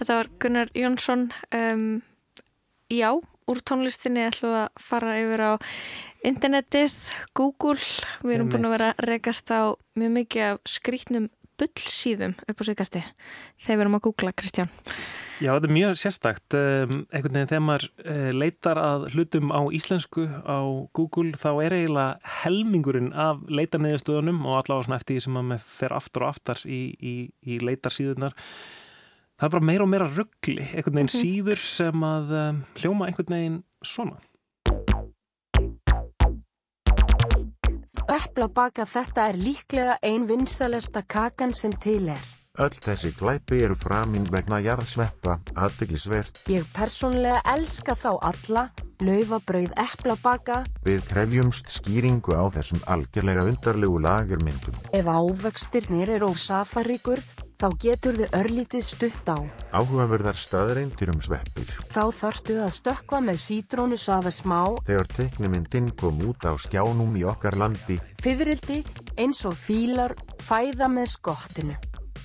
Þetta 0.00 0.14
var 0.16 0.28
Gunnar 0.42 0.70
Jónsson 0.74 1.20
um, 1.54 2.00
já, 2.90 3.10
úr 3.50 3.62
tónlistinni 3.66 4.26
ætlum 4.28 4.54
við 4.54 4.60
að 4.64 4.84
fara 4.90 5.16
yfir 5.20 5.44
á 5.46 5.52
internetið, 6.26 6.96
Google. 7.36 7.80
Við 8.22 8.36
erum 8.36 8.50
búin 8.52 8.68
að 8.68 8.76
vera 8.76 8.90
að 8.92 9.04
rekast 9.08 9.50
á 9.54 9.74
mjög 9.98 10.16
mikið 10.18 10.46
af 10.50 10.60
skrítnum 10.68 11.30
bullsíðum 11.60 12.36
upp 12.48 12.60
á 12.60 12.64
síkasti 12.64 13.02
þegar 13.60 13.74
við 13.76 13.82
erum 13.84 13.98
að 13.98 14.04
googla, 14.06 14.32
Kristján. 14.36 14.70
Já, 15.40 15.54
þetta 15.54 15.68
er 15.70 15.72
mjög 15.72 15.94
sérstakt. 15.96 16.54
Einhvern 16.56 17.36
veginn 17.36 17.48
þegar 17.48 17.62
maður 17.64 17.86
uh, 18.04 18.30
leitar 18.36 18.80
að 18.80 19.06
hlutum 19.14 19.52
á 19.52 19.60
íslensku 19.72 20.26
á 20.28 20.60
Google 20.96 21.32
þá 21.40 21.50
er 21.64 21.76
eiginlega 21.78 22.34
helmingurinn 22.42 23.14
af 23.16 23.40
leitarniðurstöðunum 23.48 24.44
og 24.44 24.58
allavega 24.58 24.98
eftir 24.98 25.16
því 25.16 25.24
sem 25.24 25.38
maður 25.38 25.64
fer 25.78 25.96
aftur 25.96 26.26
og 26.26 26.34
aftar 26.34 26.60
í, 26.68 26.82
í, 27.00 27.14
í 27.40 27.60
leitarsíðunar 27.64 28.36
það 29.40 29.46
er 29.46 29.54
bara 29.54 29.64
meira 29.64 29.84
og 29.86 29.88
meira 29.88 30.08
ruggli, 30.12 30.64
einhvern 30.74 30.98
veginn 31.00 31.14
síður 31.14 31.62
sem 31.64 32.02
að 32.04 32.34
um, 32.40 32.58
hljóma 32.76 33.08
einhvern 33.08 33.36
veginn 33.36 33.62
svona. 33.80 34.20
Eplabaka 38.10 38.84
þetta 38.90 39.30
er 39.30 39.38
líklega 39.40 39.96
ein 40.04 40.26
vinsalesta 40.28 41.02
kakan 41.08 41.54
sem 41.56 41.72
til 41.80 42.10
er. 42.12 42.28
Öll 42.60 42.76
þessi 42.84 43.14
glæpi 43.16 43.62
eru 43.64 43.76
framinn 43.78 44.26
vegna 44.28 44.58
jarðsveppa, 44.60 45.38
aðdeglisvert. 45.56 46.42
Ég 46.50 46.66
persónlega 46.76 47.38
elska 47.54 47.94
þá 47.96 48.10
alla, 48.26 48.64
laufabrauð 49.00 49.72
eplabaka. 49.80 50.64
Við 50.84 51.00
krefjumst 51.08 51.70
skýringu 51.72 52.36
á 52.36 52.44
þessum 52.52 52.82
algjörlega 52.90 53.46
undarlegu 53.48 54.02
lagermyndum. 54.04 54.76
Ef 54.92 55.08
ávextirnir 55.08 56.12
eru 56.18 56.34
of 56.34 56.42
safaríkur, 56.42 57.22
þá 57.60 57.68
getur 57.82 58.16
þið 58.16 58.36
örlítið 58.38 58.84
stutt 58.84 59.28
á. 59.28 59.38
Áhugaverðar 59.76 60.38
staðreindir 60.38 61.12
um 61.12 61.20
sveppir. 61.20 61.68
Þá 61.92 62.02
þarftu 62.16 62.56
að 62.64 62.72
stökkva 62.78 63.20
með 63.26 63.40
sítrónu 63.44 63.98
safa 64.00 64.32
smá. 64.32 64.60
Þegar 64.88 65.10
teknimyndin 65.18 65.90
kom 66.00 66.22
út 66.24 66.46
á 66.48 66.56
skjánum 66.56 67.16
í 67.20 67.26
okkar 67.28 67.58
landi. 67.60 68.00
Fyririldi 68.24 68.80
eins 69.20 69.44
og 69.48 69.58
fílar 69.60 70.16
fæða 70.40 70.88
með 70.92 71.12
skottinu. 71.16 71.76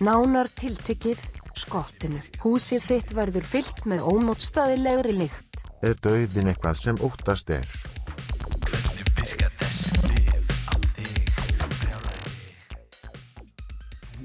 Nánar 0.03 0.51
tiltekið 0.55 1.21
skottinu. 1.55 2.21
Húsið 2.43 2.87
þitt 2.89 3.13
verður 3.15 3.47
fyllt 3.47 3.85
með 3.89 4.07
ómótstaðilegri 4.11 5.15
lykt. 5.19 5.63
Er 5.83 5.95
döðin 6.03 6.51
eitthvað 6.51 6.81
sem 6.81 6.99
óttast 7.03 7.51
er? 7.53 7.67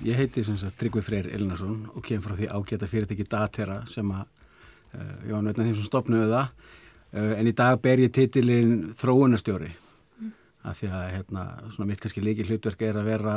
Ég 0.00 0.16
heiti 0.16 0.40
sem 0.46 0.56
sagt 0.56 0.78
Tryggvi 0.80 1.02
Freyr 1.04 1.26
Elinarsson 1.28 1.82
og 1.92 2.04
kem 2.06 2.22
frá 2.24 2.32
því 2.32 2.46
ágæta 2.48 2.86
fyrirtæki 2.88 3.26
Datera 3.28 3.82
sem 3.90 4.08
að 4.08 4.22
uh, 4.96 5.16
ég 5.26 5.34
var 5.34 5.42
nötna 5.44 5.66
þeim 5.66 5.74
sem 5.76 5.88
stopnuðu 5.90 6.30
það 6.30 6.46
uh, 6.46 7.32
en 7.36 7.50
í 7.50 7.52
dag 7.56 7.80
ber 7.84 8.00
ég 8.00 8.14
titilinn 8.16 8.94
þróunastjóri 8.96 9.68
mm. 9.68 10.30
af 10.70 10.80
því 10.80 10.88
að 10.96 11.04
hérna, 11.16 11.44
svona 11.74 11.90
mitt 11.90 12.00
kannski 12.00 12.24
líki 12.24 12.46
hlutverk 12.48 12.86
er 12.88 12.96
að 12.96 13.10
vera 13.12 13.34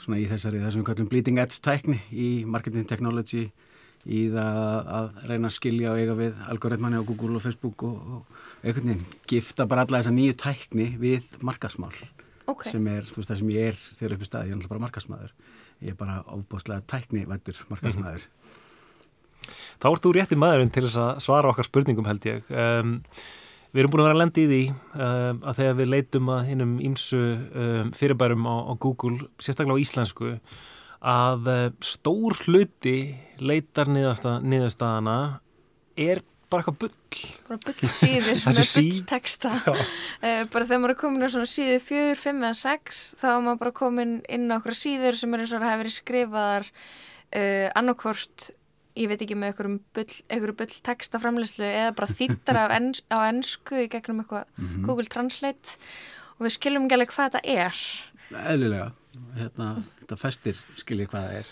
svona 0.00 0.22
í 0.22 0.24
þessari 0.30 0.62
þessum 0.64 0.86
kallum 0.88 1.10
bleeding 1.12 1.42
edge 1.42 1.60
tækni 1.60 1.98
í 2.08 2.30
marketing 2.48 2.88
technology 2.88 3.50
í 4.08 4.22
það 4.32 4.62
að 4.96 5.10
reyna 5.28 5.50
að 5.50 5.56
skilja 5.58 5.92
og 5.92 6.00
eiga 6.00 6.16
við 6.16 6.40
algoritmanni 6.54 7.04
á 7.04 7.08
Google 7.10 7.36
og 7.36 7.44
Facebook 7.44 7.84
og, 7.84 8.00
og 8.00 8.64
einhvern 8.64 8.94
veginn 8.94 9.04
gifta 9.28 9.68
bara 9.68 9.84
alla 9.84 10.00
þessa 10.00 10.16
nýju 10.16 10.40
tækni 10.40 10.88
við 11.04 11.28
markasmál 11.44 11.92
okay. 12.48 12.72
sem 12.72 12.86
er, 12.88 13.04
þú 13.04 13.20
veist 13.20 13.32
það 13.34 13.42
sem 13.42 13.54
ég 13.58 13.72
er 13.74 13.80
þegar 13.98 14.16
upp 14.16 14.24
í 14.24 14.28
staði, 14.30 14.48
ég 14.48 14.54
er 14.54 14.56
náttúrulega 14.56 14.74
bara 14.78 14.86
markasmaður 14.88 15.34
ég 15.80 15.92
er 15.94 15.98
bara 15.98 16.22
ofbáslega 16.26 16.82
tækni 16.86 17.26
mm 17.26 17.36
-hmm. 17.36 18.20
Þá 19.80 19.92
ert 19.92 20.04
þú 20.04 20.12
rétti 20.12 20.36
maðurinn 20.36 20.70
til 20.70 20.82
þess 20.84 20.96
að 20.96 21.20
svara 21.20 21.48
okkar 21.48 21.64
spurningum 21.64 22.04
held 22.04 22.26
ég 22.26 22.42
um, 22.50 23.00
Við 23.70 23.80
erum 23.80 23.90
búin 23.90 24.00
að 24.02 24.08
vera 24.08 24.14
að 24.16 24.22
lendi 24.24 24.42
í 24.42 24.50
því 24.50 24.64
um, 24.70 25.42
að 25.46 25.56
þegar 25.56 25.76
við 25.78 25.88
leitum 25.88 26.28
að 26.28 26.46
hinnum 26.48 26.72
ímsu 26.80 27.20
um, 27.54 27.92
fyrirbærum 27.94 28.46
á, 28.46 28.56
á 28.66 28.72
Google, 28.82 29.28
sérstaklega 29.38 29.78
á 29.78 29.82
íslensku 29.82 30.32
að 31.00 31.46
uh, 31.46 31.70
stór 31.80 32.34
hluti 32.44 33.14
leitar 33.38 33.86
niðurstaðana 33.86 35.40
er 35.96 36.20
bara 36.50 36.64
eitthvað 36.64 36.78
bull. 36.82 37.24
Bara 37.48 37.60
bull 37.66 37.90
síður 37.96 38.42
með 38.44 38.60
bull 38.76 39.02
texta 39.10 39.52
uh, 39.64 40.44
bara 40.52 40.66
þegar 40.66 40.82
maður 40.82 40.94
er 40.94 41.00
komin 41.02 41.26
á 41.26 41.28
svona 41.32 41.50
síðu 41.50 41.80
fjögur, 41.84 42.22
fimm 42.22 42.42
eða 42.44 42.58
sex 42.60 43.02
þá 43.20 43.28
er 43.34 43.44
maður 43.46 43.62
bara 43.64 43.76
komin 43.82 44.16
inn 44.28 44.50
á 44.50 44.58
okkur 44.58 44.78
síður 44.78 45.18
sem 45.18 45.34
er 45.34 45.44
eins 45.44 45.54
og 45.54 45.62
það 45.62 45.72
hefur 45.72 45.84
verið 45.84 45.96
skrifaðar 45.98 46.70
uh, 46.70 47.68
annarkvort 47.78 48.50
ég 48.98 49.10
veit 49.10 49.22
ekki 49.22 49.36
með 49.38 49.52
einhverjum 49.52 49.78
bull, 49.96 50.16
einhverjum 50.28 50.58
bull 50.60 50.78
textaframleyslu 50.88 51.66
eða 51.66 51.92
bara 51.98 52.16
þýttar 52.18 52.74
ens, 52.76 53.02
á 53.12 53.18
ennsku 53.28 53.84
í 53.84 53.88
gegnum 53.92 54.22
eitthvað 54.22 54.46
mm 54.46 54.66
-hmm. 54.66 54.86
Google 54.86 55.06
Translate. 55.06 55.76
Og 56.38 56.46
við 56.46 56.56
skiljum 56.56 56.86
ekki 56.86 56.96
alveg 56.96 57.12
hvað 57.14 57.30
þetta 57.30 57.42
er. 57.44 57.80
Eðlilega, 58.30 58.92
hérna, 59.36 59.68
þetta 60.00 60.16
festir 60.16 60.56
skiljið 60.76 61.10
hvað 61.12 61.26
það 61.26 61.38
er. 61.40 61.48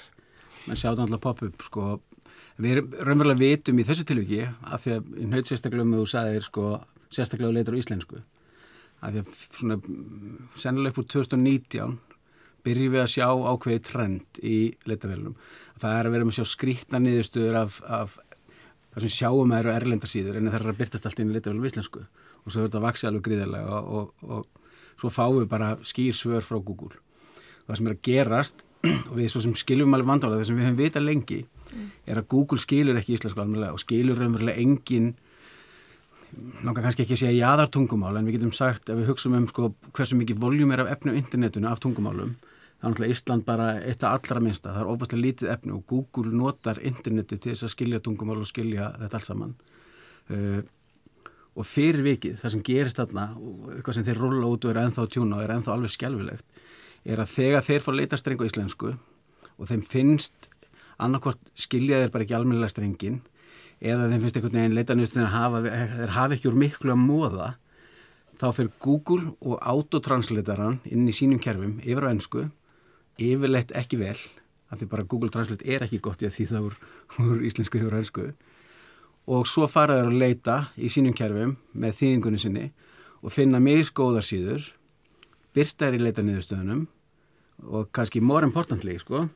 Menn 0.66 0.76
sjá 0.76 0.88
þetta 0.90 1.02
alltaf 1.02 1.20
pop-up 1.20 1.62
sko 1.62 2.00
við 2.58 2.80
raunverulega 3.06 3.38
vitum 3.40 3.78
í 3.78 3.86
þessu 3.86 4.06
tilviki 4.08 4.42
af 4.46 4.84
því 4.84 4.96
að 4.96 5.08
nöyt 5.30 5.50
sérstaklega 5.50 5.86
um 5.86 5.94
að 5.94 6.02
þú 6.02 6.10
sagðir 6.12 6.46
sko, 6.46 6.66
sérstaklega 7.14 7.54
leitur 7.54 7.78
á 7.78 7.80
íslensku 7.80 8.20
af 8.98 9.14
því 9.14 9.22
að 9.22 9.42
svona 9.46 9.76
sennilega 10.58 10.92
upp 10.92 11.02
úr 11.02 11.10
2019 11.14 11.98
byrjum 12.66 12.94
við 12.94 13.04
að 13.04 13.12
sjá 13.14 13.28
ákveði 13.30 13.82
trend 13.86 14.40
í 14.42 14.56
leitavélunum 14.90 15.36
það 15.78 15.98
er 15.98 16.08
að 16.08 16.16
vera 16.16 16.26
með 16.26 16.34
að 16.34 16.40
sjá 16.40 16.52
skrítna 16.54 17.02
niðurstöður 17.02 17.60
af, 17.62 17.78
af 17.86 18.18
það 18.92 19.04
sem 19.04 19.14
sjáum 19.14 19.52
að 19.54 19.60
eru 19.62 19.74
erlendarsýður 19.76 20.40
en 20.40 20.50
það 20.50 20.58
er 20.58 20.72
að 20.72 20.80
byrtast 20.82 21.06
allt 21.06 21.22
inn 21.22 21.30
í 21.30 21.36
leitavélum 21.36 21.68
íslensku 21.68 22.02
og 22.02 22.48
svo 22.50 22.64
verður 22.64 22.70
þetta 22.70 22.80
að 22.80 22.86
vaksi 22.88 23.08
alveg 23.08 23.26
gríðarlega 23.28 23.78
og, 23.78 23.84
og, 23.92 24.06
og 24.26 24.98
svo 24.98 25.12
fáum 25.14 25.38
við 25.38 25.48
bara 25.52 25.68
skýr 25.86 26.16
svör 26.16 26.42
frá 26.42 26.58
Google. 26.58 26.96
Það 27.68 27.78
sem 27.78 27.88
er 27.88 27.94
að 27.94 28.04
gerast 28.08 28.64
og 29.10 29.14
við 29.18 29.30
svo 29.30 29.44
sem 29.44 29.54
skiljum 29.58 29.94
alveg 29.94 30.10
vandálega 30.10 30.42
það 30.48 31.44
mm. 31.72 31.88
er 32.06 32.20
að 32.20 32.28
Google 32.34 32.60
skilur 32.62 32.98
ekki 32.98 33.16
íslensku 33.16 33.42
alveg 33.42 33.72
og 33.72 33.82
skilur 33.82 34.20
raunverulega 34.20 34.60
engin 34.62 35.14
náttúrulega 36.36 36.84
kannski 36.84 37.04
ekki 37.04 37.16
að 37.16 37.22
segja 37.22 37.46
jáðartungumál 37.46 38.16
en 38.18 38.28
við 38.28 38.38
getum 38.38 38.52
sagt 38.56 38.90
ef 38.92 38.98
við 38.98 39.08
hugsaum 39.08 39.36
um 39.38 39.48
sko, 39.48 39.72
hversu 39.96 40.18
mikið 40.18 40.40
voljum 40.42 40.72
er 40.74 40.84
af 40.84 40.92
efni 40.92 41.14
á 41.16 41.20
internetinu 41.20 41.70
af 41.70 41.80
tungumálum 41.80 42.34
þá 42.78 42.84
er 42.84 42.90
náttúrulega 42.92 43.14
Ísland 43.16 43.46
bara 43.46 43.68
eitt 43.80 44.04
af 44.04 44.18
allra 44.18 44.42
minsta 44.44 44.74
það 44.74 44.82
er 44.82 44.90
óbærslega 44.92 45.24
lítið 45.24 45.52
efni 45.54 45.74
og 45.74 45.86
Google 45.88 46.34
notar 46.36 46.80
interneti 46.84 47.38
til 47.38 47.54
þess 47.54 47.68
að 47.68 47.74
skilja 47.74 48.02
tungumál 48.04 48.38
og 48.42 48.50
skilja 48.50 48.90
þetta 49.00 49.18
allt 49.18 49.30
saman 49.30 49.54
uh, 50.30 50.60
og 51.58 51.66
fyrir 51.66 52.04
vikið 52.06 52.38
það 52.42 52.54
sem 52.54 52.66
gerist 52.68 53.00
þarna 53.00 53.30
og 53.40 53.72
eitthvað 53.74 53.98
sem 53.98 54.06
þeir 54.06 54.22
rulla 54.22 54.52
út 54.52 54.66
og 54.66 54.74
er 54.74 54.82
ennþá 54.84 55.08
tjúna 55.10 55.40
og 55.40 55.46
er 55.46 55.54
ennþá 55.56 55.74
alveg 55.74 55.94
skjálfilegt 55.96 56.62
er 57.08 57.22
að 57.22 57.34
þegar 57.34 57.66
þeir 57.66 57.84
fór 57.86 57.98
leita 57.98 58.20
streng 58.20 58.44
á 58.44 58.48
íslensku 58.48 58.92
og 59.58 59.70
þeim 59.70 59.82
finnst 59.82 60.50
annarkort 60.98 61.40
skilja 61.58 62.02
þeir 62.02 62.12
bara 62.14 62.26
ekki 62.26 62.36
almennilega 62.38 62.72
strengin 62.72 63.20
eða 63.78 64.08
þeim 64.10 64.24
finnst 64.24 64.38
einhvern 64.38 64.58
veginn 64.58 64.76
leitanustin 64.76 65.24
að 65.24 65.34
hafa, 65.36 65.62
þeir 65.64 66.14
hafa 66.16 66.36
ekki 66.36 66.50
úr 66.50 66.58
miklu 66.58 66.94
að 66.94 67.02
móða 67.04 67.48
þá 68.38 68.48
fyrir 68.54 68.72
Google 68.82 69.32
og 69.40 69.62
autotranslataran 69.62 70.80
inn 70.90 71.06
í 71.10 71.14
sínum 71.14 71.40
kerfum 71.42 71.78
yfir 71.82 72.06
á 72.06 72.10
ennsku 72.10 72.44
yfirleitt 73.18 73.74
ekki 73.78 73.98
vel 74.00 74.18
af 74.68 74.78
því 74.78 74.90
bara 74.90 75.06
Google 75.08 75.30
Translate 75.32 75.66
er 75.66 75.86
ekki 75.86 76.00
gott 76.02 76.22
í 76.22 76.28
að 76.28 76.36
því 76.36 76.46
það 76.50 76.68
úr 76.68 77.46
íslensku 77.48 77.80
yfir 77.80 77.96
á 77.96 78.00
ennsku 78.02 78.26
og 79.28 79.48
svo 79.48 79.66
fara 79.70 79.98
þeir 79.98 80.10
að 80.10 80.20
leita 80.22 80.58
í 80.76 80.90
sínum 80.92 81.16
kerfum 81.16 81.56
með 81.72 81.96
þýðingunni 82.00 82.42
sinni 82.42 82.66
og 83.22 83.34
finna 83.34 83.60
misgóðar 83.62 84.26
síður 84.26 84.70
byrta 85.56 85.88
þeir 85.88 85.98
í 85.98 86.04
leita 86.04 86.24
niðurstöðunum 86.24 86.86
og 87.68 87.90
kannski 87.94 88.22
more 88.22 88.46
importantly 88.46 88.94
sko 89.02 89.26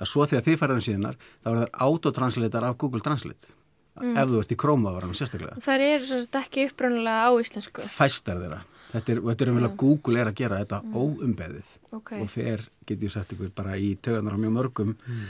að 0.00 0.10
svo 0.10 0.26
þegar 0.28 0.46
þið 0.48 0.60
faraðum 0.60 0.84
síðanar 0.86 1.18
þá 1.20 1.50
er 1.50 1.58
það 1.60 1.82
autotranslator 1.86 2.66
af 2.70 2.78
Google 2.80 3.04
Translate 3.04 3.52
mm. 4.00 4.16
ef 4.16 4.32
þú 4.32 4.40
ert 4.42 4.54
í 4.54 4.58
Chrome-ávaranum 4.60 5.18
sérstaklega. 5.18 5.60
Það 5.64 5.86
er 5.86 6.06
svo 6.08 6.20
ekki 6.40 6.66
upprönnulega 6.70 7.28
á 7.28 7.30
íslensku. 7.42 7.84
Fæstar 7.90 8.40
þeirra. 8.40 8.62
Þetta 8.90 9.14
er, 9.14 9.20
þetta 9.28 9.44
er 9.44 9.52
umvel 9.52 9.68
að 9.68 9.76
Google 9.78 10.18
er 10.22 10.30
að 10.32 10.40
gera 10.40 10.58
þetta 10.64 10.80
mm. 10.82 10.96
óumbeðið 10.98 11.76
okay. 11.94 12.24
og 12.24 12.32
fer, 12.32 12.64
get 12.88 13.04
ég 13.06 13.12
sagt 13.12 13.36
ykkur, 13.36 13.52
bara 13.54 13.76
í 13.78 13.92
tögunar 14.02 14.34
á 14.34 14.42
mjög 14.42 14.56
mörgum 14.56 14.96
mm. 14.96 15.28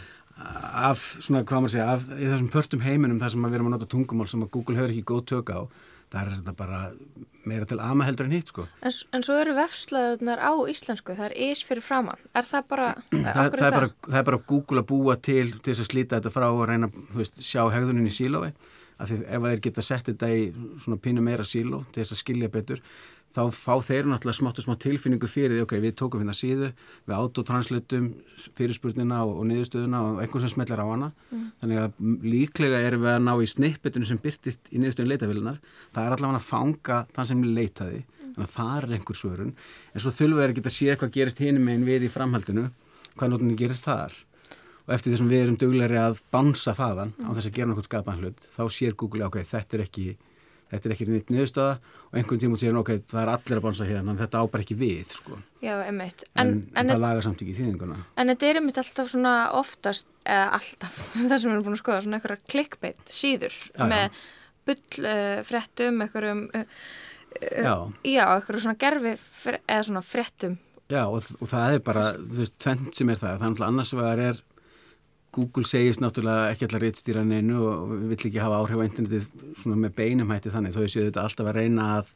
af 0.86 1.02
svona, 1.18 1.42
hvað 1.44 1.66
maður 1.66 1.74
segja, 1.74 1.88
af 1.92 2.06
þessum 2.08 2.50
pörtum 2.54 2.84
heiminum 2.86 3.20
þar 3.20 3.34
sem 3.34 3.44
við 3.44 3.58
erum 3.58 3.68
að 3.68 3.76
nota 3.76 3.90
tungumál 3.92 4.30
sem 4.32 4.46
að 4.46 4.52
Google 4.56 4.80
hefur 4.80 4.94
ekki 4.94 5.08
góð 5.12 5.26
tök 5.34 5.52
á, 5.52 5.60
það 6.10 6.20
er 6.22 6.32
þetta 6.36 6.54
bara 6.58 6.80
meira 7.48 7.66
til 7.68 7.78
ama 7.82 8.06
heldur 8.06 8.28
en 8.28 8.34
hitt 8.34 8.50
sko. 8.52 8.66
En, 8.84 8.96
en 9.16 9.24
svo 9.24 9.36
eru 9.40 9.54
vefslaðunar 9.56 10.42
á 10.42 10.52
íslensku, 10.70 11.14
það 11.16 11.30
er 11.30 11.36
ís 11.48 11.62
fyrir 11.66 11.84
framann, 11.84 12.20
er 12.36 12.48
það 12.48 12.66
bara, 12.72 12.88
það, 13.12 13.30
það, 13.30 13.44
er? 13.44 13.76
Bara, 13.76 13.90
það 14.08 14.18
er 14.20 14.26
bara 14.30 14.42
Google 14.50 14.82
að 14.82 14.90
búa 14.90 15.16
til 15.16 15.46
til 15.56 15.72
þess 15.72 15.84
að 15.86 15.90
slíta 15.92 16.18
þetta 16.18 16.34
frá 16.34 16.48
og 16.50 16.66
reyna 16.68 16.90
að 16.90 17.32
sjá 17.40 17.62
hegðunin 17.72 18.10
í 18.10 18.14
sílói, 18.14 18.50
af 19.00 19.08
því 19.08 19.20
ef 19.24 19.46
þeir 19.46 19.64
geta 19.68 19.86
sett 19.86 20.10
þetta 20.10 20.32
í 20.34 20.42
svona 20.84 21.00
pínu 21.00 21.24
meira 21.24 21.46
síló 21.48 21.84
til 21.90 22.02
þess 22.02 22.16
að 22.16 22.22
skilja 22.24 22.52
betur, 22.52 22.84
þá 23.34 23.42
fá 23.54 23.74
þeir 23.86 24.08
náttúrulega 24.10 24.38
smátt 24.40 24.58
og 24.58 24.64
smá 24.64 24.76
tilfinningu 24.82 25.28
fyrir 25.30 25.54
því, 25.54 25.64
ok, 25.64 25.74
við 25.82 25.96
tókum 26.00 26.22
hérna 26.22 26.34
síðu, 26.34 26.70
við 27.06 27.16
autotranslatum 27.16 28.08
fyrirspurnina 28.58 29.20
og, 29.26 29.36
og 29.40 29.46
niðurstöðuna 29.50 30.00
og 30.06 30.22
einhvern 30.22 30.44
sem 30.44 30.52
smellir 30.54 30.82
á 30.82 30.86
hana, 30.88 31.10
mm. 31.30 31.44
þannig 31.62 31.82
að 31.84 32.00
líklega 32.26 32.80
erum 32.86 33.04
við 33.04 33.12
að 33.14 33.20
ná 33.28 33.32
í 33.38 33.50
snippetinu 33.54 34.08
sem 34.08 34.22
byrtist 34.22 34.72
í 34.74 34.82
niðurstöðun 34.82 35.12
leitavillinar, 35.12 35.60
það 35.94 36.08
er 36.08 36.16
allavega 36.16 36.40
að 36.40 36.48
fanga 36.48 37.02
það 37.14 37.28
sem 37.30 37.44
leitaði, 37.46 38.00
mm. 38.00 38.32
þannig 38.32 38.48
að 38.48 38.56
það 38.56 38.72
er 38.80 38.96
einhver 38.98 39.20
svörun, 39.20 39.52
en 39.94 40.04
svo 40.04 40.14
þullu 40.16 40.40
er 40.40 40.50
að 40.50 40.58
geta 40.58 40.74
séð 40.74 40.98
hvað 41.02 41.14
gerist 41.18 41.44
hinum 41.44 41.70
einn 41.70 41.86
við 41.86 42.08
í 42.08 42.10
framhaldinu, 42.10 42.66
hvað 43.14 43.32
notinni 43.34 43.60
gerir 43.60 43.78
þar 43.78 44.18
og 44.88 44.96
eftir 44.96 45.12
þessum 45.12 45.28
við 45.30 45.44
erum 45.44 45.58
dugleiri 45.60 45.98
að 46.00 46.18
bánsa 46.34 46.74
þaðan 46.74 47.12
mm. 47.14 47.30
á 47.30 47.30
þess 47.36 47.46
að 47.46 47.54
gera 47.54 47.70
náttúrulega 47.70 47.90
skapaðan 47.92 48.24
hlut, 48.24 48.46
þá 48.56 48.62
sér 48.74 48.96
Google, 48.98 49.28
ok, 49.28 49.38
þetta 49.46 49.76
er 49.76 49.84
ekki 49.84 50.06
þetta 50.70 50.88
er 50.88 50.94
ekki 50.94 51.06
nýtt 51.10 51.32
niðurstöða 51.34 51.74
og 52.10 52.18
einhvern 52.20 52.40
tíma 52.42 52.56
út 52.56 52.62
sér 52.62 52.78
ok, 52.80 52.90
það 53.10 53.22
er 53.22 53.32
allir 53.34 53.60
að 53.60 53.64
bonsa 53.66 53.88
hérna 53.88 54.16
þetta 54.20 54.42
ábar 54.44 54.64
ekki 54.64 54.76
við 54.80 55.12
sko. 55.16 55.38
Já, 55.60 55.74
einmitt. 55.84 56.24
en, 56.34 56.48
En, 56.48 56.62
en, 56.74 56.92
það 56.94 57.02
lagar 57.04 57.26
samt 57.26 57.44
ekki 57.44 57.56
þýðinguna 57.58 57.98
en 58.16 58.32
þetta 58.32 58.48
er 58.50 58.60
einmitt 58.60 58.80
alltaf 58.82 59.12
svona 59.12 59.34
oftast, 59.58 60.08
eða 60.24 60.48
alltaf, 60.60 60.98
það 61.30 61.36
sem 61.36 61.50
við 61.50 61.54
erum 61.56 61.66
búin 61.68 61.76
að 61.78 61.82
skoða, 61.84 62.02
svona 62.06 62.20
einhverja 62.20 62.42
clickbait 62.54 63.04
síður 63.10 63.54
Já, 63.54 63.76
já. 63.76 63.86
með 63.94 64.20
bull 64.70 65.06
uh, 65.06 65.38
fréttum, 65.48 66.02
einhverjum, 66.04 66.42
uh, 66.54 66.82
Já. 67.40 67.74
já, 68.04 68.24
einhverjum 68.34 68.64
svona 68.66 68.78
gerfi, 68.80 69.14
eða 69.62 69.82
svona 69.86 70.02
fréttum. 70.04 70.56
Já, 70.90 71.04
og, 71.06 71.22
og 71.38 71.46
það 71.50 71.76
er 71.76 71.82
bara, 71.86 72.04
þú 72.18 72.40
veist, 72.42 72.56
tvent 72.60 72.98
sem 72.98 73.10
er 73.12 73.18
það. 73.20 73.36
Er 73.36 73.42
náttúrulega 73.44 73.70
annars 73.70 73.92
vegar 73.94 74.22
er 74.24 74.40
Google 75.34 75.66
segist 75.68 76.02
náttúrulega 76.02 76.50
ekki 76.50 76.66
allar 76.66 76.84
reittstýra 76.84 77.22
neinu 77.26 77.60
og 77.62 77.94
vill 78.10 78.18
ekki 78.18 78.42
hafa 78.42 78.58
áhrif 78.58 78.82
á 78.82 78.86
internetið 78.88 79.26
svona 79.62 79.78
með 79.84 79.96
beinum 80.00 80.32
hætti 80.32 80.52
þannig. 80.54 80.74
Þó 80.74 80.80
séu 80.86 81.06
þetta 81.06 81.24
alltaf 81.24 81.50
að 81.50 81.58
reyna 81.60 81.88
að, 81.98 82.12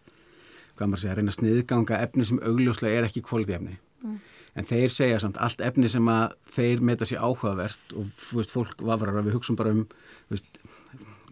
hvað 0.75 0.91
maður 0.91 1.03
segja, 1.03 1.13
að 1.13 1.21
reyna 1.21 1.35
að 1.35 1.39
sniðganga 1.39 2.01
efni 2.07 2.29
sem 2.31 2.41
augljóslega 2.51 3.01
er 3.01 3.09
ekki 3.09 3.23
kvólið 3.29 3.55
efni. 3.59 3.77
Mm. 4.03 4.17
En 4.55 4.69
þeir 4.71 4.95
segja 4.95 5.21
samt, 5.23 5.39
allt 5.43 5.63
efni 5.67 5.91
sem 5.91 6.11
að 6.11 6.35
þeir 6.57 6.83
meta 6.91 7.07
sér 7.11 7.23
áhugavert 7.23 7.95
og 7.99 8.11
þú 8.25 8.41
veist, 8.41 8.55
fólk 8.55 8.85
vafrar 8.87 9.21
að 9.21 9.31
við 9.31 9.39
hugsun 9.39 9.59
bara 9.59 9.75
um, 9.75 9.87
veist, 10.31 10.61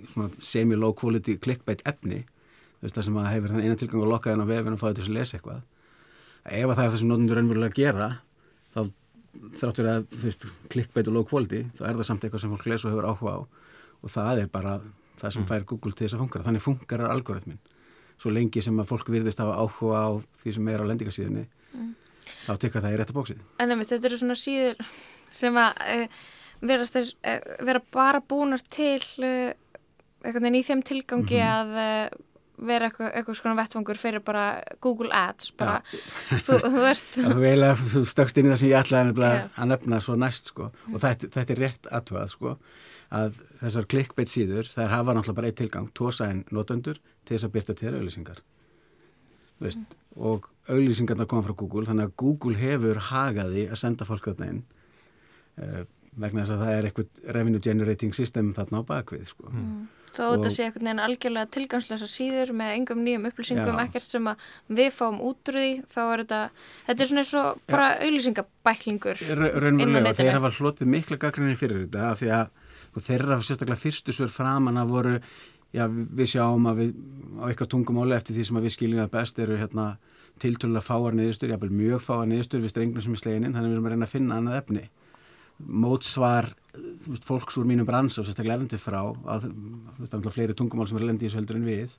svona 0.07 0.31
semi-low 0.43 0.95
quality 0.99 1.37
clickbait 1.43 1.83
efni, 1.87 2.25
veist, 2.83 2.95
það 2.95 3.09
sem 3.11 3.21
að 3.23 3.31
hefur 3.35 3.55
þann 3.55 3.67
eina 3.67 3.79
tilgang 3.79 4.07
að 4.07 4.15
lokka 4.15 4.33
þenn 4.33 4.47
á 4.47 4.53
vefin 4.55 4.75
og 4.75 4.83
fá 4.83 4.89
þetta 4.89 5.07
að 5.07 5.15
lesa 5.19 5.39
eitthvað 5.39 5.63
ef 6.43 6.67
að 6.67 6.75
það 6.75 6.85
er 6.85 6.91
það 6.91 6.99
sem 7.01 7.11
notendur 7.11 7.39
raunverulega 7.39 7.71
að 7.71 7.79
gera 7.79 8.09
þá 8.75 8.81
þráttur 9.59 9.89
að 9.89 10.07
clickbait 10.73 11.09
og 11.09 11.15
low 11.17 11.25
quality 11.29 11.63
þá 11.79 11.83
er 11.89 11.97
það 12.01 12.09
samt 12.11 12.25
eitthvað 12.27 12.41
sem 12.45 12.53
fólk 12.57 12.67
lesa 12.73 12.89
og 12.89 12.93
hefur 12.95 13.09
áhuga 13.13 13.33
á. 13.37 13.41
Og 14.03 14.11
það 14.13 14.43
er 14.43 14.49
bara 14.53 14.75
það 15.23 15.31
sem 15.37 15.47
fær 15.47 15.65
Google 15.71 15.93
til 15.93 16.07
þess 16.07 16.17
að 16.19 16.23
fungara 16.25 16.45
þannig 16.49 16.65
fungerar 16.65 17.11
algoritmin 17.15 17.59
svo 18.23 18.31
lengi 18.31 18.63
sem 18.63 18.77
að 18.79 18.91
fólk 18.93 19.09
virðist 19.11 19.41
hafa 19.43 19.57
áhuga 19.63 19.99
á 20.05 20.11
því 20.43 20.53
sem 20.55 20.69
er 20.69 20.83
á 20.83 20.89
lendingasíðinni 20.91 21.47
Mm. 21.73 21.95
þá 22.45 22.53
tekka 22.61 22.81
það 22.85 22.93
í 22.93 22.97
rétta 23.01 23.15
bóksið 23.17 23.39
En 23.59 23.71
einmitt, 23.73 23.89
þetta 23.89 24.05
eru 24.11 24.17
svona 24.21 24.35
síður 24.37 24.83
sem 25.33 25.55
að 25.57 26.09
verast 26.61 26.93
þess, 26.99 27.15
uh, 27.25 27.39
vera 27.65 27.81
bara 27.91 28.21
búnar 28.21 28.61
til 28.69 29.01
uh, 29.25 29.55
einhvern 30.23 30.45
veginn 30.45 30.59
í 30.61 30.67
þeim 30.69 30.83
tilgangi 30.85 31.41
Mhm. 31.41 31.49
að 31.49 31.73
uh, 31.81 32.19
vera 32.61 32.89
eitthvað, 32.89 33.11
eitthvað 33.17 33.39
svona 33.39 33.57
vettfangur 33.59 34.01
fyrir 34.01 34.23
bara 34.25 34.47
Google 34.85 35.11
Ads 35.17 35.53
bara, 35.59 35.81
þú, 36.45 36.59
þú 36.63 36.87
ert 36.91 37.19
Já, 37.23 37.75
þú 37.95 38.05
stökkst 38.13 38.41
inn 38.41 38.49
í 38.49 38.53
það 38.53 38.61
sem 38.63 38.73
ég 38.73 38.81
ætlaði 38.81 39.35
Já. 39.41 39.45
að 39.57 39.71
nefna 39.73 40.01
svo 40.05 40.17
næst 40.21 40.53
sko. 40.53 40.71
Og 40.93 40.99
þetta, 41.03 41.31
þetta 41.37 41.55
er 41.55 41.63
rétt 41.65 41.89
aðtöðað 41.91 42.35
sko 42.37 42.57
að 43.13 43.41
þessar 43.61 43.89
clickbait 43.93 44.31
síður 44.33 44.69
þær 44.71 44.93
hafa 44.97 45.15
náttúrulega 45.17 45.39
bara 45.41 45.51
eitt 45.51 45.59
tilgang, 45.61 45.89
tósa 45.97 46.31
en 46.33 46.45
notendur 46.55 47.01
til 47.27 47.37
þess 47.37 47.49
að 47.49 47.55
byrta 47.57 47.77
til 47.77 47.93
auðlýsingar 47.93 48.41
veist, 49.63 49.97
og 50.17 50.49
auðlýsingarna 50.71 51.27
koma 51.29 51.45
frá 51.47 51.55
Google 51.59 51.89
þannig 51.89 52.09
að 52.09 52.15
Google 52.23 52.59
hefur 52.61 53.01
hagaði 53.11 53.67
að 53.69 53.81
senda 53.83 54.09
fólk 54.09 54.31
þarna 54.31 54.49
inn 54.53 54.63
uh, 55.61 55.83
vegna 56.13 56.45
þess 56.45 56.55
að 56.57 56.65
það 56.65 56.77
er 56.77 56.89
eitthvað 56.89 57.35
revenue 57.37 57.65
generating 57.65 58.17
system 58.17 58.53
þarna 58.57 58.83
á 58.85 58.89
bakvið 58.89 59.29
sko. 59.33 59.53
Mm. 59.53 59.85
Þó 60.13 60.23
þetta 60.35 60.51
sé 60.53 60.65
einhvern 60.67 60.89
veginn 60.89 61.03
algjörlega 61.07 61.51
tilgangslösa 61.57 62.09
síður 62.11 62.51
með 62.59 62.73
engum 62.77 62.99
nýjum 63.07 63.29
upplýsingum, 63.31 63.79
Já. 63.79 63.85
ekkert 63.87 64.05
sem 64.05 64.27
að 64.29 64.49
við 64.69 64.91
fáum 64.93 65.21
út 65.25 65.49
úr 65.53 65.57
því, 65.57 65.71
þá 65.89 66.01
er 66.03 66.23
þetta, 66.25 66.41
þetta 66.89 67.05
er 67.05 67.11
svona 67.13 67.23
eins 67.25 67.33
og 67.41 67.63
bara 67.73 67.87
auðlýsingabæklingur 68.05 69.23
Ra- 69.41 69.53
raunverulega, 69.65 70.13
þeir 70.21 70.37
hafa 70.37 70.53
hlotið 70.59 70.93
mikla 70.97 71.21
gaggrinni 71.23 71.57
fyrir 71.57 71.87
þetta 71.87 72.11
af 72.11 72.21
því 72.21 72.31
að 72.37 73.03
þeirra 73.09 73.41
sérstaklega 73.41 73.81
fyrstu 73.81 74.13
svör 74.13 74.33
framan 74.33 74.77
að 74.83 74.93
voru 74.93 75.15
já, 75.73 75.87
við 75.89 76.29
sjáum 76.35 76.67
að 76.69 76.83
við 76.83 76.91
á 77.41 77.45
eitthvað 77.49 77.71
tungumáli 77.73 78.17
eftir 78.19 78.37
því 78.37 78.45
sem 78.51 78.59
að 78.61 78.67
við 78.69 78.75
skiljum 78.77 79.01
það 79.01 79.15
best 79.17 79.41
eru 79.41 79.57
hérna 79.57 79.87
tiltölulega 80.43 80.85
fáar 80.85 81.17
niðurstur, 81.17 81.53
jáfnvel 81.53 81.73
mjög 81.73 82.03
fáar 82.05 82.29
niðurstur 82.29 82.61
við 82.65 82.73
strengnum 82.75 83.05
sem 83.05 83.17
er 83.17 83.21
sleginin, 83.21 83.53
þannig 83.57 83.69
að 83.69 83.73
við 83.73 83.77
erum 83.79 83.89
að 83.89 83.93
reyna 83.95 84.07
að 84.09 84.13
finna 84.13 84.39
annað 84.41 84.59
efni. 84.61 84.85
Mótsvar 85.63 86.49
veist, 86.73 87.27
fólks 87.29 87.59
úr 87.61 87.69
mínum 87.69 87.89
brans 87.89 88.19
og 88.19 88.27
sérstaklega 88.27 88.59
erlendið 88.59 88.83
frá 88.83 89.01
að 89.03 89.49
þú 89.49 89.99
veist, 89.99 90.13
það 90.13 90.27
er 90.27 90.37
fleiri 90.37 90.57
tungumál 90.59 90.89
sem 90.89 90.99
er 90.99 91.07
erlendið 91.07 91.27
í 91.27 91.31
þessu 91.31 91.41
heldur 91.41 91.59
en 91.59 91.69
við. 91.69 91.97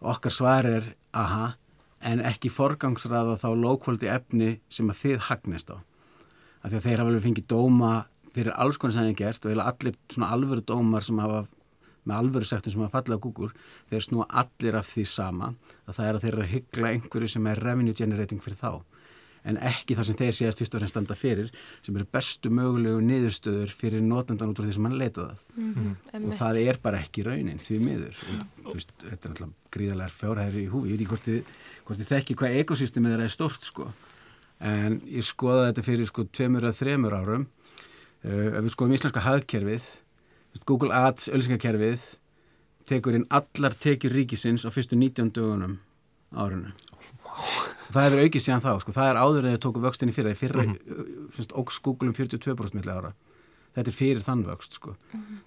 Okkar 0.00 0.34
svar 0.34 0.68
er 0.70 0.88
aha, 1.16 1.52
en 2.10 2.24
ekki 2.24 2.52
forgangsraða 2.52 3.36
þá 3.42 3.48
low-quality 3.60 4.10
efni 4.10 4.50
sem 4.72 4.90
að 4.90 5.02
þið 5.04 5.24
hagnist 5.28 5.72
á. 5.72 5.76
Af 6.60 6.72
því 6.72 6.76
að 6.78 6.86
þeir 6.86 7.02
hafa 7.02 7.12
alveg 7.12 7.24
fengið 7.28 7.48
dóma 7.52 7.94
fyrir 8.34 8.54
alls 8.54 8.78
konar 8.80 8.96
sem 8.96 9.08
þeir 9.10 9.18
gert 9.18 9.46
og 9.46 9.62
allir 9.64 9.96
svona 10.12 10.30
alvöru 10.34 10.64
dómar 10.66 11.04
sem 11.04 11.18
hafa 11.20 11.44
með 12.08 12.16
alvöru 12.16 12.48
sektum 12.48 12.72
sem 12.72 12.84
hafa 12.84 13.00
fallið 13.00 13.18
á 13.20 13.24
Google 13.24 13.50
þeir 13.90 14.06
snúa 14.06 14.26
allir 14.42 14.78
af 14.78 14.88
því 14.88 15.04
sama 15.08 15.50
að 15.86 15.96
það 15.96 16.06
er 16.06 16.16
að 16.16 16.24
þeir 16.24 16.32
eru 16.32 16.44
að 16.44 16.52
hyggla 16.54 16.92
einhverju 16.94 17.32
sem 17.34 17.48
er 17.50 17.62
revenue 17.64 17.96
generating 17.96 18.42
fyrir 18.44 18.60
þá 18.60 18.72
en 19.48 19.56
ekki 19.56 19.94
það 19.96 20.06
sem 20.10 20.16
þeir 20.20 20.34
séast 20.36 20.58
fyrst 20.60 20.74
og 20.76 20.80
reynst 20.82 20.94
standa 20.94 21.14
fyrir 21.16 21.48
sem 21.82 21.96
eru 21.96 22.06
bestu 22.12 22.50
mögulegu 22.52 23.00
niðurstöður 23.06 23.70
fyrir 23.72 24.02
notendan 24.04 24.50
út 24.52 24.58
frá 24.60 24.66
því 24.68 24.74
sem 24.76 24.88
hann 24.90 24.98
leitaði 25.00 25.36
Mhm, 25.56 25.88
og 25.90 26.12
einmitt. 26.14 26.38
það 26.38 26.58
er 26.68 26.78
bara 26.82 26.98
ekki 27.00 27.24
raunin 27.26 27.58
því 27.60 27.78
miður. 27.84 28.16
Og, 28.64 28.70
þú 28.70 28.74
veist, 28.74 28.92
þetta 29.02 29.24
er 29.24 29.30
alltaf 29.34 29.50
gríðalegar 29.72 30.12
fjárhæri 30.14 30.62
í 30.66 30.70
húfi, 30.70 30.88
ég 30.88 30.98
veit 30.98 31.00
ekki 31.00 31.10
hvort 31.10 31.26
þið, 31.26 31.42
hvort 31.84 31.98
þið 32.00 32.10
þekki 32.12 32.36
hvað 32.40 32.58
ekosystemið 32.60 33.10
þeirra 33.14 33.24
er 33.28 33.34
stort 33.34 33.62
sko. 33.66 33.88
En 34.60 35.00
ég 35.08 35.24
skoða 35.24 35.66
þetta 35.72 35.84
fyrir 35.84 36.06
sko 36.06 36.24
tveimur 36.24 36.64
eða 36.68 36.78
þremur 36.80 37.16
árum. 37.16 37.46
Uh, 38.24 38.52
ef 38.56 38.64
við 38.64 38.72
skoðum 38.76 38.94
íslenska 38.98 39.20
hagkerfið 39.24 39.84
Google 40.66 40.92
Ads, 40.92 41.28
ölsingakerfið 41.32 42.02
tekur 42.90 43.14
inn 43.16 43.26
allar 43.30 43.72
tekjur 43.72 44.12
ríkisins 44.12 44.64
á 44.66 44.70
fyrstu 44.74 44.96
19 44.98 45.30
dögunum 45.32 45.78
árinu 46.36 46.72
það 47.94 48.06
hefur 48.06 48.22
aukið 48.24 48.44
síðan 48.44 48.64
þá, 48.64 48.70
sko, 48.82 48.94
það 48.96 49.10
er 49.10 49.20
áður 49.20 49.46
en 49.46 49.56
þau 49.56 49.62
tóku 49.66 49.82
vöxtinni 49.84 50.14
fyrir, 50.16 50.32
það 50.32 50.42
fyrra, 50.42 50.64
mm 50.64 50.74
-hmm. 50.74 51.54
óks 51.62 51.80
Google 51.82 52.08
um 52.08 52.14
42% 52.14 52.74
milli 52.78 52.92
ára. 52.92 53.12
Þetta 53.74 53.90
er 53.90 53.94
fyrir 53.94 54.22
þann 54.26 54.44
vöxt, 54.46 54.72
sko. 54.80 54.96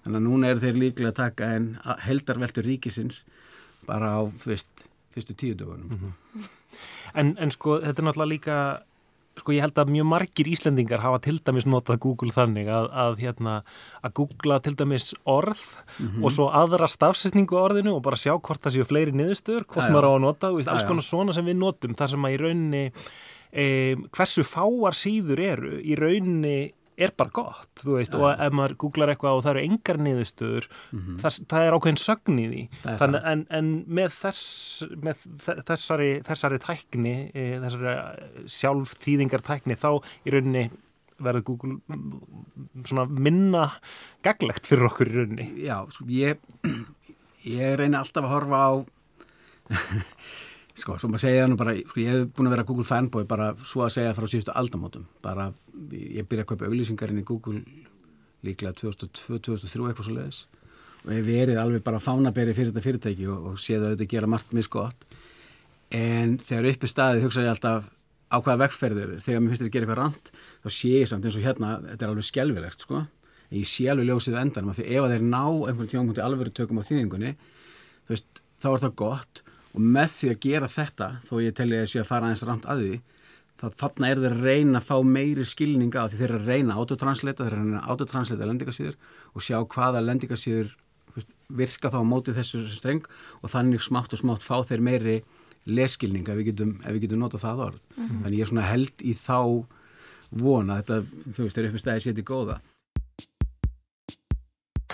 Þannig 0.04 0.16
að 0.16 0.24
núna 0.24 0.48
eru 0.48 0.60
þeir 0.60 0.78
líklega 0.80 1.12
að 1.12 1.20
taka 1.20 1.50
en 1.58 1.78
heldarveltur 2.06 2.64
ríkisins 2.64 3.24
bara 3.86 4.16
á, 4.16 4.20
veist, 4.46 4.86
fyrstu 5.12 5.34
tíu 5.36 5.54
dögunum. 5.54 5.88
Mm 5.90 5.98
-hmm. 5.98 6.48
En, 7.14 7.36
en 7.38 7.50
sko, 7.50 7.80
þetta 7.80 8.02
er 8.02 8.06
náttúrulega 8.08 8.34
líka 8.34 8.56
sko, 9.40 9.52
ég 9.52 9.64
held 9.64 9.74
að 9.82 9.90
mjög 9.90 10.06
margir 10.06 10.46
Íslendingar 10.46 11.02
hafa 11.02 11.18
til 11.24 11.40
dæmis 11.42 11.66
notað 11.66 11.98
Google 12.04 12.30
þannig 12.34 12.68
að, 12.70 12.86
að 13.04 13.16
hérna, 13.24 13.54
að 14.06 14.12
googla 14.20 14.60
til 14.62 14.74
dæmis 14.78 15.08
orð 15.26 15.64
Mhm. 15.98 16.22
og 16.24 16.30
svo 16.32 16.46
aðra 16.54 16.86
stafsesningu 16.90 17.54
á 17.58 17.66
orðinu 17.66 17.96
og 17.96 18.02
bara 18.02 18.16
sjá 18.16 18.34
hvort 18.38 18.62
það 18.62 18.76
séu 18.78 18.86
fleiri 18.86 19.12
niðurstöður, 19.12 19.66
hvort 19.66 19.88
já. 19.88 19.92
maður 19.92 20.06
á 20.06 20.12
að 20.14 20.20
nota 20.20 20.52
og 20.52 20.62
alls 20.68 20.86
konar 20.86 21.02
svona 21.02 21.34
sem 21.34 21.44
við 21.46 21.56
notum 21.58 21.94
þar 21.94 22.08
sem 22.14 22.24
að 22.24 22.34
í 22.34 22.40
rauninni 22.44 22.84
e, 23.54 23.64
hversu 24.14 24.42
fáar 24.46 24.94
síður 24.98 25.38
eru 25.38 25.76
í 25.82 25.94
rauninni 25.98 26.72
er 26.96 27.10
bara 27.18 27.30
gott, 27.34 27.70
þú 27.82 27.96
veist, 27.98 28.12
Já, 28.14 28.20
og 28.22 28.40
ef 28.46 28.52
maður 28.54 28.74
googlar 28.84 29.10
eitthvað 29.14 29.38
og 29.38 29.42
það 29.44 29.50
eru 29.56 29.62
engar 29.68 29.98
niðurstöður 29.98 30.66
Mhm. 30.92 31.16
þess, 31.24 31.40
það 31.50 31.66
er 31.66 31.76
ákveðin 31.78 32.00
sögn 32.04 32.38
í 32.38 32.46
því 32.52 32.62
Það 32.84 32.98
Þannig, 33.02 33.22
það. 33.24 33.32
en, 33.32 33.46
en 33.50 33.84
með, 33.88 34.10
þess, 34.22 34.42
með 35.02 35.24
þe- 35.44 35.56
þessari, 35.72 36.10
þessari 36.28 36.58
tækni 36.62 37.14
e, 37.34 37.44
þessari 37.64 38.48
sjálf 38.48 38.94
þýðingar 39.02 39.42
tækni 39.42 39.76
þá 39.76 39.90
í 40.26 40.30
rauninni 40.36 40.70
verður 41.24 41.44
Google 41.46 41.76
mm, 41.88 42.84
svona 42.84 43.04
minna 43.08 43.66
gaglegt 44.26 44.66
fyrir 44.66 44.88
okkur 44.90 45.10
í 45.10 45.14
rauninni 45.18 45.46
Já, 45.66 45.80
sko, 45.90 46.04
ég, 46.10 46.38
ég 47.46 47.76
reyni 47.78 47.96
alltaf 47.98 48.24
að 48.24 48.34
horfa 48.34 48.62
á 48.66 48.72
sko, 50.74 50.96
svo 50.98 51.10
maður 51.10 51.24
segja 51.26 51.48
nú 51.50 51.58
bara 51.60 51.76
sko, 51.78 52.00
ég 52.02 52.10
hef 52.10 52.28
búin 52.34 52.50
að 52.50 52.56
vera 52.56 52.66
Google 52.68 52.88
fanboy 52.88 53.26
bara 53.30 53.52
svo 53.62 53.84
að 53.86 53.94
segja 53.96 54.14
frá 54.16 54.26
síðustu 54.30 54.54
aldamótum. 54.54 55.06
Bara, 55.24 55.48
ég 55.92 56.26
byrja 56.28 56.46
að 56.46 56.50
kaupa 56.52 56.68
auglýsingarinn 56.68 57.22
í 57.22 57.26
Google 57.28 57.62
líklega 58.44 58.76
2002-2003 58.82 59.88
eitthvað 59.88 60.08
svo 60.08 60.16
leiðis 60.18 60.44
og 61.04 61.10
hef 61.12 61.26
verið 61.26 61.58
alveg 61.60 61.82
bara 61.84 62.00
fánaberi 62.00 62.54
fyrir 62.56 62.70
þetta 62.72 62.84
fyrirtæki 62.84 63.26
og, 63.28 63.50
og 63.50 63.60
séð 63.60 63.82
að 63.82 63.90
auðvitað 63.92 64.12
gera 64.14 64.30
margt 64.32 64.54
misgott. 64.56 65.06
En 65.94 66.38
þegar 66.40 66.70
uppi 66.70 66.88
staðið 66.88 67.26
hugsa 67.26 67.44
ég 67.44 67.52
alltaf 67.52 67.90
á 68.32 68.36
hvaða 68.40 68.62
vegferðir 68.64 69.12
þegar 69.22 69.42
mér 69.42 69.52
finnst 69.52 69.62
þetta 69.62 69.70
að 69.70 69.74
gera 69.74 69.86
eitthvað 69.86 70.00
rand 70.00 70.30
þá 70.64 70.68
sé 70.78 70.92
ég 70.94 71.10
samt 71.10 71.26
eins 71.28 71.38
og 71.38 71.44
hérna, 71.44 71.72
þetta 71.84 72.06
er 72.06 72.12
alveg 72.12 72.28
skelvilegt 72.28 72.86
sko, 72.86 73.02
ég 73.54 73.68
sé 73.68 73.88
alveg 73.92 74.08
ljósið 74.08 74.38
endanum 74.40 74.72
af 74.72 74.78
því 74.80 74.86
ef 74.90 75.08
þeir 75.12 75.26
ná 75.28 75.42
einhvern 75.44 75.90
tjónkundi 75.92 76.24
alvöru 76.24 76.54
tökum 76.56 76.80
á 76.80 76.88
þýðingunni 76.88 77.34
þá 78.08 78.68
er 78.72 78.82
það 78.86 78.96
gott 78.98 79.44
og 79.74 79.82
með 79.96 80.14
því 80.14 80.30
að 80.30 80.40
gera 80.46 80.70
þetta 80.70 81.10
þó 81.26 81.34
ég 81.42 81.56
telli 81.58 81.76
að 81.78 81.84
ég 81.84 81.92
sé 81.92 82.00
að 82.02 82.10
fara 82.10 82.30
aðeins 82.30 82.46
rand 82.48 82.68
að 82.70 82.84
því 82.84 82.94
þá 83.60 83.66
þarna 83.80 84.10
er 84.10 84.22
þeir 84.24 84.38
reyna 84.42 84.80
að 84.80 84.88
fá 84.88 84.96
meiri 85.06 85.44
skilninga 85.46 86.08
því 86.10 86.20
þeir 86.20 86.30
eru 86.30 86.40
að 86.40 86.48
reyna 86.50 86.74
að 86.74 86.80
autotranslata 86.82 87.44
þeir 87.44 87.52
eru 87.52 87.60
að 87.60 87.68
reyna 87.68 87.82
að 87.82 87.92
autotranslata 87.94 88.48
lendingasýður 88.50 88.96
og 89.34 89.46
sjá 89.46 89.58
hvaða 89.74 90.02
lendingasýður 90.04 90.74
virka 91.54 91.90
þá 91.92 92.00
á 92.02 92.10
móti 92.10 92.34
þessu 92.34 92.64
streng 92.74 93.06
og 93.42 93.52
þannig 93.52 93.84
smátt 93.84 94.14
og 94.16 94.20
smátt 94.20 94.44
fá 94.44 94.56
þeir 94.66 94.82
meiri 94.82 95.16
leskilning 95.64 96.26
ef 96.28 96.38
við 96.40 96.50
getum, 96.50 96.74
getum 97.00 97.22
notað 97.22 97.44
það 97.46 97.64
orð. 97.68 97.84
Mhm. 97.96 98.22
Þannig 98.24 98.38
ég 98.38 98.44
er 98.44 98.50
svona 98.50 98.68
held 98.68 99.04
í 99.04 99.14
þá 99.14 99.66
vona 100.34 100.82
þetta, 100.82 100.96
þú 101.30 101.42
veist, 101.44 101.56
þeir 101.56 101.68
uppi 101.70 101.82
stæði 101.82 102.04
séti 102.04 102.24
góða. 102.26 102.60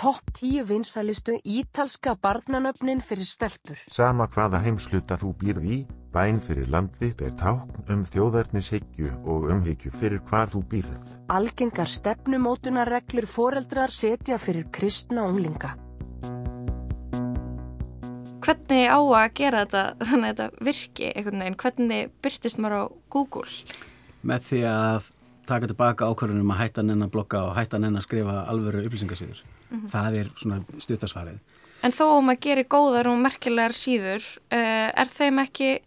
Topp 0.01 0.31
10 0.33 0.63
vinsalistu 0.65 1.35
ítalska 1.45 2.15
barnanöfnin 2.17 3.03
fyrir 3.05 3.27
stelpur. 3.29 3.77
Sama 3.93 4.25
hvaða 4.33 4.57
heimsluta 4.63 5.13
þú 5.21 5.29
býrð 5.37 5.67
í, 5.67 5.77
bæn 6.09 6.39
fyrir 6.41 6.71
land 6.73 6.95
þitt 6.97 7.21
er 7.27 7.35
tákn 7.37 7.91
um 7.93 8.01
þjóðarnishyggju 8.09 9.11
og 9.29 9.45
umhyggju 9.53 9.93
fyrir 9.93 10.23
hvar 10.25 10.49
þú 10.49 10.63
býrð. 10.73 11.13
Algengar 11.29 11.93
stefnumótunarreglur 11.93 13.29
foreldrar 13.29 13.93
setja 13.93 14.41
fyrir 14.41 14.65
kristna 14.73 15.27
unglinga. 15.29 15.75
Hvernig 18.41 18.89
á 18.89 18.97
að 18.97 19.29
gera 19.37 19.63
þetta 19.67 19.85
þannig 20.01 20.27
að 20.31 20.35
þetta 20.41 20.67
virki 20.71 21.13
einhvern 21.13 21.45
veginn? 21.45 21.61
Hvernig 21.61 22.13
byrtist 22.25 22.57
maður 22.57 22.79
á 22.81 22.83
Google? 23.13 23.49
Með 24.25 24.49
því 24.49 24.67
að 24.73 25.15
taka 25.45 25.69
tilbaka 25.69 26.09
ákvörðunum 26.09 26.57
að 26.57 26.63
hætta 26.65 26.89
nenn 26.89 27.05
að 27.05 27.17
blokka 27.19 27.47
og 27.51 27.57
hætta 27.61 27.77
nenn 27.77 28.01
að 28.01 28.09
skrifa 28.09 28.47
alvöru 28.49 28.87
upplýsingasíður. 29.71 29.79
Mhm. 29.79 29.89
Það 29.89 30.17
er 30.19 30.31
svona 30.35 30.63
stuttasvarið. 30.79 31.39
En 31.83 31.91
þó 31.91 32.03
að 32.05 32.25
maður 32.27 32.41
gerir 32.45 32.67
góðar 32.69 33.07
og 33.09 33.17
merkilegar 33.17 33.73
síður, 33.73 34.37
uh, 34.51 34.91
er 34.93 35.07
þeim 35.09 35.39
ekki, 35.41 35.81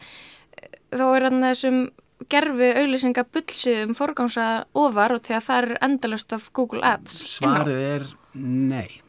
þó 0.91 1.17
er 1.17 1.23
hann 1.29 1.41
þessum 1.41 1.91
gerfi 2.31 2.71
auðlýsinga 2.81 3.25
bullsíðum 3.31 3.95
forgámsað 3.95 4.65
ofar 4.75 5.13
og 5.13 5.23
því 5.23 5.37
að 5.37 5.47
það 5.47 5.63
er 5.63 5.79
endalust 5.83 6.33
af 6.33 6.51
Google 6.53 6.83
Ads. 6.83 7.39
Svarið 7.39 7.81
er 7.95 8.07
nei. 8.35 9.01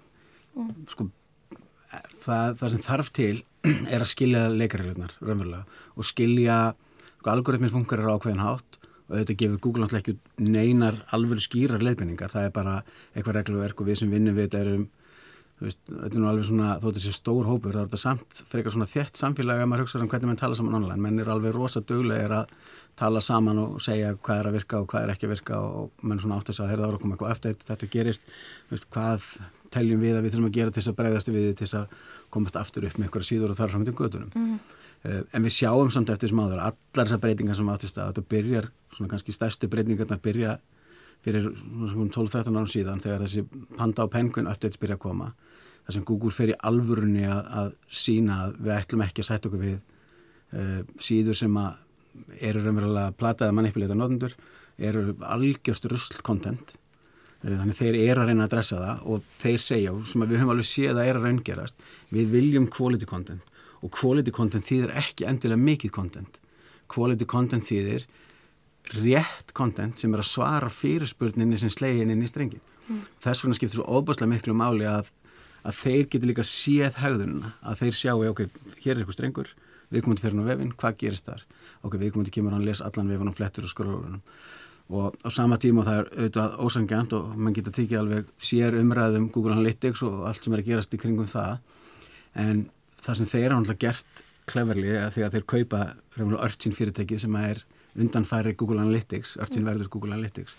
Mm. 0.55 0.86
Sko, 0.88 1.09
það, 2.26 2.55
það 2.59 2.69
sem 2.69 2.86
þarf 2.86 3.11
til 3.15 3.36
er 3.93 4.01
að 4.01 4.11
skilja 4.11 4.47
leikarillunar 4.53 5.15
raunverulega 5.21 5.65
og 5.95 6.05
skilja, 6.07 6.59
sko, 7.19 7.30
algoritmir 7.34 7.73
funkar 7.73 8.03
á 8.05 8.13
ákveðin 8.13 8.43
hátt 8.45 8.80
og 9.06 9.18
þetta 9.20 9.38
gefur 9.41 9.62
Google 9.64 9.86
náttúrulega 9.86 10.03
ekki 10.03 10.45
neinar 10.45 10.99
alvöru 11.16 11.43
skýrar 11.43 11.84
leiðbendingar, 11.86 12.32
það 12.34 12.47
er 12.47 12.53
bara 12.56 12.78
eitthvað 13.14 13.39
regluverk 13.39 13.82
og 13.82 13.89
við 13.89 13.99
sem 14.01 14.14
vinnum 14.14 14.38
við 14.38 14.47
þetta 14.49 14.64
erum 14.66 14.88
veist, 15.62 15.82
þetta 15.88 16.12
er 16.12 16.22
nú 16.24 16.30
alveg 16.30 16.47
svona, 16.49 16.72
þó 16.82 16.88
þetta 16.89 17.03
sé 17.03 17.14
stór 17.16 17.47
hópur, 17.47 17.76
þá 17.76 17.82
er 17.82 17.89
þetta 17.89 18.01
samt 18.01 18.41
frekar 18.51 18.76
svona 18.76 18.89
þétt 18.91 19.20
samfélag 19.20 19.62
að 19.62 19.70
maður 19.72 19.86
hugsa 19.86 20.01
um 20.01 20.10
hvernig 20.12 20.32
mann 20.32 20.41
tala 20.41 20.58
saman 20.60 20.80
online, 20.82 21.01
menn 21.06 21.22
er 21.22 21.32
alveg 21.32 21.56
rosa 21.56 21.84
duglegir 21.86 22.34
að 22.36 22.56
tala 22.99 23.22
saman 23.24 23.60
og 23.60 23.78
segja 23.84 24.14
hvað 24.16 24.41
er 24.41 24.49
að 24.49 24.58
virka 24.58 24.82
og 24.82 24.89
hvað 24.91 25.06
er 25.06 25.14
ekki 25.14 25.28
að 25.28 25.34
virka 25.36 25.60
og 25.60 26.03
menn 26.08 26.22
svona 26.24 26.39
átt 26.39 26.51
að 26.51 26.58
segja 26.60 26.68
að 26.70 26.76
það 26.76 26.88
er 26.88 26.97
að 26.97 27.01
koma 27.03 27.16
eitthvað 27.16 27.36
eftir 27.36 27.58
þetta 27.70 27.91
gerist, 27.95 28.34
veist, 28.72 28.88
hvað 28.91 29.30
teljum 29.76 30.03
við 30.03 30.18
að 30.18 30.26
við 30.26 30.36
þurfum 30.36 30.49
að 30.49 30.58
gera 30.58 30.74
til 30.74 30.82
þess 30.82 30.91
að 30.91 30.97
breyðast 31.01 31.32
við 31.32 31.47
til 31.51 31.66
þess 31.66 31.78
að 31.82 31.95
komast 32.36 32.60
aftur 32.60 32.88
upp 32.88 32.97
með 32.99 33.10
eitthvað 33.10 33.28
síður 33.30 33.53
og 33.53 33.60
þar 33.60 33.74
fram 33.74 33.86
til 33.88 33.95
gödunum. 33.95 34.32
Mhm. 34.36 34.60
Uh, 35.06 35.22
en 35.38 35.43
við 35.45 35.53
sjáum 35.60 35.91
samt 35.93 36.10
eftir 36.10 36.32
þessum 36.32 36.41
áður 36.45 36.62
allar 36.66 37.06
þessar 37.06 37.22
breytingar 37.22 37.58
sem 37.60 37.68
áttist 37.70 37.99
að 37.99 38.08
þetta 38.10 38.30
byrjar 38.32 38.68
svona 38.95 39.12
kannski 39.12 39.36
stærstu 39.36 39.70
breytingarna 39.70 40.18
byrja 40.24 40.56
fyrir 41.26 41.49
svona 41.51 42.08
12-13 42.16 42.56
árum 42.56 42.70
síðan 42.70 43.03
þegar 43.03 43.26
þessi 43.26 43.43
Panda 43.78 44.06
og 44.06 44.14
Penguin 44.14 44.49
updates 44.49 44.80
byrja 44.82 44.97
að 44.97 45.03
koma. 45.06 45.32
Þar 45.86 45.97
sem 45.97 46.06
Google 46.10 46.34
fer 46.34 46.53
í 46.53 46.58
alvörunni 46.70 47.26
að, 47.30 47.41
að 47.60 47.72
sína 48.01 48.39
að 48.45 48.58
við 48.66 48.76
ætlum 48.80 49.06
ekki 49.06 49.22
að 49.22 49.30
sætta 49.30 49.49
okkur 49.51 49.62
við 49.62 49.76
uh, 49.78 50.82
síður 51.10 51.39
sem 51.41 51.60
að 51.62 51.82
eru 52.49 52.64
raunverulega 52.64 53.16
plataði 53.20 53.51
að 53.51 53.58
manipulita 53.60 53.97
notendur 53.97 54.36
eru 54.89 55.12
algjörst 55.22 55.89
rusl 55.91 56.22
content. 56.26 56.78
Uh, 57.43 57.60
þannig 57.60 57.78
þeir 57.78 57.99
eru 58.08 58.24
að 58.24 58.32
reyna 58.32 58.47
að 58.47 58.56
dressa 58.56 58.82
það 58.82 59.10
og 59.14 59.34
þeir 59.43 59.66
segja, 59.70 59.97
sem 60.01 60.26
við 60.26 60.39
höfum 60.39 60.56
alveg 60.56 60.72
séð 60.72 60.95
að 60.95 61.12
er 61.12 61.20
að 61.20 61.28
raungerast, 61.30 61.91
við 62.10 62.34
viljum 62.39 62.72
quality 62.74 63.10
content 63.10 63.51
og 63.86 63.94
quality 63.94 64.34
content 64.34 64.66
þýðir 64.66 64.96
ekki 64.98 65.28
endilega 65.30 65.62
mikið 65.62 65.94
content. 65.94 66.40
Quality 66.90 67.28
content 67.30 67.66
þýðir 67.66 68.08
rétt 69.00 69.54
content 69.58 69.98
sem 69.98 70.14
er 70.14 70.22
að 70.22 70.30
svara 70.30 70.70
fyrirspurninni 70.70 71.58
sem 71.58 71.72
slegin 71.74 72.12
inn 72.14 72.26
í 72.26 72.30
strengin 72.30 72.62
Mm. 72.86 73.06
þess 73.22 73.42
vegna 73.42 73.58
skiptir 73.58 73.80
svo 73.80 73.86
óbúslega 73.98 74.30
miklu 74.30 74.54
máli 74.58 74.86
að, 74.86 75.08
að 75.66 75.78
þeir 75.80 76.10
geti 76.14 76.30
líka 76.30 76.44
séð 76.46 77.00
haugðununa, 77.02 77.56
að 77.66 77.80
þeir 77.82 77.96
sjáu 77.98 78.28
ok, 78.30 78.44
hér 78.84 78.92
er 78.94 79.02
eitthvað 79.02 79.18
strengur, 79.18 79.54
við 79.90 80.06
komum 80.06 80.20
til 80.20 80.26
fyrir 80.28 80.38
nú 80.38 80.46
vefinn 80.46 80.76
hvað 80.78 81.00
gerist 81.02 81.26
þar, 81.30 81.42
ok, 81.82 81.98
við 82.02 82.14
komum 82.14 82.28
til 82.28 82.36
kemur 82.38 82.54
hann 82.54 82.68
les 82.68 82.84
allan 82.86 83.10
vefinn 83.10 83.32
og 83.32 83.38
flettur 83.38 83.66
og 83.66 83.74
skrólunum. 83.74 84.22
Og 84.94 85.18
á 85.26 85.30
sama 85.34 85.58
tíma 85.58 85.82
það 85.82 85.98
er 85.98 86.10
auðvitað 86.14 86.58
ósangjant 86.62 87.14
og 87.18 87.34
mann 87.42 87.56
geta 87.58 87.74
tekið 87.74 88.02
alveg 88.04 88.28
sér 88.38 88.78
umræðum 88.78 89.32
Google 89.34 89.56
Analytics 89.56 90.04
og 90.06 90.28
allt 90.30 90.46
sem 90.46 90.54
er 90.54 90.62
að 90.62 90.70
gerast 90.70 90.94
í 90.94 91.00
kringum 91.02 91.30
það 91.30 91.58
en 92.38 92.68
það 93.06 93.20
sem 93.20 93.32
þeir 93.32 93.56
hafa 93.56 93.78
gert 93.86 94.26
cleverly 94.49 94.97
þegar 95.14 95.32
þeir 95.34 95.47
kaupa 95.49 95.86
örtsinn 96.18 96.76
fyrirtæki 96.76 97.20
sem 97.22 97.36
er 97.39 97.64
undanfæri 97.95 98.56
Google 98.60 98.82
Analytics, 98.84 99.38
örtsinn 99.41 99.66
verður 99.68 99.89
Google 99.93 100.18
Analytics 100.18 100.58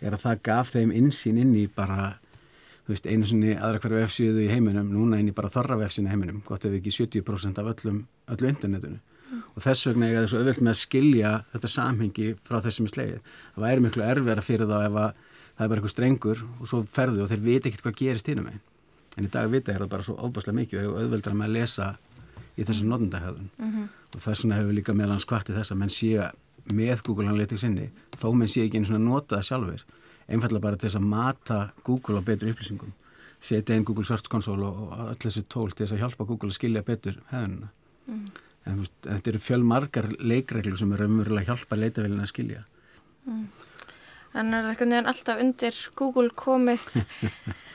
er 0.00 0.14
að 0.14 0.24
það 0.24 0.40
gaf 0.48 0.72
þeim 0.72 0.94
insýn 0.96 1.40
inn 1.42 1.52
í 1.58 1.66
bara 1.68 2.14
þú 2.86 2.94
veist, 2.94 3.08
einu 3.10 3.28
sinni 3.28 3.52
aðra 3.52 3.82
hverju 3.82 4.04
F7 4.06 4.42
í 4.46 4.48
heiminum, 4.48 4.88
núna 4.94 5.18
inn 5.20 5.28
í 5.28 5.36
bara 5.36 5.50
þorra 5.52 5.76
F7 5.84 6.06
í 6.06 6.12
heiminum, 6.12 6.40
gott 6.46 6.64
ef 6.64 6.78
ekki 6.78 6.94
70% 6.94 7.60
af 7.60 7.68
öllum, 7.74 7.98
öllu 8.32 8.48
internetinu. 8.48 9.02
Og 9.52 9.60
þess 9.60 9.90
vegna 9.90 10.08
er 10.08 10.22
það 10.22 10.30
svo 10.32 10.40
öðvöld 10.40 10.62
með 10.62 10.72
að 10.72 10.80
skilja 10.80 11.32
þetta 11.52 11.70
samhengi 11.74 12.30
frá 12.48 12.62
þessum 12.64 12.88
slegið. 12.88 13.34
Það 13.52 13.66
væri 13.66 13.84
miklu 13.84 14.06
erfiðara 14.06 14.46
fyrir 14.46 14.70
þá 14.70 14.78
ef 14.78 14.96
að 15.02 15.10
það 15.58 15.66
er 15.66 15.68
bara 15.68 15.82
eitthvað 15.82 15.92
strengur 15.92 16.42
og 16.48 16.70
svo 16.70 16.80
ferðu 16.96 17.26
og 17.26 17.32
þeir 17.34 17.44
viti 17.44 17.68
ekkert 17.68 17.84
hvað 17.84 17.98
gerist 18.00 18.32
hínum 18.32 18.48
einn 18.48 18.64
en 19.18 19.26
í 19.26 19.30
dag 19.34 19.50
vita 19.50 19.72
er 19.74 19.82
það 19.82 19.90
bara 19.94 20.06
svo 20.06 20.14
óbáslega 20.16 20.54
mikið 20.60 20.86
og 20.88 21.00
öðvöldra 21.02 21.34
með 21.34 21.48
að 21.48 21.56
lesa 21.58 21.88
í 22.58 22.64
þessum 22.66 22.90
notendahöðun 22.92 23.48
Mhm. 23.58 23.88
og 24.14 24.20
þess 24.24 24.42
vegna 24.44 24.58
hefur 24.60 24.74
líka 24.78 24.94
meðlans 24.94 25.26
kvartið 25.26 25.58
þess 25.58 25.72
að 25.74 25.78
menn 25.82 25.92
séu 25.94 26.30
með 26.72 27.02
Google 27.02 27.28
Analytics 27.28 27.64
inni 27.64 27.90
þó 28.16 28.32
menn 28.34 28.48
séu 28.48 28.64
ekki 28.66 28.78
einu 28.78 28.86
svona 28.86 29.04
nota 29.10 29.36
það 29.36 29.48
sjálfur 29.50 29.84
einfallega 30.28 30.60
bara 30.62 30.76
til 30.76 30.88
þess 30.90 30.96
að 31.00 31.08
mata 31.08 31.58
Google 31.84 32.20
á 32.20 32.22
betur 32.24 32.50
upplýsingum 32.52 32.92
setja 33.40 33.76
inn 33.76 33.84
Google 33.84 34.04
Search 34.04 34.28
Console 34.28 34.66
og, 34.66 34.92
öll 35.12 35.14
þessi 35.22 35.44
tól 35.48 35.70
til 35.72 35.86
þess 35.86 35.94
að 35.96 36.02
hjálpa 36.02 36.26
Google 36.26 36.50
að 36.50 36.58
skilja 36.58 36.82
betur 36.82 37.16
hefðununa 37.30 37.68
Mhm. 38.08 38.26
en 38.66 38.78
veist, 38.78 38.92
þetta 39.02 39.28
eru 39.28 39.38
fjölmargar 39.38 40.08
leikreglur 40.20 40.78
sem 40.78 40.92
eru 40.92 41.06
umverulega 41.08 41.46
að 41.46 41.48
hjálpa 41.56 41.76
leitavélina 41.76 42.22
að 42.22 42.32
skilja 42.34 42.64
Mm. 43.28 43.48
Þannig 44.32 44.54
er 44.54 44.68
einhvern 44.68 44.90
veginn 44.92 45.06
alltaf 45.06 45.40
undir 45.40 45.74
Google 45.96 46.30
komið 46.30 46.84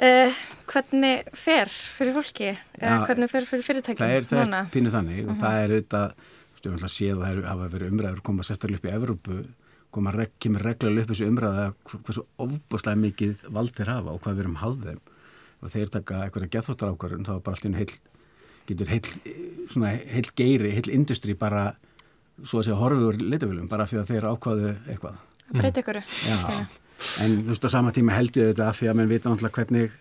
uh, 0.00 0.32
hvernig 0.72 1.28
fer 1.36 1.68
fyrir 1.70 2.14
fólki? 2.16 2.48
Eða 2.78 2.94
Já, 2.96 3.04
hvernig 3.08 3.30
fer 3.32 3.46
fyrir 3.48 3.66
fyrirtækjum 3.66 4.02
það 4.02 4.16
er, 4.16 4.26
það 4.30 4.42
er 4.60 4.70
pínu 4.74 4.92
þannig. 4.94 5.20
Og 5.26 5.30
Mhm. 5.34 5.40
það 5.42 5.60
er 5.64 5.74
auðvitað, 5.76 6.16
að 6.88 6.94
séð 6.96 7.16
og 7.16 7.22
það 7.24 7.44
hafa 7.50 7.68
verið 7.76 7.92
umræður 7.92 8.22
koma 8.22 8.42
sérstaklega 8.42 8.76
upp 8.80 8.86
í 8.90 8.94
Evrópu 8.96 9.38
koma, 9.96 10.12
kemur 10.40 10.62
reglulega 10.66 11.02
upp 11.06 11.10
þessu 11.14 11.28
umræða 11.30 11.66
hv- 11.86 12.02
hversu 12.04 12.24
ofbúslega 12.38 13.00
mikið 13.00 13.46
vald 13.50 13.72
þeir 13.72 13.88
hafa 13.94 14.10
og 14.12 14.20
hvað 14.20 14.34
við 14.36 14.40
erum 14.44 14.56
þeim. 14.84 15.00
Og 15.62 15.70
þeir 15.72 15.88
taka 15.90 16.14
eitthvað 16.26 16.50
geðþóttar 16.52 16.92
ákvarðun 16.92 17.24
þá 17.24 17.34
er 17.36 17.40
bara 17.40 17.56
allir 17.56 17.76
heil, 17.78 17.92
getur 18.68 18.88
heil, 18.88 19.00
svona 19.70 19.94
heil 20.12 20.28
geiri, 20.36 20.72
heil 20.76 20.90
industri 20.92 21.34
bara 21.38 21.76
svo 22.44 22.60
að 22.60 22.66
segja 22.68 22.76
horfið 22.76 23.06
úr 23.08 23.16
litavölum 23.32 23.68
bara 23.70 23.86
því 23.88 24.02
að 24.02 24.10
þeir 24.10 24.26
ákvaðu 24.28 24.74
eitthvað. 24.90 25.16
Að 25.46 25.60
breyta 25.62 25.80
ykkur 25.80 26.02
en 27.22 27.38
þú 27.44 27.52
veist 27.52 27.66
á 27.68 27.70
sama 27.72 27.92
tíma 27.94 28.16
held 28.16 28.36
ég 28.38 28.52
þetta 28.52 28.68
af 28.70 28.80
því 28.80 28.90
að 28.90 28.98
mann 29.00 29.10
vita 29.10 29.30
náttúrulega 29.32 29.58
hvernig 29.60 29.96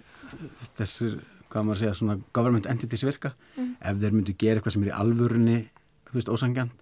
þessir, 0.78 1.18
hvað 1.52 1.68
maður 1.68 1.76
að 1.76 1.82
segja, 1.84 1.98
svona 2.00 2.18
government 2.36 2.70
entities 2.72 3.06
virka. 3.08 3.34
Mm. 3.56 3.74
Ef 3.80 4.00
þeir 4.02 4.16
myndu 4.16 4.36
gera 4.40 4.60
eitthvað 4.60 4.76
sem 4.76 4.86
er 4.86 4.92
í 4.92 4.96
alvörunni, 4.96 5.58
þú 6.10 6.18
veist, 6.20 6.32
ósangjant, 6.32 6.82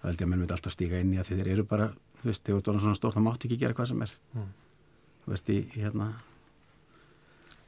þá 0.00 0.06
held 0.10 0.20
ég 0.20 0.26
að 0.26 0.30
mann 0.32 0.42
myndi 0.44 0.56
alltaf 0.56 0.76
stíga 0.76 1.00
inn 1.02 1.16
í 1.16 1.20
að 1.20 1.32
þeir 1.32 1.50
eru 1.56 1.66
bara, 1.68 1.90
þú 2.22 2.30
veist, 2.30 2.44
þegar 2.46 2.62
þú 2.66 2.74
er 2.76 2.84
svona 2.86 3.00
stórt, 3.00 3.16
þá 3.16 3.24
mátt 3.26 3.48
ekki 3.48 3.60
gera 3.60 3.76
hvað 3.76 3.90
sem 3.92 4.06
er. 4.06 4.14
Mm. 4.36 4.48
Þú 5.24 5.34
veist, 5.34 5.50
í, 5.52 5.58
hérna, 5.76 6.10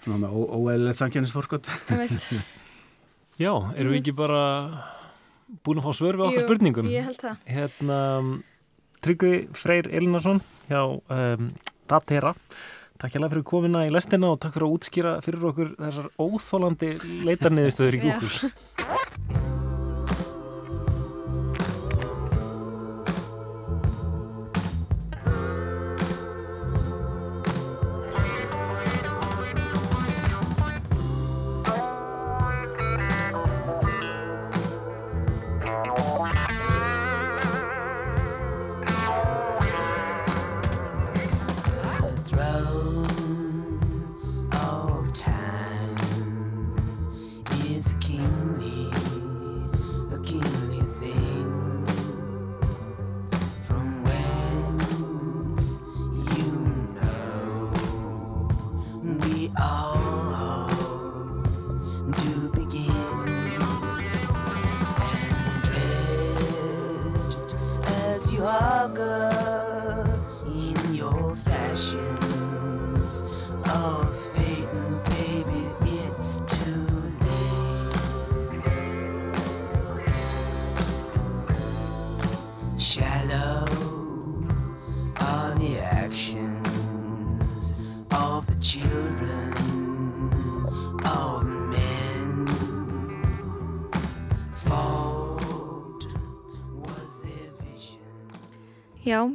svona 0.05 0.21
með 0.23 0.39
óeðilegt 0.39 1.01
samkjæmnisforskot. 1.03 1.69
Já, 3.39 3.53
erum 3.79 3.93
við 3.95 4.01
ekki 4.01 4.17
bara 4.19 4.43
búin 5.65 5.79
að 5.81 5.87
fá 5.87 5.93
svör 5.95 6.17
við 6.19 6.27
okkar 6.27 6.41
Jú, 6.43 6.47
spurningum? 6.49 6.89
ég 6.91 7.05
held 7.07 7.21
það. 7.23 7.43
Hérna, 7.47 7.99
Tryggvi 9.05 9.35
Freyr 9.55 9.87
Elinarsson 9.95 10.41
hjá 10.67 10.81
um, 10.83 11.51
Datera. 11.89 12.35
Takk 12.99 13.15
hjá 13.15 13.29
fyrir 13.29 13.45
komina 13.47 13.85
í 13.87 13.93
lestina 13.95 14.33
og 14.35 14.41
takk 14.43 14.57
fyrir 14.57 14.67
að 14.67 14.75
útskýra 14.75 15.13
fyrir 15.23 15.45
okkur 15.53 15.69
þessar 15.79 16.09
óþólandi 16.19 16.95
leitarniðistöður 17.29 17.99
í. 17.99 18.01
Google. 18.09 19.28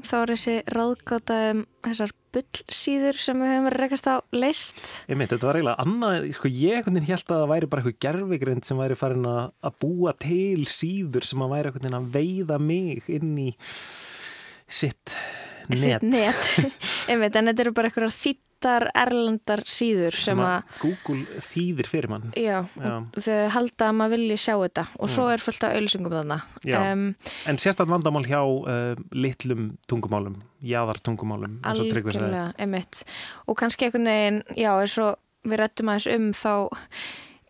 Þá 0.08 0.16
er 0.20 0.32
þessi 0.34 0.56
ráðgáta 0.74 1.38
um 1.52 1.64
þessar 1.86 2.14
bullsýður 2.34 3.20
sem 3.22 3.42
við 3.44 3.52
höfum 3.52 3.68
verið 3.68 3.84
rekast 3.84 4.10
á 4.10 4.16
leist. 4.34 4.82
Ég 5.10 5.20
meint, 5.20 5.32
þetta 5.34 5.50
var 5.50 5.60
eiginlega 5.60 5.86
annað, 5.86 6.28
sko 6.38 6.52
ég 6.52 6.88
veginn 6.88 7.08
held 7.10 7.28
að 7.28 7.44
það 7.44 7.52
væri 7.54 7.70
bara 7.70 7.84
eitthvað 7.84 8.02
gerfigrind 8.08 8.68
sem 8.68 8.82
væri 8.82 8.98
farin 9.00 9.30
að 9.30 9.44
að 9.64 9.78
búa 9.86 10.16
til 10.24 10.66
síður 10.70 11.28
sem 11.28 11.46
að 11.46 11.56
væri 11.58 11.74
veginn 11.78 12.00
að 12.00 12.12
veiða 12.18 12.60
mig 12.62 13.10
inn 13.14 13.34
í 13.46 13.50
sitt. 14.68 15.16
Sitt 15.72 16.04
net. 16.04 16.50
Einmitt, 17.12 17.36
en 17.40 17.50
þetta 17.52 17.64
eru 17.66 17.74
bara 17.76 17.90
eitthvað 17.90 18.14
þýttar 18.18 18.86
erlandar 18.96 19.62
síður 19.68 20.16
sem, 20.16 20.38
sem 20.38 20.42
að, 20.44 20.76
Google 20.80 21.42
þýðir 21.50 21.90
fyrir 21.92 22.10
mann. 22.14 22.30
já, 22.40 22.62
Já. 22.80 22.94
þau 23.26 23.40
halda 23.58 23.90
að 23.90 23.98
maður 24.00 24.14
vilji 24.16 24.38
sjá 24.46 24.54
þetta 24.62 24.86
og 25.00 25.12
svo 25.12 25.26
Já. 25.28 25.34
er 25.36 25.44
fullt 25.44 25.66
af 25.68 25.76
auðlýsingum 25.78 26.16
þarna. 26.16 26.38
Já. 26.64 26.78
Um, 26.94 27.04
En 27.52 27.60
sérstætt 27.60 27.92
vandamál 27.92 28.24
hjá 28.30 28.40
uh, 28.40 28.96
litlum 29.12 29.74
tungumálum, 29.92 30.40
jáðartungumálum. 30.64 31.60
Algjörlega, 31.68 32.46
emitt. 32.64 33.04
Og 33.48 33.60
kannski 33.60 33.88
einhvern 33.90 34.08
veginn, 34.08 34.42
já, 34.56 34.72
eins 34.80 34.96
og 35.04 35.18
við 35.44 35.60
rættum 35.60 35.92
aðeins 35.92 36.08
um, 36.16 36.30
þá 36.32 36.54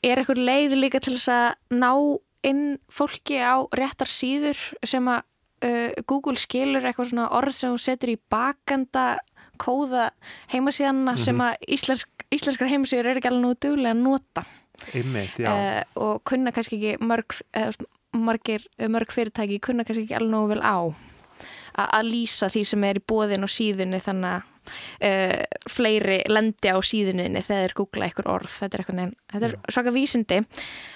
er 0.03 0.20
einhver 0.24 0.39
leið 0.41 0.74
líka 0.82 0.99
til 1.03 1.14
þess 1.18 1.30
að 1.32 1.78
ná 1.78 1.91
inn 2.43 2.64
fólki 2.91 3.38
á 3.39 3.61
réttar 3.72 4.09
síður 4.11 4.57
sem 4.84 5.05
að 5.07 5.22
uh, 5.64 5.91
Google 6.07 6.36
skilur 6.41 6.84
eitthvað 6.86 7.11
svona 7.14 7.30
orð 7.38 7.55
sem 7.57 7.72
hún 7.74 7.80
setur 7.82 8.09
í 8.14 8.18
bakanda 8.30 9.20
kóða 9.61 10.09
heimasíðana 10.51 11.18
sem 11.18 11.36
Mhm. 11.38 11.41
að 11.41 11.55
íslensk, 11.78 12.09
íslenskar 12.34 12.68
heimasíður 12.72 13.05
eru 13.11 13.20
ekki 13.22 13.30
alveg 13.32 13.43
nú 13.45 13.53
duglega 13.55 13.93
að 13.93 14.01
nota 14.03 14.45
Einmitt, 14.93 15.39
uh, 15.39 15.84
og 15.95 16.24
kunna 16.26 16.51
kannski 16.51 16.76
ekki 16.80 16.97
mörg, 17.05 17.38
uh, 17.55 17.72
margir, 18.14 18.66
mörg 18.80 19.11
fyrirtæki 19.14 19.59
kunna 19.61 19.84
kannski 19.86 20.03
ekki 20.07 20.18
alveg 20.18 20.34
nógu 20.34 20.47
vel 20.55 20.61
á 20.61 20.78
að 21.74 22.09
lýsa 22.11 22.49
því 22.53 22.66
sem 22.66 22.84
er 22.84 22.99
í 22.99 23.05
bóðin 23.09 23.43
og 23.45 23.49
síðunni 23.49 24.01
þannig 24.01 24.36
að 24.38 24.43
uh, 24.64 25.43
fleiri 25.70 26.20
lendi 26.32 26.72
á 26.74 26.78
síðuninni 26.84 27.41
þegar 27.43 27.68
þeir 27.68 27.76
googla 27.82 28.07
einhver 28.09 28.30
orð. 28.36 28.49
Þetta 28.59 28.80
er, 28.80 28.86
veginn, 28.89 29.14
þetta 29.34 29.49
er 29.51 29.57
svaka 29.76 29.93
vísindi. 29.95 30.39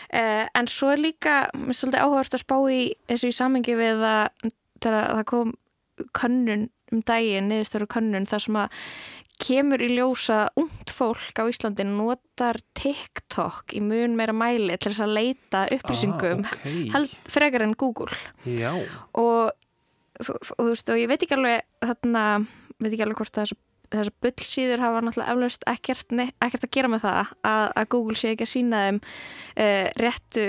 Uh, 0.07 0.45
en 0.55 0.71
svo 0.71 0.93
er 0.93 1.03
líka 1.03 1.37
svolítið 1.71 2.01
áhugavert 2.03 2.37
að 2.39 2.45
spá 2.45 2.57
í 2.71 2.81
þessu 3.11 3.31
í 3.33 3.37
samengi 3.41 3.77
við 3.79 4.03
að 4.07 4.49
það 4.87 5.23
kom 5.33 5.53
könnun 6.15 6.67
um 6.93 7.01
daginn 7.03 7.49
niðurstöru 7.51 7.87
könnun 7.91 8.27
þar 8.29 8.43
sem 8.45 8.57
að 8.61 8.75
kemur 9.43 9.81
í 9.85 9.89
ljósa 9.93 10.37
ungt 10.57 10.89
fólk 10.95 11.37
á 11.37 11.45
Íslandi 11.45 11.83
notar 11.85 12.57
TikTok 12.77 13.75
í 13.77 13.81
mun 13.85 14.15
meira 14.17 14.33
mæli 14.33 14.77
til 14.81 14.93
þess 14.93 15.03
að 15.05 15.11
leita 15.17 15.65
upplýsingum 15.75 16.45
Ah, 16.47 16.55
ok. 16.55 16.65
held 16.95 17.11
frekar 17.29 17.65
en 17.67 17.75
Google. 17.77 18.15
Já, 18.49 18.71
og 19.13 19.51
þú, 20.23 20.37
þú 20.47 20.69
veist 20.71 20.89
og 20.93 21.01
ég 21.03 21.11
veit 21.11 21.25
ekki 21.27 21.37
alveg 21.37 21.67
þarna, 21.85 22.23
veit 22.83 22.93
ekki 22.93 23.03
alveg 23.07 23.17
hvort 23.21 23.39
þess 23.41 23.57
þessar 23.87 24.11
bullsýður 24.21 24.81
hafa 24.83 25.01
náttúrulega 25.05 25.31
eflaust 25.33 25.61
ekkert, 25.71 26.09
ekkert 26.43 26.65
að 26.67 26.71
gera 26.75 26.89
með 26.91 27.03
það 27.05 27.19
að, 27.47 27.67
að 27.79 27.85
Google 27.93 28.17
sé 28.19 28.33
ekki 28.33 28.43
að 28.43 28.51
sína 28.51 28.81
þeim 28.83 28.97
uh, 28.99 29.85
réttu 30.03 30.47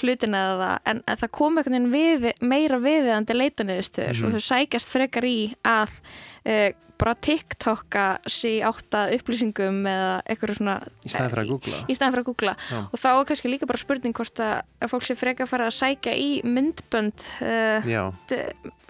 hlutina 0.00 0.38
eða 0.44 0.56
það 0.60 0.90
en 0.92 1.00
að 1.10 1.20
það 1.24 1.32
kom 1.38 1.58
einhvern 1.60 1.90
veginn 1.90 2.22
við, 2.22 2.24
meira 2.46 2.78
viðiðandi 2.82 3.36
leitaniðustöður 3.40 4.16
Mhm. 4.20 4.26
og 4.26 4.32
þau 4.36 4.46
sækjast 4.50 4.90
frekar 4.94 5.26
í 5.26 5.36
að 5.66 5.98
uh, 6.46 6.70
bara 6.96 7.12
TikToka 7.26 8.06
sig 8.30 8.62
átt 8.64 8.94
að 8.96 9.16
upplýsingum 9.18 9.82
eða 9.90 10.14
eitthvað 10.24 10.54
svona 10.56 10.76
í 11.04 11.10
staðin 11.12 11.30
fyrir 11.34 11.42
að 11.44 11.50
googla. 11.52 11.80
í 11.90 11.94
staðan 11.98 12.14
fyrir 12.14 12.22
að 12.24 12.30
googla 12.30 12.54
og 12.86 12.98
þá 13.02 13.08
er 13.10 13.26
kannski 13.28 13.50
líka 13.52 13.68
bara 13.68 13.82
spurning 13.82 14.14
hvort 14.16 14.40
að, 14.46 14.54
að 14.80 14.94
fólk 14.94 15.04
sé 15.10 15.18
freka 15.18 15.44
að 15.44 15.50
fara 15.52 15.66
að 15.68 15.76
sækja 15.76 16.14
í 16.16 16.30
myndbönd 16.46 17.26
uh, 17.44 17.84
Já. 17.84 18.02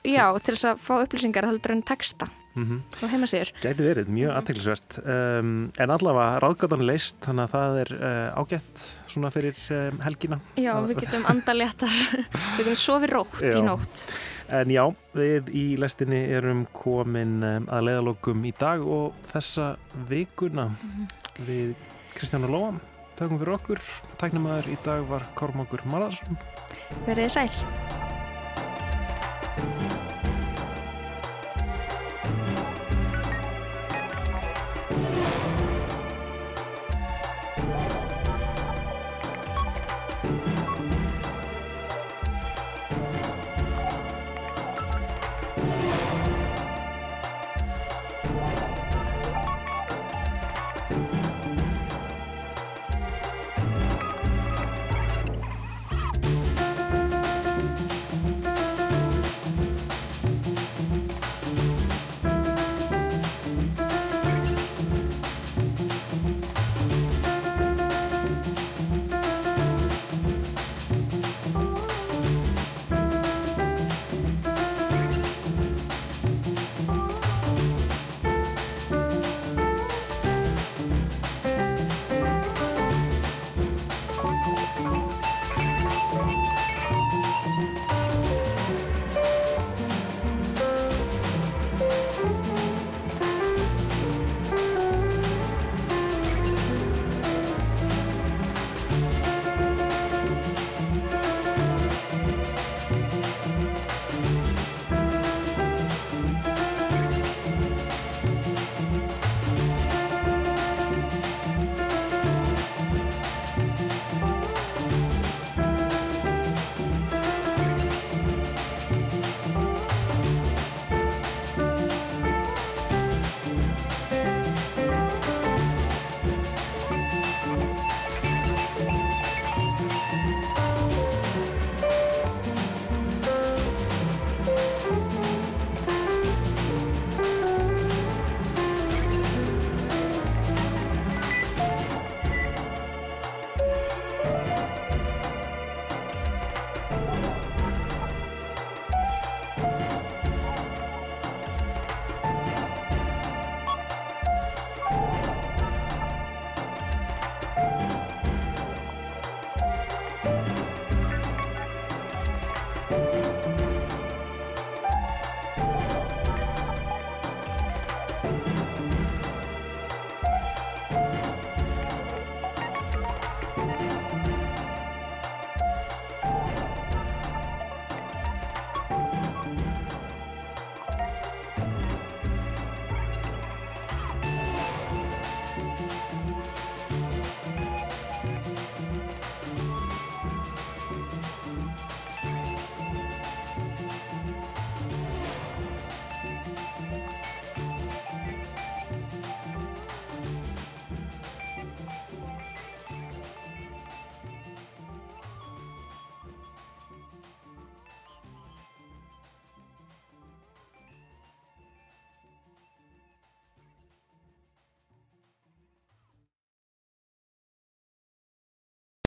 já, 0.07 0.27
til 0.39 0.55
þess 0.55 0.69
að 0.71 0.85
fá 0.87 0.93
upplýsingar 1.03 1.49
heldur 1.51 1.75
en 1.75 1.83
texta 1.83 2.29
Mm 2.57 2.83
og 2.97 3.11
heimasýður 3.13 3.51
Gæti 3.61 3.85
verið, 3.85 4.09
mjög 4.13 4.33
aðteglisvert 4.39 4.99
um, 5.03 5.51
en 5.83 5.93
allavega 5.93 6.41
ráðgátan 6.43 6.83
er 6.83 6.89
leist 6.91 7.19
þannig 7.25 7.45
að 7.45 7.53
það 7.53 7.81
er 7.83 7.93
uh, 7.97 8.41
ágætt 8.41 8.85
svona 9.13 9.31
fyrir 9.35 9.61
um, 9.77 10.01
helgina 10.05 10.39
Já, 10.57 10.73
við 10.87 11.03
getum 11.05 11.29
andaléttar 11.31 12.01
við 12.57 12.63
getum 12.63 12.81
sofið 12.81 13.15
rótt 13.17 13.45
Já. 13.45 13.53
í 13.53 13.63
nótt. 13.67 14.07
En 14.57 14.71
já, 14.71 14.83
við 15.17 15.53
í 15.59 15.65
lestinni 15.81 16.23
erum 16.39 16.65
komin 16.77 17.39
um, 17.43 17.69
að 17.69 17.89
leiðalokum 17.91 18.45
í 18.47 18.55
dag 18.57 18.85
og 18.85 19.17
þessa 19.33 19.73
vikuna. 20.09 20.71
Við 21.47 21.75
Kristján 22.17 22.47
og 22.49 22.55
Lóa 22.55 22.77
Tökum 23.17 23.39
fyrir 23.41 23.55
okkur, 23.57 23.81
tæknumæður 24.21 24.67
í 24.75 24.77
dag 24.85 25.07
var 25.09 25.25
Kormákur 25.39 25.87
Malarsson 25.89 26.37
Verðið 27.07 27.33
sæl 27.39 27.96